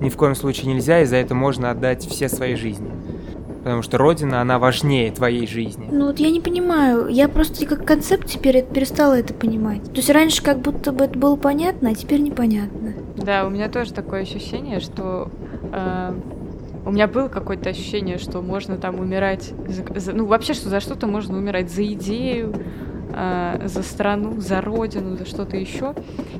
ни 0.00 0.08
в 0.08 0.16
коем 0.16 0.34
случае 0.34 0.72
нельзя, 0.72 1.00
и 1.00 1.04
за 1.04 1.16
это 1.16 1.34
можно 1.34 1.70
отдать 1.70 2.06
все 2.06 2.28
свои 2.28 2.54
жизни. 2.54 2.90
Потому 3.62 3.82
что 3.82 3.98
родина, 3.98 4.40
она 4.40 4.58
важнее 4.58 5.12
твоей 5.12 5.46
жизни. 5.46 5.86
Ну 5.92 6.06
вот 6.06 6.18
я 6.18 6.30
не 6.30 6.40
понимаю, 6.40 7.08
я 7.08 7.28
просто 7.28 7.66
как 7.66 7.84
концепт 7.84 8.26
теперь 8.26 8.64
перестала 8.64 9.18
это 9.18 9.34
понимать. 9.34 9.84
То 9.84 9.96
есть 9.96 10.08
раньше 10.08 10.42
как 10.42 10.60
будто 10.60 10.92
бы 10.92 11.04
это 11.04 11.18
было 11.18 11.36
понятно, 11.36 11.90
а 11.90 11.94
теперь 11.94 12.20
непонятно. 12.20 12.94
Да, 13.16 13.46
у 13.46 13.50
меня 13.50 13.68
тоже 13.68 13.92
такое 13.92 14.22
ощущение, 14.22 14.80
что 14.80 15.30
э, 15.72 16.14
у 16.86 16.90
меня 16.90 17.06
было 17.06 17.28
какое-то 17.28 17.68
ощущение, 17.68 18.16
что 18.16 18.40
можно 18.40 18.78
там 18.78 18.98
умирать, 18.98 19.52
за, 19.68 20.00
за, 20.00 20.12
ну 20.12 20.24
вообще, 20.24 20.54
что 20.54 20.70
за 20.70 20.80
что-то 20.80 21.06
можно 21.06 21.36
умирать, 21.36 21.70
за 21.70 21.84
идею, 21.92 22.54
э, 23.20 23.68
за 23.68 23.82
страну, 23.82 24.40
за 24.40 24.60
родину, 24.60 25.16
за 25.16 25.26
что-то 25.26 25.56
еще. 25.56 25.94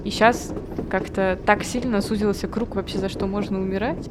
И 0.05 0.11
сейчас 0.11 0.53
как-то 0.91 1.39
так 1.45 1.65
сильно 1.65 2.01
сузился 2.01 2.49
круг 2.49 2.77
вообще, 2.77 2.99
за 2.99 3.09
что 3.09 3.27
можно 3.27 3.61
умирать. 3.61 4.09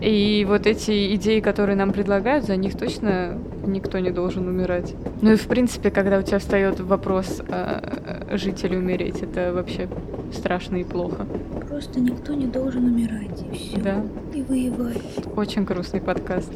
И 0.00 0.44
вот 0.46 0.66
эти 0.66 1.14
идеи, 1.14 1.40
которые 1.40 1.74
нам 1.74 1.92
предлагают, 1.92 2.44
за 2.44 2.56
них 2.56 2.76
точно 2.76 3.38
никто 3.66 3.98
не 3.98 4.10
должен 4.10 4.46
умирать. 4.46 4.94
Ну 5.22 5.32
и 5.32 5.36
в 5.36 5.46
принципе, 5.46 5.90
когда 5.90 6.18
у 6.18 6.22
тебя 6.22 6.38
встает 6.38 6.80
вопрос 6.80 7.40
э, 7.48 8.36
жить 8.36 8.62
или 8.62 8.76
умереть, 8.76 9.22
это 9.22 9.52
вообще 9.54 9.88
страшно 10.32 10.76
и 10.76 10.84
плохо. 10.84 11.26
Просто 11.68 11.98
никто 12.00 12.34
не 12.34 12.46
должен 12.46 12.84
умирать, 12.84 13.42
и 13.50 13.54
все. 13.56 13.78
Да. 13.78 14.04
И 14.34 14.42
воевать. 14.42 15.02
Очень 15.34 15.64
грустный 15.64 16.00
подкаст. 16.00 16.52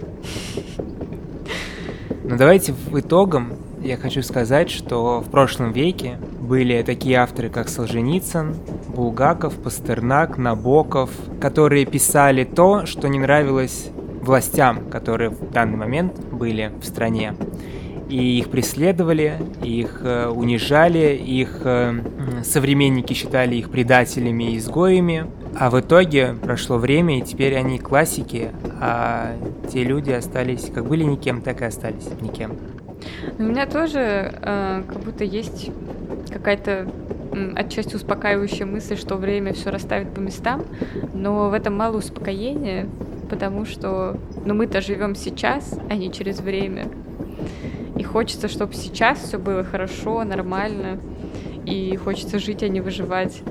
Но 2.25 2.37
давайте 2.37 2.73
в 2.73 2.99
итогом 2.99 3.55
я 3.83 3.97
хочу 3.97 4.23
сказать, 4.23 4.71
что 4.71 5.21
в 5.21 5.31
прошлом 5.31 5.73
веке 5.73 6.19
были 6.41 6.83
такие 6.83 7.17
авторы, 7.17 7.49
как 7.49 7.69
Солженицын, 7.69 8.55
Булгаков, 8.95 9.55
Пастернак, 9.55 10.37
Набоков, 10.37 11.11
которые 11.41 11.87
писали 11.87 12.45
то, 12.45 12.85
что 12.85 13.09
не 13.09 13.19
нравилось 13.19 13.89
властям, 14.21 14.91
которые 14.91 15.31
в 15.31 15.51
данный 15.51 15.79
момент 15.79 16.19
были 16.31 16.73
в 16.81 16.85
стране. 16.85 17.35
И 18.11 18.39
их 18.41 18.51
преследовали, 18.51 19.39
их 19.63 20.01
э, 20.03 20.29
унижали, 20.29 21.15
их 21.17 21.61
э, 21.65 22.43
современники 22.45 23.15
считали 23.15 23.55
их 23.55 23.71
предателями 23.71 24.53
и 24.53 24.59
изгоями. 24.59 25.27
А 25.55 25.71
в 25.71 25.81
итоге 25.81 26.35
прошло 26.41 26.79
время, 26.79 27.19
и 27.19 27.23
теперь 27.23 27.57
они 27.57 27.79
классики, 27.79 28.51
а 28.81 29.37
те 29.73 29.85
люди 29.85 30.11
остались, 30.11 30.71
как 30.73 30.87
были 30.87 31.03
никем, 31.05 31.43
так 31.43 31.61
и 31.63 31.65
остались 31.65 32.09
никем. 32.21 32.57
У 33.39 33.43
меня 33.43 33.67
тоже 33.67 34.33
э, 34.43 34.83
как 34.87 35.01
будто 35.01 35.25
есть 35.25 35.71
какая-то 36.31 36.87
отчасти 37.57 37.95
успокаивающая 37.95 38.67
мысль, 38.67 38.97
что 38.97 39.17
время 39.17 39.53
все 39.53 39.71
расставит 39.71 40.13
по 40.15 40.21
местам, 40.21 40.65
но 41.15 41.49
в 41.49 41.53
этом 41.53 41.77
мало 41.77 41.99
успокоения, 41.99 42.89
потому 43.29 43.65
что 43.65 44.19
ну, 44.45 44.55
мы-то 44.55 44.81
живем 44.81 45.15
сейчас, 45.15 45.79
а 45.89 45.95
не 45.95 46.13
через 46.13 46.41
время. 46.41 46.89
И 47.97 48.03
хочется, 48.03 48.49
чтобы 48.49 48.75
сейчас 48.75 49.19
все 49.19 49.39
было 49.39 49.65
хорошо, 49.65 50.25
нормально, 50.25 50.99
и 51.67 51.97
хочется 51.97 52.39
жить, 52.39 52.63
а 52.63 52.69
не 52.69 52.81
выживать 52.81 53.43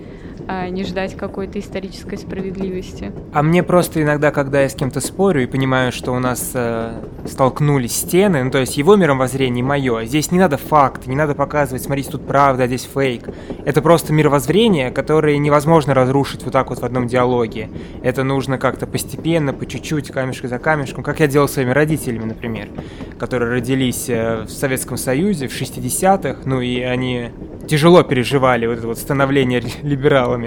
а 0.51 0.67
не 0.67 0.83
ждать 0.83 1.15
какой-то 1.15 1.59
исторической 1.59 2.17
справедливости. 2.17 3.11
А 3.33 3.43
мне 3.43 3.61
просто 3.61 4.01
иногда, 4.01 4.31
когда 4.31 4.63
я 4.63 4.69
с 4.69 4.73
кем-то 4.73 4.99
спорю 4.99 5.43
и 5.43 5.45
понимаю, 5.45 5.91
что 5.91 6.11
у 6.11 6.17
нас 6.17 6.53
э, 6.55 7.03
столкнулись 7.27 7.95
стены, 7.95 8.43
ну 8.43 8.49
то 8.49 8.57
есть 8.57 8.75
его 8.75 8.95
мировоззрение 8.95 9.59
и 9.59 9.63
мое, 9.63 10.05
здесь 10.05 10.31
не 10.31 10.39
надо 10.39 10.57
факты, 10.57 11.07
не 11.07 11.15
надо 11.15 11.35
показывать, 11.35 11.83
смотрите, 11.83 12.09
тут 12.09 12.25
правда, 12.25 12.63
а 12.63 12.67
здесь 12.67 12.89
фейк. 12.91 13.29
Это 13.63 13.83
просто 13.83 14.11
мировоззрение, 14.11 14.89
которое 14.89 15.37
невозможно 15.37 15.93
разрушить 15.93 16.41
вот 16.41 16.51
так 16.51 16.71
вот 16.71 16.79
в 16.79 16.83
одном 16.83 17.05
диалоге. 17.05 17.69
Это 18.01 18.23
нужно 18.23 18.57
как-то 18.57 18.87
постепенно, 18.87 19.53
по 19.53 19.67
чуть-чуть, 19.67 20.09
камешка 20.09 20.47
за 20.47 20.57
камешком, 20.57 21.03
как 21.03 21.19
я 21.19 21.27
делал 21.27 21.47
своими 21.47 21.69
родителями, 21.69 22.25
например, 22.25 22.69
которые 23.19 23.51
родились 23.51 24.09
э, 24.09 24.45
в 24.45 24.49
Советском 24.49 24.97
Союзе 24.97 25.47
в 25.47 25.51
60-х, 25.51 26.39
ну 26.45 26.59
и 26.59 26.81
они 26.81 27.29
тяжело 27.67 28.01
переживали 28.01 28.65
вот 28.65 28.79
это 28.79 28.87
вот 28.87 28.97
становление 28.97 29.61
либералами. 29.83 30.38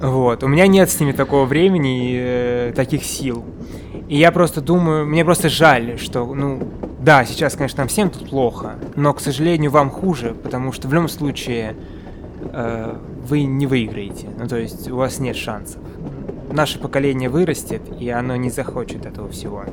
Вот. 0.00 0.42
У 0.42 0.48
меня 0.48 0.66
нет 0.66 0.90
с 0.90 0.98
ними 0.98 1.12
такого 1.12 1.44
времени 1.44 2.12
и 2.12 2.18
э, 2.20 2.72
таких 2.74 3.04
сил. 3.04 3.44
И 4.08 4.16
я 4.16 4.32
просто 4.32 4.60
думаю, 4.60 5.06
мне 5.06 5.24
просто 5.24 5.48
жаль, 5.48 5.98
что, 5.98 6.24
ну, 6.34 6.60
да, 7.00 7.24
сейчас, 7.24 7.54
конечно, 7.54 7.78
нам 7.78 7.88
всем 7.88 8.10
тут 8.10 8.30
плохо, 8.30 8.74
но, 8.96 9.12
к 9.12 9.20
сожалению, 9.20 9.70
вам 9.70 9.90
хуже, 9.90 10.34
потому 10.42 10.72
что 10.72 10.88
в 10.88 10.92
любом 10.92 11.08
случае 11.08 11.76
э, 12.42 12.96
вы 13.28 13.44
не 13.44 13.66
выиграете. 13.66 14.28
Ну, 14.38 14.48
то 14.48 14.56
есть 14.56 14.90
у 14.90 14.96
вас 14.96 15.20
нет 15.20 15.36
шансов. 15.36 15.80
Наше 16.50 16.80
поколение 16.80 17.28
вырастет, 17.28 17.82
и 18.00 18.08
оно 18.10 18.34
не 18.36 18.50
захочет 18.50 19.06
этого 19.06 19.28
всего, 19.28 19.64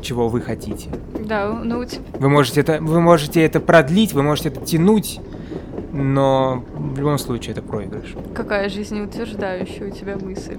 чего 0.00 0.28
вы 0.28 0.40
хотите. 0.40 0.88
Да, 1.20 1.52
ну... 1.52 1.84
Вы 2.18 2.28
можете 2.28 2.62
это, 2.62 2.78
вы 2.80 3.00
можете 3.00 3.42
это 3.42 3.60
продлить, 3.60 4.12
вы 4.12 4.22
можете 4.22 4.48
это 4.48 4.60
тянуть, 4.64 5.20
но 5.92 6.64
в 6.72 6.98
любом 6.98 7.18
случае 7.18 7.52
это 7.52 7.62
проигрыш. 7.62 8.14
Какая 8.34 8.68
жизнеутверждающая 8.68 9.88
у 9.88 9.90
тебя 9.90 10.16
мысль. 10.16 10.56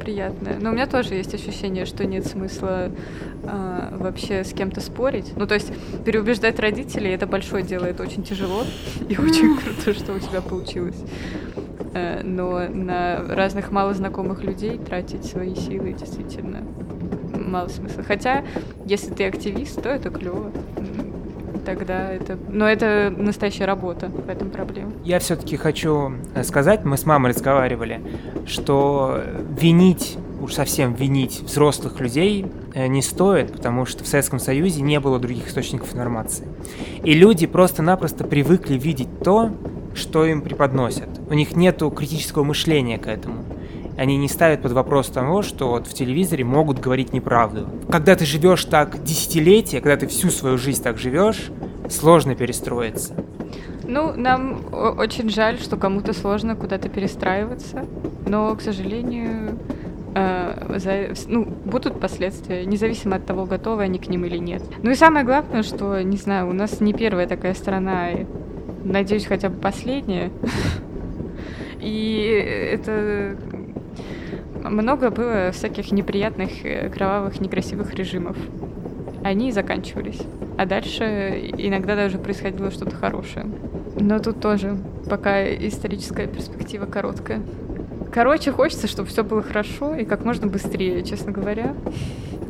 Приятная. 0.00 0.58
Но 0.60 0.70
у 0.70 0.72
меня 0.72 0.86
тоже 0.86 1.14
есть 1.14 1.34
ощущение, 1.34 1.84
что 1.86 2.06
нет 2.06 2.26
смысла 2.26 2.90
э, 3.42 3.88
вообще 3.98 4.44
с 4.44 4.52
кем-то 4.52 4.80
спорить. 4.80 5.32
Ну, 5.36 5.46
то 5.46 5.54
есть 5.54 5.72
переубеждать 6.04 6.60
родителей 6.60 7.10
это 7.10 7.26
большое 7.26 7.64
дело, 7.64 7.86
это 7.86 8.04
очень 8.04 8.22
тяжело. 8.22 8.62
И 9.08 9.18
очень 9.18 9.56
круто, 9.56 9.98
что 9.98 10.12
у 10.12 10.18
тебя 10.20 10.40
получилось. 10.40 11.02
Э, 11.94 12.22
но 12.22 12.68
на 12.68 13.24
разных 13.28 13.72
малознакомых 13.72 14.44
людей 14.44 14.78
тратить 14.78 15.24
свои 15.24 15.56
силы 15.56 15.92
действительно 15.94 16.62
мало 17.34 17.68
смысла. 17.68 18.04
Хотя, 18.04 18.44
если 18.84 19.12
ты 19.12 19.26
активист, 19.26 19.82
то 19.82 19.88
это 19.88 20.10
клево 20.10 20.52
тогда 21.66 22.12
это... 22.12 22.38
Но 22.48 22.66
это 22.68 23.12
настоящая 23.14 23.66
работа, 23.66 24.06
в 24.08 24.28
этом 24.30 24.50
проблема. 24.50 24.92
Я 25.04 25.18
все-таки 25.18 25.56
хочу 25.56 26.12
э, 26.34 26.44
сказать, 26.44 26.84
мы 26.84 26.96
с 26.96 27.04
мамой 27.04 27.32
разговаривали, 27.32 28.00
что 28.46 29.20
винить, 29.60 30.16
уж 30.40 30.54
совсем 30.54 30.94
винить 30.94 31.40
взрослых 31.42 32.00
людей 32.00 32.46
э, 32.74 32.86
не 32.86 33.02
стоит, 33.02 33.52
потому 33.52 33.84
что 33.84 34.04
в 34.04 34.06
Советском 34.06 34.38
Союзе 34.38 34.80
не 34.80 35.00
было 35.00 35.18
других 35.18 35.48
источников 35.48 35.92
информации. 35.92 36.46
И 37.02 37.12
люди 37.12 37.46
просто-напросто 37.46 38.24
привыкли 38.24 38.78
видеть 38.78 39.08
то, 39.22 39.50
что 39.94 40.24
им 40.24 40.42
преподносят. 40.42 41.08
У 41.28 41.34
них 41.34 41.56
нет 41.56 41.82
критического 41.94 42.44
мышления 42.44 42.98
к 42.98 43.08
этому 43.08 43.44
они 43.96 44.16
не 44.16 44.28
ставят 44.28 44.62
под 44.62 44.72
вопрос 44.72 45.08
того, 45.08 45.42
что 45.42 45.68
вот 45.68 45.86
в 45.86 45.94
телевизоре 45.94 46.44
могут 46.44 46.78
говорить 46.78 47.12
неправду. 47.12 47.68
Когда 47.90 48.14
ты 48.14 48.26
живешь 48.26 48.64
так 48.64 49.02
десятилетия, 49.02 49.80
когда 49.80 49.96
ты 49.96 50.06
всю 50.06 50.30
свою 50.30 50.58
жизнь 50.58 50.82
так 50.82 50.98
живешь, 50.98 51.50
сложно 51.88 52.34
перестроиться. 52.34 53.14
Ну, 53.84 54.12
нам 54.14 54.64
очень 54.72 55.30
жаль, 55.30 55.58
что 55.58 55.76
кому-то 55.76 56.12
сложно 56.12 56.56
куда-то 56.56 56.88
перестраиваться, 56.88 57.86
но, 58.26 58.54
к 58.56 58.60
сожалению, 58.60 59.58
э, 60.14 60.78
за, 60.78 61.30
ну, 61.30 61.44
будут 61.44 62.00
последствия, 62.00 62.66
независимо 62.66 63.16
от 63.16 63.26
того, 63.26 63.44
готовы 63.44 63.84
они 63.84 63.98
к 63.98 64.08
ним 64.08 64.24
или 64.24 64.38
нет. 64.38 64.62
Ну 64.82 64.90
и 64.90 64.94
самое 64.94 65.24
главное, 65.24 65.62
что, 65.62 66.02
не 66.02 66.16
знаю, 66.16 66.48
у 66.48 66.52
нас 66.52 66.80
не 66.80 66.92
первая 66.92 67.28
такая 67.28 67.54
страна, 67.54 68.10
и, 68.10 68.26
надеюсь, 68.84 69.26
хотя 69.26 69.48
бы 69.48 69.56
последняя. 69.60 70.30
И 71.80 72.44
это 72.72 73.36
много 74.70 75.10
было 75.10 75.50
всяких 75.52 75.92
неприятных, 75.92 76.64
э, 76.64 76.88
кровавых, 76.88 77.40
некрасивых 77.40 77.94
режимов. 77.94 78.36
Они 79.22 79.52
заканчивались. 79.52 80.20
А 80.56 80.66
дальше 80.66 81.50
иногда 81.58 81.96
даже 81.96 82.18
происходило 82.18 82.70
что-то 82.70 82.94
хорошее. 82.96 83.46
Но 83.98 84.18
тут 84.18 84.40
тоже 84.40 84.76
пока 85.08 85.44
историческая 85.44 86.26
перспектива 86.26 86.86
короткая. 86.86 87.42
Короче, 88.12 88.52
хочется, 88.52 88.86
чтобы 88.86 89.08
все 89.08 89.24
было 89.24 89.42
хорошо 89.42 89.94
и 89.94 90.04
как 90.04 90.24
можно 90.24 90.46
быстрее, 90.46 91.02
честно 91.02 91.32
говоря. 91.32 91.74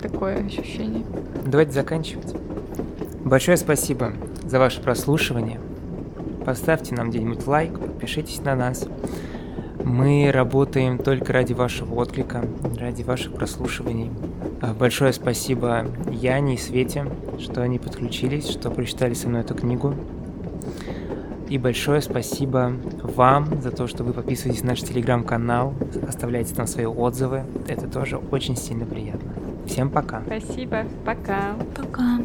Такое 0.00 0.44
ощущение. 0.44 1.04
Давайте 1.44 1.72
заканчивать. 1.72 2.34
Большое 3.24 3.56
спасибо 3.56 4.12
за 4.44 4.58
ваше 4.58 4.80
прослушивание. 4.80 5.58
Поставьте 6.44 6.94
нам 6.94 7.10
где-нибудь 7.10 7.44
лайк, 7.46 7.78
подпишитесь 7.80 8.40
на 8.42 8.54
нас. 8.54 8.86
Мы 9.86 10.32
работаем 10.32 10.98
только 10.98 11.32
ради 11.32 11.52
вашего 11.52 11.94
отклика, 11.94 12.44
ради 12.76 13.04
ваших 13.04 13.34
прослушиваний. 13.34 14.10
А, 14.60 14.74
большое 14.74 15.12
спасибо 15.12 15.86
Яне 16.10 16.54
и 16.54 16.58
Свете, 16.58 17.06
что 17.38 17.62
они 17.62 17.78
подключились, 17.78 18.48
что 18.48 18.72
прочитали 18.72 19.14
со 19.14 19.28
мной 19.28 19.42
эту 19.42 19.54
книгу. 19.54 19.94
И 21.48 21.56
большое 21.56 22.02
спасибо 22.02 22.72
вам 23.00 23.62
за 23.62 23.70
то, 23.70 23.86
что 23.86 24.02
вы 24.02 24.12
подписываетесь 24.12 24.64
на 24.64 24.70
наш 24.70 24.80
телеграм-канал, 24.80 25.72
оставляете 26.08 26.52
там 26.52 26.66
свои 26.66 26.86
отзывы. 26.86 27.44
Это 27.68 27.86
тоже 27.86 28.16
очень 28.32 28.56
сильно 28.56 28.86
приятно. 28.86 29.32
Всем 29.66 29.88
пока. 29.88 30.20
Спасибо. 30.26 30.84
Пока. 31.04 31.54
Пока. 31.76 32.18